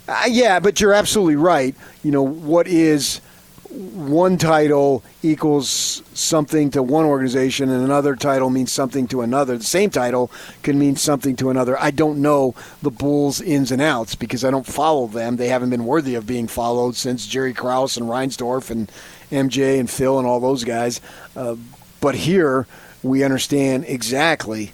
Uh, 0.08 0.24
yeah, 0.28 0.58
but 0.58 0.80
you're 0.80 0.92
absolutely 0.92 1.36
right. 1.36 1.76
You 2.02 2.10
know, 2.10 2.22
what 2.22 2.66
is 2.66 3.20
one 3.72 4.36
title 4.36 5.02
equals 5.22 6.02
something 6.12 6.70
to 6.72 6.82
one 6.82 7.06
organization 7.06 7.70
and 7.70 7.82
another 7.82 8.14
title 8.14 8.50
means 8.50 8.70
something 8.70 9.06
to 9.08 9.22
another. 9.22 9.56
The 9.56 9.64
same 9.64 9.88
title 9.88 10.30
can 10.62 10.78
mean 10.78 10.96
something 10.96 11.36
to 11.36 11.48
another. 11.48 11.80
I 11.80 11.90
don't 11.90 12.20
know 12.20 12.54
the 12.82 12.90
Bulls 12.90 13.40
ins 13.40 13.72
and 13.72 13.80
outs 13.80 14.14
because 14.14 14.44
I 14.44 14.50
don't 14.50 14.66
follow 14.66 15.06
them. 15.06 15.36
They 15.36 15.48
haven't 15.48 15.70
been 15.70 15.86
worthy 15.86 16.14
of 16.16 16.26
being 16.26 16.48
followed 16.48 16.96
since 16.96 17.26
Jerry 17.26 17.54
Krause 17.54 17.96
and 17.96 18.08
Reinsdorf 18.08 18.70
and 18.70 18.92
MJ 19.30 19.80
and 19.80 19.88
Phil 19.88 20.18
and 20.18 20.28
all 20.28 20.40
those 20.40 20.64
guys. 20.64 21.00
Uh, 21.34 21.56
but 22.00 22.14
here 22.14 22.66
we 23.02 23.24
understand 23.24 23.86
exactly 23.86 24.72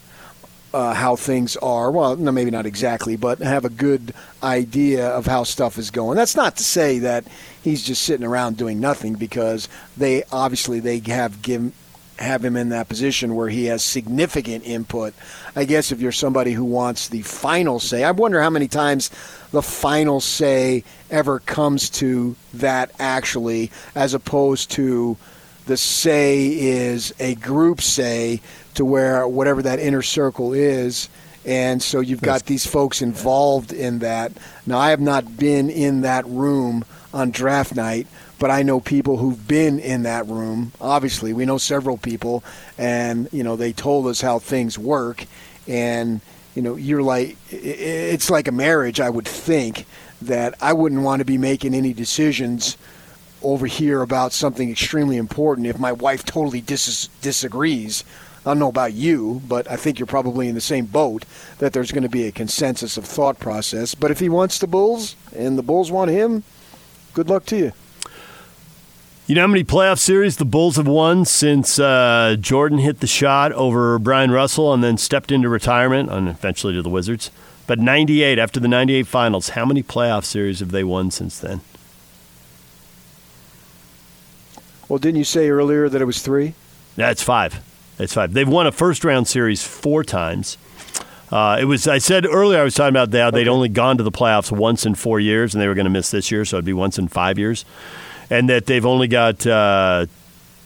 uh, 0.75 0.95
how 0.95 1.17
things 1.17 1.57
are. 1.59 1.91
Well, 1.91 2.17
no, 2.17 2.33
maybe 2.33 2.51
not 2.51 2.67
exactly, 2.67 3.17
but 3.17 3.39
have 3.39 3.65
a 3.65 3.71
good 3.71 4.13
idea 4.43 5.09
of 5.09 5.27
how 5.27 5.45
stuff 5.45 5.79
is 5.79 5.91
going. 5.91 6.17
That's 6.17 6.37
not 6.37 6.57
to 6.57 6.65
say 6.65 6.99
that 7.01 7.25
he's 7.69 7.83
just 7.83 8.03
sitting 8.03 8.27
around 8.27 8.57
doing 8.57 8.81
nothing 8.81 9.15
because 9.15 9.69
they 9.97 10.25
obviously 10.33 10.81
they 10.81 10.99
have 11.01 11.43
given 11.43 11.73
have 12.19 12.45
him 12.45 12.57
in 12.57 12.71
that 12.71 12.89
position 12.89 13.37
where 13.37 13.49
he 13.49 13.67
has 13.67 13.83
significant 13.83 14.67
input. 14.67 15.15
I 15.55 15.65
guess 15.65 15.93
if 15.93 16.01
you're 16.01 16.13
somebody 16.13 16.53
who 16.53 16.65
wants 16.65 17.09
the 17.09 17.23
final 17.23 17.79
say, 17.79 18.03
I 18.03 18.11
wonder 18.11 18.43
how 18.43 18.51
many 18.51 18.69
times 18.69 19.11
the 19.53 19.63
final 19.63 20.21
say 20.21 20.85
ever 21.11 21.39
comes 21.39 21.91
to 21.91 22.35
that 22.55 22.91
actually, 22.99 23.71
as 23.95 24.15
opposed 24.15 24.73
to 24.73 25.17
the 25.67 25.77
say 25.77 26.47
is 26.47 27.15
a 27.21 27.35
group 27.37 27.81
say 27.81 28.41
to 28.75 28.85
where 28.85 29.29
whatever 29.29 29.63
that 29.63 29.79
inner 29.79 30.03
circle 30.03 30.53
is. 30.53 31.09
And 31.45 31.83
so 31.83 32.01
you've 32.01 32.21
got 32.21 32.45
these 32.45 32.67
folks 32.67 33.01
involved 33.01 33.73
in 33.73 34.01
that. 34.01 34.33
Now, 34.67 34.79
I 34.79 34.91
have 34.91 35.01
not 35.01 35.39
been 35.39 35.71
in 35.71 36.03
that 36.03 36.27
room 36.27 36.85
on 37.13 37.31
draft 37.31 37.75
night, 37.75 38.07
but 38.39 38.51
I 38.51 38.63
know 38.63 38.81
people 38.81 39.17
who've 39.17 39.49
been 39.49 39.79
in 39.79 40.03
that 40.03 40.27
room. 40.27 40.73
Obviously, 40.81 41.33
we 41.33 41.47
know 41.47 41.59
several 41.59 41.97
people, 41.97 42.45
and 42.77 43.29
you 43.33 43.43
know 43.43 43.57
they 43.57 43.73
told 43.73 44.07
us 44.07 44.21
how 44.21 44.39
things 44.39 44.79
work. 44.79 45.25
And 45.67 46.21
you 46.55 46.63
know, 46.63 46.77
you're 46.77 47.03
like, 47.03 47.37
it's 47.51 48.31
like 48.31 48.49
a 48.49 48.53
marriage. 48.53 49.01
I 49.01 49.11
would 49.11 49.29
think 49.29 49.87
that 50.23 50.55
I 50.61 50.73
wouldn't 50.73 51.03
want 51.03 51.21
to 51.21 51.25
be 51.25 51.39
making 51.39 51.75
any 51.75 51.93
decisions 51.93 52.77
over 53.43 53.67
here 53.67 54.03
about 54.03 54.33
something 54.33 54.71
extremely 54.71 55.17
important 55.17 55.67
if 55.67 55.79
my 55.79 55.93
wife 55.93 56.25
totally 56.25 56.61
dis- 56.61 57.09
disagrees. 57.23 58.03
I 58.41 58.51
don't 58.51 58.59
know 58.59 58.69
about 58.69 58.95
you, 58.95 59.43
but 59.47 59.71
I 59.71 59.77
think 59.77 59.99
you're 59.99 60.07
probably 60.07 60.49
in 60.49 60.55
the 60.55 60.61
same 60.61 60.87
boat 60.87 61.25
that 61.59 61.73
there's 61.73 61.93
going 61.93 62.03
to 62.03 62.09
be 62.09 62.27
a 62.27 62.33
consensus 62.33 62.97
of 62.97 63.05
thought 63.05 63.39
process. 63.39 63.95
But 63.95 64.11
if 64.11 64.19
he 64.19 64.29
wants 64.29 64.59
the 64.59 64.67
Bulls 64.67 65.15
and 65.37 65.59
the 65.59 65.63
Bulls 65.63 65.93
want 65.93 66.11
him, 66.11 66.43
good 67.19 67.29
luck 67.29 67.45
to 67.45 67.57
you. 67.57 67.73
You 69.27 69.35
know 69.35 69.41
how 69.41 69.49
many 69.49 69.65
playoff 69.65 69.99
series 69.99 70.37
the 70.37 70.45
Bulls 70.45 70.77
have 70.77 70.87
won 70.87 71.25
since 71.25 71.81
uh, 71.81 72.37
Jordan 72.39 72.79
hit 72.79 73.01
the 73.01 73.09
shot 73.09 73.51
over 73.55 73.99
Bryon 73.99 74.31
Russell 74.31 74.73
and 74.73 74.85
then 74.85 74.97
stepped 74.97 75.33
into 75.33 75.49
retirement 75.49 76.11
and 76.13 76.29
eventually 76.29 76.75
to 76.75 76.83
the 76.83 76.89
Wizards? 76.89 77.33
But 77.67 77.81
98, 77.81 78.39
after 78.39 78.61
the 78.61 78.69
98 78.69 79.09
finals, 79.09 79.49
how 79.51 79.67
many 79.67 79.83
playoff 79.83 80.25
series 80.25 80.61
have 80.61 80.71
they 80.71 80.85
won 80.85 81.11
since 81.11 81.41
then? 81.41 81.61
Well, 84.89 85.01
didn't 85.01 85.19
you 85.19 85.25
say 85.25 85.51
earlier 85.51 85.89
that 85.89 86.01
it 86.01 86.05
was 86.05 86.23
three? 86.23 86.55
That's 86.95 87.21
five. 87.21 87.65
It's 87.99 88.15
five. 88.15 88.33
They've 88.33 88.49
won 88.49 88.69
a 88.69 88.73
first 88.73 89.03
round 89.03 89.27
series 89.27 89.67
four 89.67 90.05
times. 90.05 90.57
Uh, 91.31 91.59
it 91.61 91.65
was. 91.65 91.87
I 91.87 91.99
said 91.99 92.25
earlier. 92.27 92.61
I 92.61 92.65
was 92.65 92.75
talking 92.75 92.89
about 92.95 93.11
that 93.11 93.35
they'd 93.35 93.49
only 93.49 93.69
gone 93.69 93.99
to 93.99 94.03
the 94.03 94.11
playoffs 94.13 94.51
once 94.51 94.87
in 94.87 94.95
four 94.95 95.21
years, 95.21 95.55
and 95.55 95.61
they 95.63 95.69
were 95.69 95.75
going 95.75 95.85
to 95.85 95.91
miss 95.91 96.11
this 96.11 96.31
year, 96.31 96.45
so 96.45 96.57
it'd 96.57 96.65
be 96.65 96.73
once 96.73 96.99
in 96.99 97.09
five 97.09 97.39
years, 97.39 97.65
and 98.31 98.49
that 98.49 98.67
they've 98.67 98.87
only 98.87 99.09
got 99.09 99.47
uh, 99.47 100.07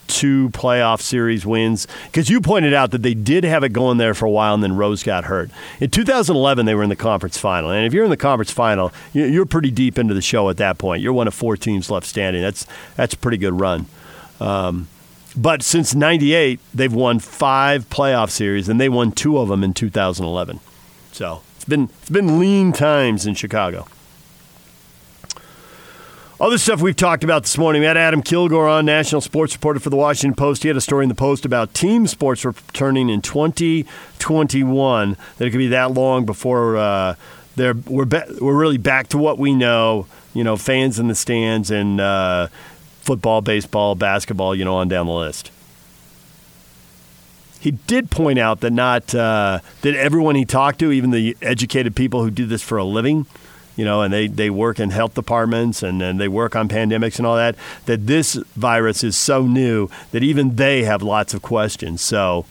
two 0.06 0.50
playoff 0.50 1.00
series 1.00 1.44
wins. 1.44 1.88
Because 2.06 2.30
you 2.30 2.40
pointed 2.40 2.74
out 2.74 2.92
that 2.92 3.02
they 3.02 3.14
did 3.14 3.42
have 3.44 3.64
it 3.64 3.70
going 3.72 3.98
there 3.98 4.14
for 4.14 4.26
a 4.26 4.30
while, 4.30 4.54
and 4.54 4.62
then 4.62 4.76
Rose 4.76 5.02
got 5.02 5.24
hurt. 5.24 5.50
In 5.80 5.90
2011, 5.90 6.64
they 6.66 6.74
were 6.76 6.82
in 6.84 6.90
the 6.90 6.96
conference 6.96 7.38
final, 7.38 7.70
and 7.70 7.84
if 7.84 7.92
you're 7.92 8.04
in 8.04 8.10
the 8.10 8.16
conference 8.16 8.52
final, 8.52 8.92
you- 9.12 9.26
you're 9.26 9.46
pretty 9.46 9.70
deep 9.72 9.98
into 9.98 10.14
the 10.14 10.22
show 10.22 10.48
at 10.48 10.58
that 10.58 10.78
point. 10.78 11.02
You're 11.02 11.12
one 11.12 11.26
of 11.26 11.34
four 11.34 11.56
teams 11.56 11.90
left 11.90 12.06
standing. 12.06 12.40
That's 12.42 12.66
that's 12.94 13.14
a 13.14 13.18
pretty 13.18 13.38
good 13.38 13.58
run. 13.58 13.86
Um, 14.40 14.86
but 15.36 15.62
since 15.62 15.94
'98, 15.94 16.60
they've 16.74 16.92
won 16.92 17.18
five 17.18 17.88
playoff 17.88 18.30
series, 18.30 18.68
and 18.68 18.80
they 18.80 18.88
won 18.88 19.12
two 19.12 19.38
of 19.38 19.48
them 19.48 19.64
in 19.64 19.74
2011. 19.74 20.60
So 21.12 21.42
it's 21.56 21.64
been 21.64 21.90
it's 22.00 22.10
been 22.10 22.38
lean 22.38 22.72
times 22.72 23.26
in 23.26 23.34
Chicago. 23.34 23.86
Other 26.42 26.58
stuff 26.58 26.82
we've 26.82 26.96
talked 26.96 27.22
about 27.22 27.44
this 27.44 27.56
morning. 27.56 27.82
We 27.82 27.86
had 27.86 27.96
Adam 27.96 28.20
Kilgore 28.20 28.66
on, 28.66 28.84
national 28.84 29.20
sports 29.20 29.54
reporter 29.54 29.78
for 29.78 29.90
the 29.90 29.96
Washington 29.96 30.34
Post. 30.34 30.64
He 30.64 30.68
had 30.68 30.76
a 30.76 30.80
story 30.80 31.04
in 31.04 31.08
the 31.08 31.14
Post 31.14 31.44
about 31.44 31.72
team 31.72 32.08
sports 32.08 32.44
returning 32.44 33.08
in 33.08 33.22
2021. 33.22 35.16
That 35.38 35.46
it 35.46 35.50
could 35.52 35.58
be 35.58 35.68
that 35.68 35.92
long 35.92 36.26
before 36.26 36.76
uh, 36.76 37.14
we're 37.56 37.74
ba- 38.04 38.26
we're 38.40 38.56
really 38.56 38.76
back 38.76 39.06
to 39.08 39.18
what 39.18 39.38
we 39.38 39.54
know. 39.54 40.08
You 40.34 40.42
know, 40.42 40.56
fans 40.56 40.98
in 40.98 41.06
the 41.06 41.14
stands 41.14 41.70
and 41.70 42.00
uh, 42.00 42.48
football, 43.02 43.40
baseball, 43.40 43.94
basketball. 43.94 44.54
You 44.54 44.64
know, 44.64 44.76
on 44.76 44.88
down 44.88 45.06
the 45.06 45.12
list. 45.12 45.50
He 47.60 47.70
did 47.70 48.10
point 48.10 48.40
out 48.40 48.58
that 48.60 48.72
not 48.72 49.14
uh, 49.14 49.60
that 49.82 49.94
everyone 49.94 50.34
he 50.34 50.44
talked 50.44 50.80
to, 50.80 50.90
even 50.90 51.12
the 51.12 51.36
educated 51.40 51.94
people 51.94 52.24
who 52.24 52.30
do 52.30 52.44
this 52.44 52.60
for 52.60 52.76
a 52.76 52.82
living, 52.82 53.24
you 53.76 53.84
know, 53.84 54.02
and 54.02 54.12
they, 54.12 54.26
they 54.26 54.50
work 54.50 54.80
in 54.80 54.90
health 54.90 55.14
departments 55.14 55.82
and, 55.82 56.02
and 56.02 56.20
they 56.20 56.28
work 56.28 56.56
on 56.56 56.68
pandemics 56.68 57.18
and 57.18 57.26
all 57.26 57.36
that, 57.36 57.54
that 57.86 58.06
this 58.06 58.34
virus 58.56 59.04
is 59.04 59.16
so 59.16 59.46
new 59.46 59.88
that 60.10 60.22
even 60.22 60.56
they 60.56 60.82
have 60.82 61.02
lots 61.02 61.34
of 61.34 61.42
questions. 61.42 62.00
So 62.00 62.46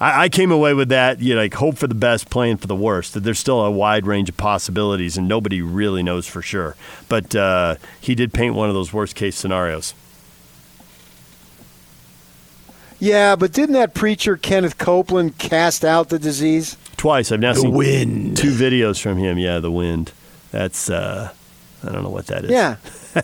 I, 0.00 0.24
I 0.24 0.28
came 0.28 0.50
away 0.52 0.74
with 0.74 0.88
that, 0.90 1.20
you 1.20 1.34
know, 1.34 1.40
like 1.40 1.54
hope 1.54 1.76
for 1.78 1.86
the 1.86 1.94
best, 1.94 2.30
plan 2.30 2.56
for 2.56 2.66
the 2.66 2.76
worst, 2.76 3.14
that 3.14 3.20
there's 3.20 3.38
still 3.38 3.60
a 3.64 3.70
wide 3.70 4.06
range 4.06 4.28
of 4.28 4.36
possibilities 4.36 5.16
and 5.16 5.26
nobody 5.28 5.60
really 5.62 6.02
knows 6.02 6.26
for 6.26 6.42
sure. 6.42 6.76
But 7.08 7.34
uh, 7.34 7.76
he 8.00 8.14
did 8.14 8.32
paint 8.32 8.54
one 8.54 8.68
of 8.68 8.74
those 8.74 8.92
worst 8.92 9.14
case 9.16 9.36
scenarios. 9.36 9.94
Yeah, 13.00 13.36
but 13.36 13.52
didn't 13.52 13.74
that 13.74 13.94
preacher 13.94 14.36
Kenneth 14.36 14.76
Copeland 14.78 15.38
cast 15.38 15.84
out 15.84 16.08
the 16.08 16.18
disease? 16.18 16.76
Twice. 16.96 17.30
I've 17.30 17.38
now 17.40 17.52
The 17.52 17.60
seen 17.60 17.72
wind. 17.72 18.36
two 18.36 18.50
videos 18.50 19.00
from 19.00 19.18
him. 19.18 19.38
Yeah, 19.38 19.60
the 19.60 19.70
wind. 19.70 20.10
That's 20.50 20.90
uh, 20.90 21.30
I 21.84 21.92
don't 21.92 22.02
know 22.02 22.10
what 22.10 22.26
that 22.26 22.44
is. 22.44 22.50
Yeah. 22.50 22.76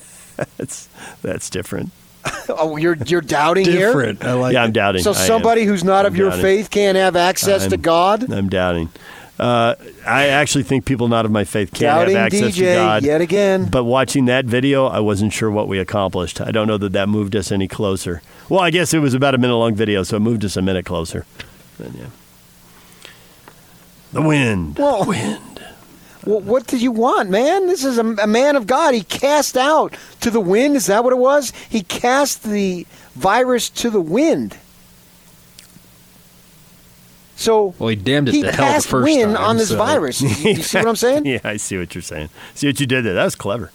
that's 0.57 0.89
that's 1.23 1.51
different. 1.51 1.91
Oh, 2.49 2.77
you're 2.77 2.97
you're 3.07 3.21
doubting 3.23 3.65
here. 3.67 4.17
I 4.21 4.33
like 4.33 4.53
yeah, 4.55 4.63
I'm 4.63 4.73
doubting. 4.73 5.03
So 5.03 5.13
I 5.13 5.21
am. 5.21 5.27
somebody 5.27 5.65
who's 5.65 5.83
not 5.85 6.05
of 6.07 6.13
I'm 6.13 6.19
your 6.19 6.29
doubting. 6.31 6.43
faith 6.43 6.71
can't 6.71 6.97
have 6.97 7.17
access 7.17 7.65
to 7.67 7.73
I'm- 7.75 7.81
God. 7.81 8.33
I'm 8.33 8.49
doubting. 8.49 8.91
Uh, 9.39 9.75
I 10.07 10.29
actually 10.29 10.63
think 10.63 10.85
people 10.85 11.09
not 11.09 11.25
of 11.25 11.31
my 11.33 11.43
faith 11.43 11.71
can't 11.73 11.81
Doubting 11.99 12.15
have 12.15 12.27
access 12.27 12.55
to 12.55 12.63
God. 12.75 13.03
yet 13.03 13.21
again. 13.21 13.65
But 13.65 13.83
watching 13.83 14.27
that 14.27 14.45
video, 14.45 14.87
I 14.87 15.01
wasn't 15.01 15.33
sure 15.33 15.51
what 15.51 15.67
we 15.67 15.81
accomplished. 15.81 16.41
I 16.41 16.53
don't 16.53 16.69
know 16.69 16.79
that 16.79 16.93
that 16.93 17.09
moved 17.09 17.35
us 17.35 17.51
any 17.51 17.67
closer. 17.67 18.23
Well, 18.49 18.61
I 18.61 18.71
guess 18.71 18.95
it 18.95 19.01
was 19.01 19.13
about 19.13 19.35
a 19.35 19.39
minute 19.39 19.57
long 19.57 19.75
video, 19.75 20.05
so 20.05 20.17
it 20.19 20.21
moved 20.21 20.45
us 20.45 20.57
a 20.57 20.63
minute 20.63 20.87
closer. 20.87 21.27
But, 21.79 21.93
yeah. 21.97 22.07
The 24.13 24.23
wind. 24.23 24.79
Well, 24.79 25.05
wind. 25.05 25.54
Well, 26.27 26.41
what 26.41 26.67
did 26.67 26.81
you 26.81 26.91
want, 26.93 27.29
man? 27.31 27.67
This 27.67 27.85
is 27.85 27.99
a, 27.99 28.05
a 28.05 28.27
man 28.27 28.57
of 28.57 28.67
God. 28.67 28.95
He 28.95 29.03
cast 29.03 29.57
out 29.57 29.95
to 30.21 30.31
the 30.31 30.41
wind. 30.41 30.77
Is 30.77 30.87
that 30.87 31.05
what 31.05 31.13
it 31.13 31.19
was? 31.19 31.53
He 31.69 31.83
cast 31.83 32.45
the 32.45 32.87
virus 33.15 33.69
to 33.71 33.91
the 33.91 34.01
wind. 34.01 34.57
So 37.37 37.75
Well, 37.79 37.89
he 37.89 37.97
damned 37.97 38.29
it 38.29 38.35
he 38.35 38.43
to 38.43 38.53
hell 38.53 38.57
the 38.67 38.73
passed 38.73 38.89
first 38.89 39.05
wind 39.05 39.35
time, 39.35 39.45
on 39.45 39.57
this 39.57 39.69
so- 39.71 39.77
virus. 39.77 40.21
You, 40.21 40.29
you 40.53 40.63
see 40.63 40.79
what 40.79 40.89
I'm 40.89 40.97
saying? 40.97 41.27
yeah, 41.27 41.41
I 41.45 41.57
see 41.57 41.77
what 41.79 41.95
you're 41.95 42.03
saying. 42.03 42.29
See 42.55 42.69
what 42.69 42.79
you 42.81 42.87
did 42.87 43.05
there. 43.05 43.15
That 43.15 43.25
was 43.25 43.35
clever. 43.35 43.71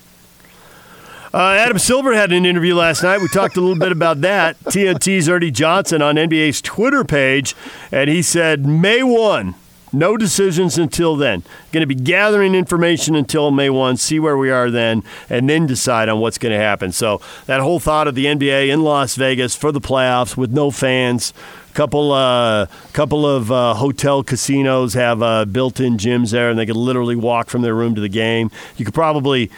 Uh, 1.32 1.52
Adam 1.60 1.78
Silver 1.78 2.16
had 2.16 2.32
an 2.32 2.44
interview 2.44 2.74
last 2.74 3.04
night. 3.04 3.22
We 3.22 3.28
talked 3.28 3.56
a 3.56 3.62
little 3.62 3.78
bit 3.78 3.92
about 3.92 4.22
that. 4.22 4.58
TNT's 4.62 5.30
Ernie 5.30 5.52
Johnson 5.52 6.02
on 6.02 6.16
NBA's 6.16 6.60
Twitter 6.60 7.04
page, 7.04 7.56
and 7.92 8.10
he 8.10 8.24
said 8.24 8.66
May 8.66 9.04
1. 9.04 9.54
No 9.92 10.18
decisions 10.18 10.78
until 10.78 11.16
then. 11.16 11.44
Going 11.72 11.82
to 11.82 11.88
be 11.88 11.96
gathering 11.96 12.54
information 12.54 13.16
until 13.16 13.52
May 13.52 13.70
1, 13.70 13.98
see 13.98 14.20
where 14.20 14.38
we 14.38 14.52
are 14.52 14.70
then, 14.70 15.04
and 15.30 15.50
then 15.50 15.66
decide 15.66 16.10
on 16.10 16.20
what's 16.20 16.38
going 16.38 16.54
to 16.54 16.60
happen. 16.60 16.92
So, 16.92 17.22
that 17.48 17.62
whole 17.62 17.80
thought 17.80 18.08
of 18.08 18.16
the 18.16 18.26
NBA 18.26 18.70
in 18.70 18.84
Las 18.84 19.16
Vegas 19.16 19.56
for 19.56 19.72
the 19.72 19.82
playoffs 19.82 20.38
with 20.38 20.52
no 20.52 20.70
fans, 20.70 21.34
A 21.70 21.74
couple 21.74 22.12
uh, 22.12 22.68
couple 22.94 23.26
of 23.26 23.52
uh, 23.52 23.74
hotel 23.74 24.24
casinos 24.24 24.94
have 24.94 25.22
uh, 25.24 25.46
built-in 25.46 25.98
gyms 25.98 26.32
there, 26.32 26.50
and 26.50 26.60
they 26.60 26.66
could 26.66 26.76
literally 26.76 27.16
walk 27.16 27.50
from 27.50 27.62
their 27.62 27.76
room 27.76 27.96
to 27.96 28.02
the 28.02 28.10
game. 28.10 28.52
You 28.78 28.86
could 28.86 28.94
probably 28.94 29.50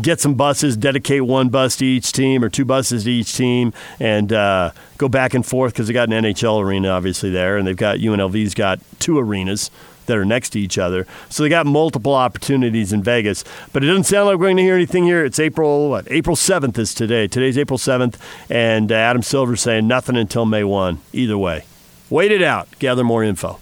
get 0.00 0.20
some 0.20 0.34
buses, 0.34 0.76
dedicate 0.76 1.22
one 1.22 1.48
bus 1.48 1.76
to 1.76 1.84
each 1.84 2.12
team 2.12 2.42
or 2.42 2.48
two 2.48 2.64
buses 2.64 3.04
to 3.04 3.10
each 3.10 3.34
team, 3.34 3.72
and 4.00 4.32
uh, 4.32 4.70
go 4.98 5.08
back 5.08 5.34
and 5.34 5.44
forth 5.44 5.72
because 5.72 5.86
they 5.86 5.92
got 5.92 6.10
an 6.12 6.24
NHL 6.24 6.62
arena 6.62 6.88
obviously 6.88 7.30
there, 7.30 7.56
and 7.56 7.66
they've 7.66 7.76
got 7.76 7.98
UNLV's 7.98 8.54
got 8.54 8.80
two 8.98 9.18
arenas 9.18 9.70
that 10.06 10.16
are 10.16 10.24
next 10.24 10.50
to 10.50 10.60
each 10.60 10.78
other. 10.78 11.06
So 11.28 11.42
they 11.42 11.48
got 11.48 11.66
multiple 11.66 12.14
opportunities 12.14 12.92
in 12.92 13.02
Vegas. 13.02 13.44
But 13.72 13.82
it 13.82 13.86
doesn't 13.86 14.04
sound 14.04 14.26
like 14.26 14.38
we're 14.38 14.46
going 14.46 14.58
to 14.58 14.62
hear 14.62 14.74
anything 14.74 15.04
here. 15.04 15.24
It's 15.24 15.38
April 15.38 15.88
what? 15.90 16.06
April 16.10 16.36
7th 16.36 16.78
is 16.78 16.94
today. 16.94 17.26
Today's 17.26 17.56
April 17.56 17.78
7th, 17.78 18.16
and 18.50 18.92
uh, 18.92 18.94
Adam 18.94 19.22
Silver 19.22 19.56
saying 19.56 19.86
nothing 19.86 20.16
until 20.16 20.44
May 20.44 20.64
1. 20.64 20.98
Either 21.12 21.38
way. 21.38 21.64
Wait 22.10 22.30
it 22.30 22.42
out. 22.42 22.68
Gather 22.78 23.04
more 23.04 23.24
info. 23.24 23.58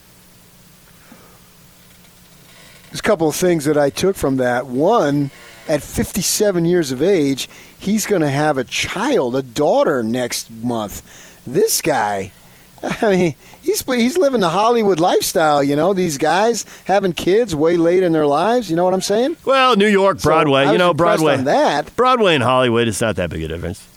There's 2.90 3.00
a 3.00 3.04
couple 3.04 3.28
of 3.28 3.36
things 3.36 3.64
that 3.64 3.78
I 3.78 3.88
took 3.88 4.16
from 4.16 4.36
that. 4.36 4.66
One, 4.66 5.30
at 5.72 5.82
57 5.82 6.66
years 6.66 6.92
of 6.92 7.00
age, 7.00 7.48
he's 7.78 8.04
going 8.04 8.20
to 8.20 8.28
have 8.28 8.58
a 8.58 8.64
child, 8.64 9.34
a 9.34 9.42
daughter 9.42 10.02
next 10.02 10.50
month. 10.50 11.00
This 11.46 11.80
guy, 11.80 12.30
I 12.82 13.10
mean, 13.10 13.34
he's 13.62 13.80
he's 13.80 14.18
living 14.18 14.42
the 14.42 14.50
Hollywood 14.50 15.00
lifestyle. 15.00 15.64
You 15.64 15.74
know, 15.74 15.94
these 15.94 16.18
guys 16.18 16.66
having 16.84 17.14
kids 17.14 17.56
way 17.56 17.78
late 17.78 18.02
in 18.02 18.12
their 18.12 18.26
lives. 18.26 18.68
You 18.68 18.76
know 18.76 18.84
what 18.84 18.92
I'm 18.92 19.00
saying? 19.00 19.38
Well, 19.46 19.74
New 19.74 19.88
York, 19.88 20.20
Broadway. 20.20 20.64
I 20.64 20.72
you 20.72 20.78
know, 20.78 20.92
Broadway. 20.92 21.38
on 21.38 21.44
that. 21.44 21.96
Broadway 21.96 22.34
and 22.34 22.44
Hollywood, 22.44 22.86
it's 22.86 23.00
not 23.00 23.16
that 23.16 23.30
big 23.30 23.42
a 23.42 23.48
difference. 23.48 23.88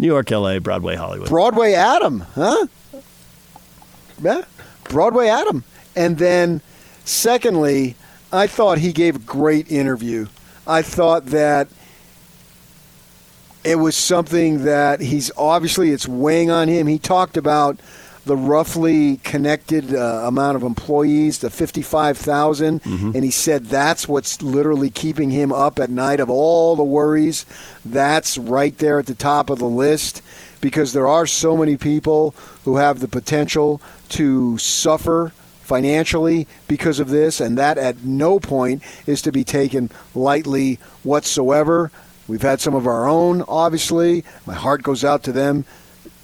New 0.00 0.08
York, 0.08 0.28
LA, 0.32 0.58
Broadway, 0.58 0.96
Hollywood. 0.96 1.28
Broadway 1.28 1.74
Adam, 1.74 2.20
huh? 2.34 2.66
Yeah, 4.20 4.42
Broadway 4.84 5.28
Adam. 5.28 5.62
And 5.94 6.18
then, 6.18 6.60
secondly, 7.04 7.94
I 8.32 8.48
thought 8.48 8.78
he 8.78 8.92
gave 8.92 9.14
a 9.14 9.20
great 9.20 9.70
interview. 9.70 10.26
I 10.68 10.82
thought 10.82 11.26
that 11.26 11.68
it 13.64 13.76
was 13.76 13.96
something 13.96 14.64
that 14.64 15.00
he's 15.00 15.30
obviously 15.36 15.90
it's 15.90 16.06
weighing 16.06 16.50
on 16.50 16.68
him. 16.68 16.86
He 16.86 16.98
talked 16.98 17.36
about 17.36 17.80
the 18.26 18.36
roughly 18.36 19.16
connected 19.24 19.94
uh, 19.94 20.24
amount 20.26 20.56
of 20.56 20.62
employees, 20.62 21.38
the 21.38 21.48
55,000, 21.48 22.82
and 22.84 23.24
he 23.24 23.30
said 23.30 23.64
that's 23.66 24.06
what's 24.06 24.42
literally 24.42 24.90
keeping 24.90 25.30
him 25.30 25.50
up 25.50 25.78
at 25.78 25.88
night 25.88 26.20
of 26.20 26.28
all 26.28 26.76
the 26.76 26.84
worries. 26.84 27.46
That's 27.86 28.36
right 28.36 28.76
there 28.76 28.98
at 28.98 29.06
the 29.06 29.14
top 29.14 29.48
of 29.48 29.58
the 29.58 29.64
list 29.64 30.20
because 30.60 30.92
there 30.92 31.06
are 31.06 31.26
so 31.26 31.56
many 31.56 31.78
people 31.78 32.34
who 32.64 32.76
have 32.76 33.00
the 33.00 33.08
potential 33.08 33.80
to 34.10 34.58
suffer 34.58 35.32
financially 35.68 36.48
because 36.66 36.98
of 36.98 37.10
this, 37.10 37.40
and 37.40 37.58
that 37.58 37.76
at 37.76 38.02
no 38.02 38.40
point 38.40 38.82
is 39.06 39.20
to 39.22 39.30
be 39.30 39.44
taken 39.44 39.90
lightly 40.14 40.78
whatsoever. 41.02 41.92
We've 42.26 42.42
had 42.42 42.60
some 42.60 42.74
of 42.74 42.86
our 42.86 43.06
own, 43.06 43.44
obviously. 43.46 44.24
My 44.46 44.54
heart 44.54 44.82
goes 44.82 45.04
out 45.04 45.22
to 45.24 45.32
them 45.32 45.66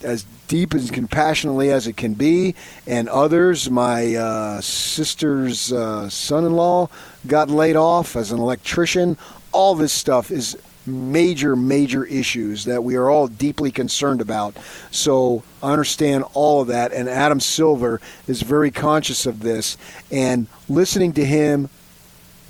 as 0.03 0.25
deep 0.49 0.73
and 0.73 0.91
compassionately 0.93 1.71
as 1.71 1.87
it 1.87 1.97
can 1.97 2.15
be. 2.15 2.55
And 2.87 3.09
others, 3.09 3.71
my 3.71 4.15
uh, 4.15 4.61
sister's 4.63 5.73
uh, 5.73 6.09
son 6.09 6.45
in 6.45 6.55
law 6.55 6.89
got 7.27 7.51
laid 7.51 7.77
off 7.77 8.17
as 8.17 8.33
an 8.33 8.39
electrician. 8.39 9.19
All 9.53 9.75
this 9.75 9.93
stuff 9.93 10.31
is 10.31 10.57
major, 10.87 11.57
major 11.57 12.05
issues 12.05 12.65
that 12.65 12.85
we 12.85 12.97
are 12.97 13.09
all 13.09 13.27
deeply 13.29 13.71
concerned 13.71 14.21
about. 14.21 14.57
So 14.91 15.43
I 15.63 15.73
understand 15.73 16.25
all 16.35 16.61
of 16.61 16.69
that. 16.69 16.93
And 16.93 17.09
Adam 17.09 17.41
Silver 17.41 18.01
is 18.27 18.43
very 18.43 18.71
conscious 18.71 19.27
of 19.27 19.41
this. 19.41 19.77
And 20.11 20.47
listening 20.69 21.13
to 21.15 21.25
him 21.25 21.69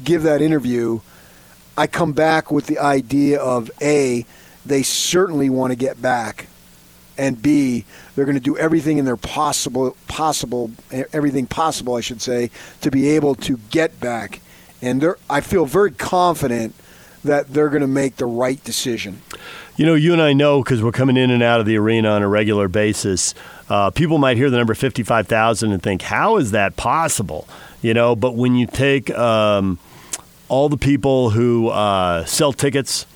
give 0.02 0.22
that 0.24 0.42
interview, 0.42 1.00
I 1.76 1.86
come 1.86 2.12
back 2.12 2.50
with 2.50 2.66
the 2.66 2.78
idea 2.78 3.40
of 3.40 3.70
A, 3.80 4.26
they 4.66 4.82
certainly 4.82 5.50
want 5.50 5.72
to 5.72 5.76
get 5.76 6.00
back 6.00 6.48
and 7.16 7.40
B, 7.40 7.84
they're 8.14 8.24
going 8.24 8.36
to 8.36 8.40
do 8.40 8.56
everything 8.58 8.98
in 8.98 9.04
their 9.04 9.16
possible 9.16 9.96
possible 10.08 10.70
everything 11.12 11.46
possible, 11.46 11.94
I 11.94 12.00
should 12.00 12.20
say, 12.20 12.50
to 12.80 12.90
be 12.90 13.10
able 13.10 13.34
to 13.36 13.58
get 13.70 14.00
back. 14.00 14.40
And 14.82 15.04
I 15.30 15.40
feel 15.40 15.64
very 15.66 15.92
confident 15.92 16.74
that 17.24 17.52
they're 17.52 17.68
going 17.68 17.80
to 17.80 17.86
make 17.86 18.16
the 18.16 18.26
right 18.26 18.62
decision. 18.64 19.22
You 19.76 19.86
know, 19.86 19.94
you 19.94 20.12
and 20.12 20.22
I 20.22 20.32
know 20.32 20.62
because 20.62 20.82
we're 20.82 20.92
coming 20.92 21.16
in 21.16 21.30
and 21.30 21.42
out 21.42 21.58
of 21.58 21.66
the 21.66 21.76
arena 21.76 22.10
on 22.10 22.22
a 22.22 22.28
regular 22.28 22.68
basis. 22.68 23.34
Uh, 23.68 23.90
people 23.90 24.18
might 24.18 24.36
hear 24.36 24.50
the 24.50 24.56
number 24.56 24.74
55,000 24.74 25.72
and 25.72 25.82
think, 25.82 26.02
how 26.02 26.36
is 26.36 26.52
that 26.52 26.76
possible? 26.76 27.48
You 27.82 27.92
know, 27.94 28.14
but 28.14 28.36
when 28.36 28.54
you 28.54 28.66
take 28.66 29.10
um, 29.10 29.78
all 30.48 30.68
the 30.68 30.76
people 30.76 31.30
who 31.30 31.68
uh, 31.68 32.24
sell 32.24 32.52
tickets, 32.52 33.06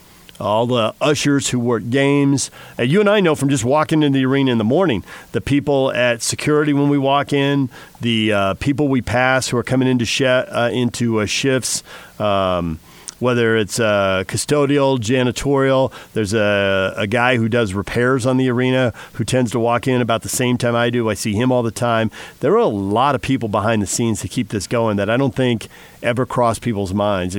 all 0.41 0.67
the 0.67 0.95
ushers 1.01 1.49
who 1.51 1.59
work 1.59 1.89
games. 1.91 2.51
Uh, 2.79 2.83
you 2.83 3.01
and 3.01 3.09
I 3.09 3.21
know 3.21 3.35
from 3.35 3.49
just 3.49 3.65
walking 3.65 4.03
into 4.03 4.19
the 4.19 4.25
arena 4.25 4.53
in 4.53 4.59
the 4.59 4.65
morning, 4.65 5.05
the 5.33 5.41
people 5.41 5.93
at 5.93 6.23
security 6.23 6.73
when 6.73 6.89
we 6.89 6.99
walk 6.99 7.33
in, 7.33 7.71
the 8.01 8.33
uh, 8.33 8.55
people 8.55 8.89
we 8.89 9.03
pass 9.03 9.49
who 9.49 9.57
are 9.57 9.63
coming 9.63 9.89
into 9.89 10.05
sh- 10.05 10.23
uh, 10.23 10.71
into 10.73 11.21
uh, 11.21 11.27
shifts. 11.27 11.83
Um, 12.19 12.79
whether 13.19 13.57
it's 13.57 13.81
uh, 13.81 14.25
custodial, 14.27 14.99
janitorial, 14.99 15.93
there's 16.15 16.35
a, 16.35 16.95
a 16.97 17.07
guy 17.07 17.37
who 17.37 17.49
does 17.49 17.75
repairs 17.75 18.27
on 18.27 18.37
the 18.37 18.49
arena 18.49 18.93
who 19.15 19.25
tends 19.25 19.51
to 19.53 19.59
walk 19.59 19.89
in 19.89 20.01
about 20.01 20.23
the 20.23 20.29
same 20.29 20.57
time 20.59 20.75
I 20.75 20.91
do. 20.91 21.09
I 21.09 21.15
see 21.15 21.33
him 21.33 21.51
all 21.51 21.63
the 21.63 21.71
time. 21.71 22.11
There 22.41 22.53
are 22.53 22.59
a 22.59 22.67
lot 22.67 23.15
of 23.15 23.23
people 23.23 23.49
behind 23.49 23.83
the 23.83 23.87
scenes 23.87 24.21
to 24.21 24.29
keep 24.29 24.49
this 24.49 24.67
going 24.67 24.97
that 24.97 25.11
I 25.11 25.17
don't 25.17 25.35
think 25.35 25.69
ever 26.03 26.27
cross 26.27 26.59
people's 26.59 26.95
minds. 26.95 27.37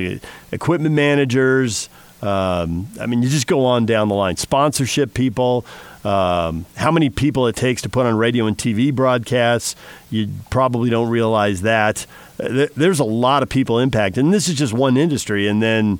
Equipment 0.52 0.94
managers, 0.96 1.90
um, 2.22 2.88
I 3.00 3.06
mean, 3.06 3.24
you 3.24 3.30
just 3.30 3.48
go 3.48 3.66
on 3.66 3.86
down 3.86 4.10
the 4.10 4.16
line. 4.16 4.36
Sponsorship 4.36 5.14
people, 5.14 5.66
um, 6.04 6.66
how 6.76 6.92
many 6.92 7.10
people 7.10 7.48
it 7.48 7.56
takes 7.56 7.82
to 7.84 7.90
put 7.90 8.06
on 8.06 8.18
radio 8.18 8.46
and 8.46 8.58
TV 8.58 8.94
broadcasts. 8.94 9.76
You 10.10 10.30
probably 10.50 10.90
don't 10.90 11.10
realize 11.10 11.62
that. 11.62 12.06
There's 12.40 13.00
a 13.00 13.06
lot 13.06 13.44
of 13.44 13.50
people 13.50 13.80
impacted, 13.80 14.24
and 14.24 14.34
this 14.34 14.48
is 14.48 14.56
just 14.56 14.74
one 14.74 14.98
industry. 14.98 15.48
And 15.48 15.62
then 15.62 16.00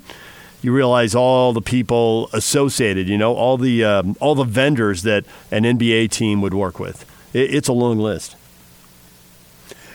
you 0.62 0.72
realize 0.72 1.14
all 1.14 1.52
the 1.52 1.62
people 1.62 2.28
associated. 2.32 3.08
You 3.08 3.18
know, 3.18 3.34
all 3.34 3.56
the 3.56 3.84
um, 3.84 4.16
all 4.20 4.34
the 4.34 4.44
vendors 4.44 5.02
that 5.02 5.24
an 5.50 5.64
NBA 5.64 6.10
team 6.10 6.40
would 6.40 6.54
work 6.54 6.78
with. 6.78 7.04
It, 7.34 7.54
it's 7.54 7.68
a 7.68 7.72
long 7.72 7.98
list. 7.98 8.36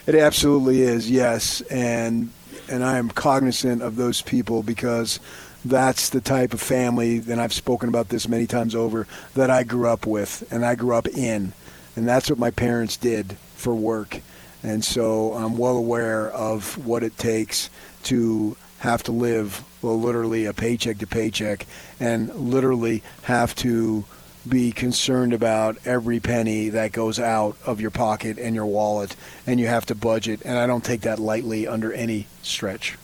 It 0.08 0.16
absolutely 0.16 0.82
is, 0.82 1.10
yes, 1.10 1.62
and 1.62 2.32
and 2.70 2.84
I 2.84 2.98
am 2.98 3.10
cognizant 3.10 3.82
of 3.82 3.96
those 3.96 4.22
people 4.22 4.64
because 4.64 5.20
that's 5.66 6.10
the 6.10 6.22
type 6.22 6.54
of 6.54 6.62
family, 6.62 7.24
and 7.28 7.42
I've 7.42 7.54
spoken 7.54 7.90
about 7.90 8.10
this 8.10 8.28
many 8.28 8.46
times 8.46 8.76
over, 8.76 9.08
that 9.34 9.50
I 9.50 9.64
grew 9.64 9.88
up 9.88 10.06
with 10.06 10.48
and 10.52 10.64
I 10.64 10.76
grew 10.76 10.96
up 10.96 11.08
in. 11.08 11.54
And 11.96 12.08
that's 12.08 12.30
what 12.30 12.38
my 12.38 12.52
parents 12.52 12.98
did 12.98 13.38
for 13.56 13.74
work. 13.74 14.22
And 14.66 14.84
so 14.84 15.34
I'm 15.34 15.58
well 15.58 15.78
aware 15.78 16.32
of 16.32 16.84
what 16.88 17.04
it 17.04 17.20
takes 17.20 17.70
to 18.06 18.58
have 18.80 19.04
to 19.04 19.12
live, 19.12 19.64
well, 19.84 20.00
literally 20.00 20.46
a 20.46 20.54
paycheck 20.54 20.98
to 20.98 21.08
paycheck, 21.08 21.68
and 22.00 22.34
literally 22.34 23.04
have 23.24 23.54
to 23.58 24.06
be 24.50 24.72
concerned 24.72 25.34
about 25.34 25.78
every 25.86 26.20
penny 26.20 26.70
that 26.70 26.92
goes 26.92 27.20
out 27.20 27.56
of 27.64 27.80
your 27.80 27.92
pocket 27.92 28.40
and 28.40 28.56
your 28.56 28.66
wallet, 28.66 29.16
and 29.46 29.60
you 29.60 29.68
have 29.68 29.86
to 29.86 29.94
budget. 29.94 30.42
And 30.44 30.58
I 30.58 30.66
don't 30.66 30.84
take 30.84 31.02
that 31.02 31.20
lightly 31.20 31.68
under 31.68 31.94
any 31.94 32.26
stretch. 32.42 32.98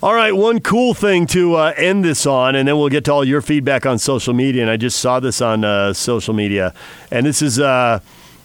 All 0.00 0.14
right, 0.14 0.36
one 0.36 0.60
cool 0.60 0.94
thing 0.94 1.26
to 1.28 1.56
uh, 1.56 1.72
end 1.76 2.04
this 2.04 2.26
on, 2.26 2.54
and 2.54 2.68
then 2.68 2.78
we'll 2.78 2.90
get 2.90 3.06
to 3.06 3.12
all 3.12 3.24
your 3.24 3.42
feedback 3.42 3.86
on 3.86 3.98
social 3.98 4.34
media. 4.34 4.62
And 4.62 4.70
I 4.70 4.76
just 4.76 5.00
saw 5.00 5.18
this 5.18 5.40
on 5.40 5.64
uh, 5.64 5.94
social 5.94 6.32
media, 6.32 6.74
and 7.10 7.26
this 7.26 7.42
is 7.42 7.58
uh, 7.58 7.98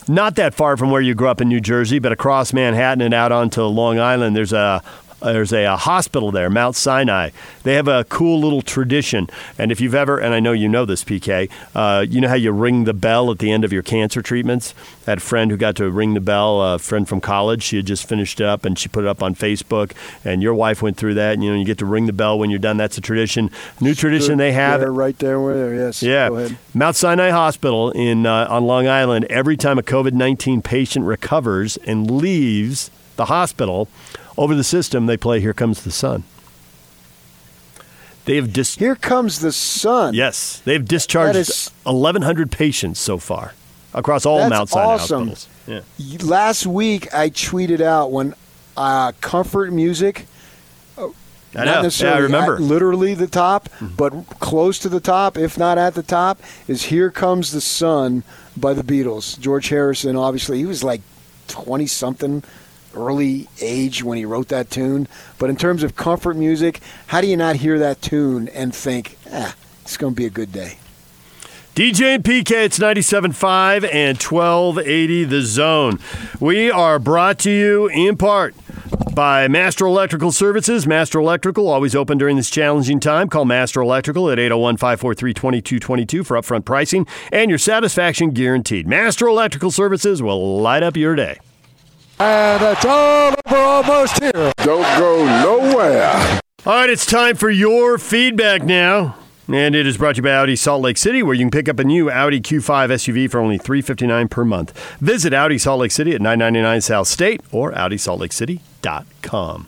not 0.07 0.35
that 0.35 0.53
far 0.53 0.77
from 0.77 0.91
where 0.91 1.01
you 1.01 1.13
grew 1.13 1.27
up 1.27 1.41
in 1.41 1.49
New 1.49 1.59
Jersey, 1.59 1.99
but 1.99 2.11
across 2.11 2.53
Manhattan 2.53 3.01
and 3.01 3.13
out 3.13 3.31
onto 3.31 3.61
Long 3.63 3.99
Island. 3.99 4.35
There's 4.35 4.53
a 4.53 4.81
there's 5.21 5.53
a, 5.53 5.65
a 5.65 5.75
hospital 5.75 6.31
there, 6.31 6.49
Mount 6.49 6.75
Sinai. 6.75 7.29
They 7.63 7.75
have 7.75 7.87
a 7.87 8.03
cool 8.05 8.39
little 8.39 8.61
tradition. 8.61 9.29
And 9.57 9.71
if 9.71 9.81
you've 9.81 9.95
ever, 9.95 10.17
and 10.17 10.33
I 10.33 10.39
know 10.39 10.51
you 10.51 10.69
know 10.69 10.85
this, 10.85 11.03
PK, 11.03 11.49
uh, 11.75 12.05
you 12.07 12.21
know 12.21 12.29
how 12.29 12.35
you 12.35 12.51
ring 12.51 12.85
the 12.85 12.93
bell 12.93 13.31
at 13.31 13.39
the 13.39 13.51
end 13.51 13.63
of 13.63 13.73
your 13.73 13.83
cancer 13.83 14.21
treatments? 14.21 14.73
I 15.05 15.11
had 15.11 15.17
a 15.17 15.21
friend 15.21 15.51
who 15.51 15.57
got 15.57 15.75
to 15.77 15.89
ring 15.89 16.13
the 16.13 16.21
bell, 16.21 16.61
a 16.61 16.79
friend 16.79 17.07
from 17.07 17.21
college. 17.21 17.63
She 17.63 17.77
had 17.77 17.85
just 17.85 18.07
finished 18.07 18.39
up 18.41 18.65
and 18.65 18.77
she 18.77 18.89
put 18.89 19.03
it 19.03 19.07
up 19.07 19.23
on 19.23 19.35
Facebook. 19.35 19.91
And 20.23 20.41
your 20.41 20.53
wife 20.53 20.81
went 20.81 20.97
through 20.97 21.15
that. 21.15 21.33
And, 21.33 21.43
you 21.43 21.51
know, 21.51 21.57
you 21.57 21.65
get 21.65 21.79
to 21.79 21.85
ring 21.85 22.05
the 22.05 22.13
bell 22.13 22.37
when 22.37 22.49
you're 22.49 22.59
done. 22.59 22.77
That's 22.77 22.97
a 22.97 23.01
tradition. 23.01 23.49
New 23.81 23.95
tradition 23.95 24.37
they 24.37 24.51
have. 24.51 24.79
There, 24.79 24.91
right 24.91 25.17
there, 25.19 25.39
where 25.39 25.55
there. 25.55 25.75
Yes. 25.75 26.03
Yeah. 26.03 26.29
Go 26.29 26.37
ahead. 26.37 26.57
Mount 26.73 26.95
Sinai 26.95 27.29
Hospital 27.29 27.91
in 27.91 28.25
uh, 28.25 28.47
on 28.49 28.65
Long 28.65 28.87
Island. 28.87 29.25
Every 29.25 29.57
time 29.57 29.77
a 29.77 29.83
COVID 29.83 30.13
nineteen 30.13 30.61
patient 30.61 31.05
recovers 31.05 31.77
and 31.77 32.09
leaves 32.09 32.91
the 33.15 33.25
hospital, 33.25 33.87
over 34.39 34.55
the 34.55 34.63
system 34.63 35.05
they 35.05 35.17
play 35.17 35.39
"Here 35.39 35.53
Comes 35.53 35.83
the 35.83 35.91
Sun." 35.91 36.23
They 38.25 38.35
have 38.35 38.53
dis- 38.53 38.75
Here 38.75 38.95
comes 38.95 39.39
the 39.39 39.51
sun. 39.51 40.13
yes, 40.13 40.61
they've 40.65 40.83
discharged 40.85 41.37
is- 41.37 41.71
eleven 41.85 42.21
hundred 42.21 42.51
patients 42.51 42.99
so 42.99 43.17
far 43.17 43.53
across 43.93 44.25
all 44.25 44.37
That's 44.37 44.49
Mount 44.51 44.69
Sinai 44.69 44.85
awesome. 44.85 45.27
hospitals. 45.29 45.85
Yeah. 45.97 46.17
Last 46.27 46.65
week 46.67 47.13
I 47.13 47.29
tweeted 47.29 47.81
out 47.81 48.11
when 48.11 48.35
uh, 48.77 49.13
comfort 49.21 49.73
music. 49.73 50.25
I 51.55 51.65
not 51.65 51.81
know. 51.83 51.89
Yeah, 51.91 52.13
I 52.13 52.17
remember. 52.19 52.59
literally 52.59 53.15
the 53.15 53.25
top, 53.25 53.69
but 53.81 54.11
close 54.39 54.77
to 54.79 54.89
the 54.89 54.99
top, 54.99 55.35
if 55.35 55.57
not 55.57 55.79
at 55.79 55.95
the 55.95 56.03
top, 56.03 56.39
is 56.67 56.83
"Here 56.83 57.09
Comes 57.09 57.51
the 57.51 57.61
Sun" 57.61 58.21
by 58.55 58.73
the 58.75 58.83
Beatles. 58.83 59.39
George 59.39 59.69
Harrison, 59.69 60.15
obviously, 60.15 60.59
he 60.59 60.65
was 60.67 60.83
like 60.83 61.01
twenty 61.47 61.87
something, 61.87 62.43
early 62.95 63.47
age 63.61 64.03
when 64.03 64.17
he 64.17 64.25
wrote 64.25 64.47
that 64.49 64.69
tune. 64.69 65.07
But 65.37 65.49
in 65.49 65.55
terms 65.55 65.83
of 65.83 65.95
comfort 65.95 66.35
music, 66.35 66.79
how 67.07 67.21
do 67.21 67.27
you 67.27 67.37
not 67.37 67.57
hear 67.57 67.79
that 67.79 68.01
tune 68.01 68.47
and 68.49 68.73
think, 68.73 69.17
ah, 69.31 69.55
it's 69.81 69.97
going 69.97 70.13
to 70.13 70.17
be 70.17 70.25
a 70.25 70.29
good 70.29 70.51
day? 70.51 70.77
DJ 71.75 72.15
and 72.15 72.23
PK, 72.23 72.65
it's 72.65 72.77
97.5 72.79 73.89
and 73.93 74.21
1280 74.21 75.23
The 75.23 75.41
Zone. 75.43 75.99
We 76.39 76.69
are 76.69 76.99
brought 76.99 77.39
to 77.39 77.51
you 77.51 77.87
in 77.87 78.17
part 78.17 78.53
by 79.15 79.47
Master 79.47 79.85
Electrical 79.85 80.31
Services. 80.31 80.85
Master 80.85 81.19
Electrical, 81.19 81.69
always 81.69 81.95
open 81.95 82.17
during 82.17 82.35
this 82.35 82.49
challenging 82.49 82.99
time. 82.99 83.29
Call 83.29 83.45
Master 83.45 83.81
Electrical 83.81 84.29
at 84.29 84.39
801 84.39 84.77
543 84.77 85.33
2222 85.33 86.23
for 86.23 86.35
upfront 86.37 86.65
pricing 86.65 87.07
and 87.31 87.49
your 87.49 87.59
satisfaction 87.59 88.31
guaranteed. 88.31 88.85
Master 88.85 89.27
Electrical 89.27 89.71
Services 89.71 90.21
will 90.21 90.59
light 90.59 90.83
up 90.83 90.97
your 90.97 91.15
day. 91.15 91.39
And 92.19 92.61
it's 92.61 92.85
all 92.85 93.33
over 93.47 93.57
almost 93.57 94.19
here. 94.21 94.51
Don't 94.57 94.99
go 94.99 95.25
nowhere. 95.41 96.39
All 96.65 96.73
right, 96.73 96.89
it's 96.89 97.05
time 97.05 97.35
for 97.37 97.49
your 97.49 97.97
feedback 97.97 98.63
now. 98.63 99.15
And 99.47 99.73
it 99.73 99.87
is 99.87 99.97
brought 99.97 100.15
to 100.15 100.19
you 100.19 100.23
by 100.23 100.33
Audi 100.33 100.55
Salt 100.55 100.81
Lake 100.83 100.97
City, 100.97 101.23
where 101.23 101.33
you 101.33 101.41
can 101.43 101.49
pick 101.49 101.67
up 101.67 101.79
a 101.79 101.83
new 101.83 102.11
Audi 102.11 102.39
Q5 102.39 102.89
SUV 102.89 103.31
for 103.31 103.39
only 103.39 103.57
359 103.57 104.27
per 104.27 104.45
month. 104.45 104.77
Visit 104.99 105.33
Audi 105.33 105.57
Salt 105.57 105.79
Lake 105.79 105.91
City 105.91 106.13
at 106.13 106.21
999 106.21 106.81
South 106.81 107.07
State 107.07 107.41
or 107.51 107.71
AudiSaltLakeCity.com. 107.71 109.67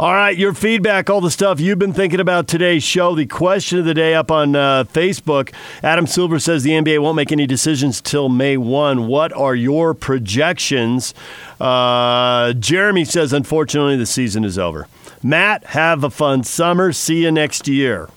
All 0.00 0.14
right, 0.14 0.34
your 0.34 0.54
feedback, 0.54 1.10
all 1.10 1.20
the 1.20 1.30
stuff 1.30 1.60
you've 1.60 1.78
been 1.78 1.92
thinking 1.92 2.20
about 2.20 2.48
today's 2.48 2.82
show. 2.82 3.14
The 3.14 3.26
question 3.26 3.78
of 3.78 3.84
the 3.84 3.92
day 3.92 4.14
up 4.14 4.30
on 4.30 4.56
uh, 4.56 4.84
Facebook. 4.84 5.52
Adam 5.82 6.06
Silver 6.06 6.38
says 6.38 6.62
the 6.62 6.70
NBA 6.70 7.02
won't 7.02 7.16
make 7.16 7.30
any 7.30 7.46
decisions 7.46 8.00
till 8.00 8.30
May 8.30 8.56
1. 8.56 9.08
What 9.08 9.30
are 9.34 9.54
your 9.54 9.92
projections? 9.92 11.12
Uh, 11.60 12.54
Jeremy 12.54 13.04
says, 13.04 13.34
unfortunately, 13.34 13.98
the 13.98 14.06
season 14.06 14.42
is 14.42 14.58
over. 14.58 14.88
Matt, 15.22 15.64
have 15.64 16.02
a 16.02 16.08
fun 16.08 16.44
summer. 16.44 16.94
See 16.94 17.24
you 17.24 17.30
next 17.30 17.68
year. 17.68 18.08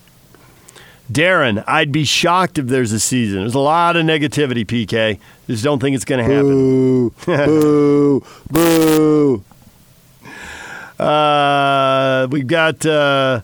Darren, 1.12 1.66
I'd 1.68 1.92
be 1.92 2.06
shocked 2.06 2.58
if 2.58 2.68
there's 2.68 2.94
a 2.94 3.00
season. 3.02 3.42
There's 3.42 3.56
a 3.56 3.60
lot 3.60 3.98
of 3.98 4.06
negativity, 4.06 4.66
PK. 4.66 5.20
Just 5.48 5.66
don't 5.66 5.82
think 5.82 5.98
it's 5.98 6.06
going 6.06 6.26
to 6.26 6.34
happen. 6.34 6.50
Boo, 6.50 7.14
boo, 7.26 8.24
boo. 8.50 9.44
Uh, 11.04 12.28
we've 12.32 12.48
got 12.48 12.86
uh, 12.86 13.42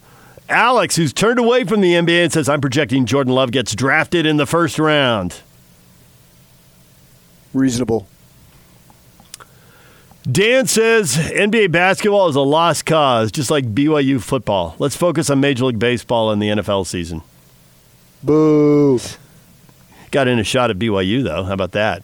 Alex, 0.47 0.95
who's 0.95 1.11
turned 1.11 1.39
away 1.39 1.65
from 1.65 1.81
the 1.81 1.93
NBA 1.93 2.23
and 2.23 2.33
says, 2.33 2.47
I'm 2.47 2.61
projecting 2.61 3.05
Jordan 3.05 3.33
Love 3.33 3.51
gets 3.51 3.75
drafted 3.75 4.25
in 4.25 4.37
the 4.37 4.45
first 4.45 4.79
round. 4.79 5.41
Reasonable. 7.53 8.07
Dan 10.29 10.67
says 10.67 11.15
NBA 11.15 11.71
basketball 11.71 12.27
is 12.29 12.35
a 12.35 12.41
lost 12.41 12.85
cause, 12.85 13.31
just 13.31 13.49
like 13.49 13.73
BYU 13.73 14.21
football. 14.21 14.75
Let's 14.79 14.95
focus 14.95 15.29
on 15.29 15.39
Major 15.39 15.65
League 15.65 15.79
Baseball 15.79 16.31
and 16.31 16.41
the 16.41 16.49
NFL 16.49 16.85
season. 16.85 17.23
Boo. 18.23 18.99
Got 20.11 20.27
in 20.27 20.39
a 20.39 20.43
shot 20.43 20.69
at 20.69 20.77
BYU, 20.77 21.23
though. 21.23 21.43
How 21.43 21.53
about 21.53 21.71
that? 21.71 22.03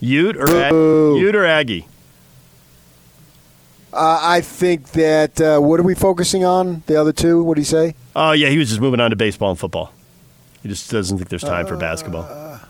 Ute 0.00 0.36
or, 0.36 0.48
Ag- 0.48 0.72
Ute 1.20 1.34
or 1.34 1.44
Aggie? 1.44 1.86
Uh, 3.96 4.20
I 4.22 4.40
think 4.42 4.90
that 4.92 5.40
uh, 5.40 5.58
what 5.58 5.80
are 5.80 5.84
we 5.84 5.94
focusing 5.94 6.44
on? 6.44 6.82
The 6.86 7.00
other 7.00 7.12
two? 7.12 7.42
What 7.42 7.54
do 7.54 7.60
you 7.60 7.64
say? 7.66 7.94
Oh, 8.14 8.32
yeah, 8.32 8.48
he 8.48 8.58
was 8.58 8.68
just 8.68 8.80
moving 8.80 9.00
on 9.00 9.10
to 9.10 9.16
baseball 9.16 9.50
and 9.50 9.58
football. 9.58 9.92
He 10.62 10.68
just 10.68 10.90
doesn't 10.90 11.16
think 11.16 11.30
there's 11.30 11.42
time 11.42 11.66
for 11.66 11.76
basketball. 11.76 12.60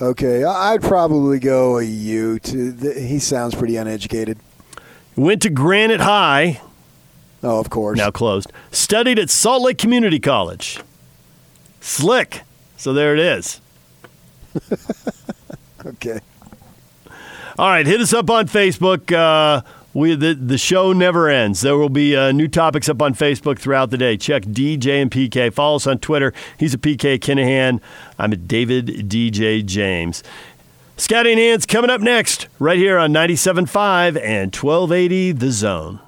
Okay, 0.00 0.42
I- 0.44 0.72
I'd 0.72 0.82
probably 0.82 1.38
go 1.38 1.78
a 1.78 1.82
U. 1.84 2.38
To 2.40 2.72
he 2.98 3.18
sounds 3.18 3.54
pretty 3.54 3.76
uneducated. 3.76 4.38
Went 5.16 5.42
to 5.42 5.50
Granite 5.50 6.00
High, 6.00 6.60
Oh, 7.42 7.58
of 7.58 7.68
course. 7.70 7.98
now 7.98 8.10
closed. 8.10 8.50
Studied 8.70 9.18
at 9.18 9.28
Salt 9.30 9.62
Lake 9.62 9.78
Community 9.78 10.18
College. 10.18 10.80
Slick. 11.80 12.42
So 12.76 12.92
there 12.92 13.12
it 13.14 13.20
is. 13.20 13.60
Okay. 15.84 16.20
All 17.58 17.68
right, 17.68 17.84
hit 17.84 18.00
us 18.00 18.12
up 18.12 18.30
on 18.30 18.46
Facebook. 18.46 19.10
Uh, 19.12 19.62
we 19.94 20.14
the 20.14 20.34
the 20.34 20.58
show 20.58 20.92
never 20.92 21.28
ends. 21.28 21.60
There 21.60 21.76
will 21.76 21.88
be 21.88 22.16
uh, 22.16 22.32
new 22.32 22.48
topics 22.48 22.88
up 22.88 23.02
on 23.02 23.14
Facebook 23.14 23.58
throughout 23.58 23.90
the 23.90 23.98
day. 23.98 24.16
Check 24.16 24.44
DJ 24.44 25.02
and 25.02 25.10
PK. 25.10 25.52
Follow 25.52 25.76
us 25.76 25.86
on 25.86 25.98
Twitter. 25.98 26.32
He's 26.58 26.74
a 26.74 26.78
PK 26.78 27.18
Kinahan. 27.18 27.80
I'm 28.18 28.32
a 28.32 28.36
David 28.36 28.86
DJ 29.08 29.64
James. 29.64 30.22
Scouting 30.96 31.38
hands 31.38 31.66
coming 31.66 31.90
up 31.90 32.00
next, 32.00 32.48
right 32.58 32.76
here 32.78 32.98
on 32.98 33.12
97.5 33.12 34.20
and 34.22 34.54
1280 34.54 35.32
The 35.32 35.50
Zone. 35.50 36.00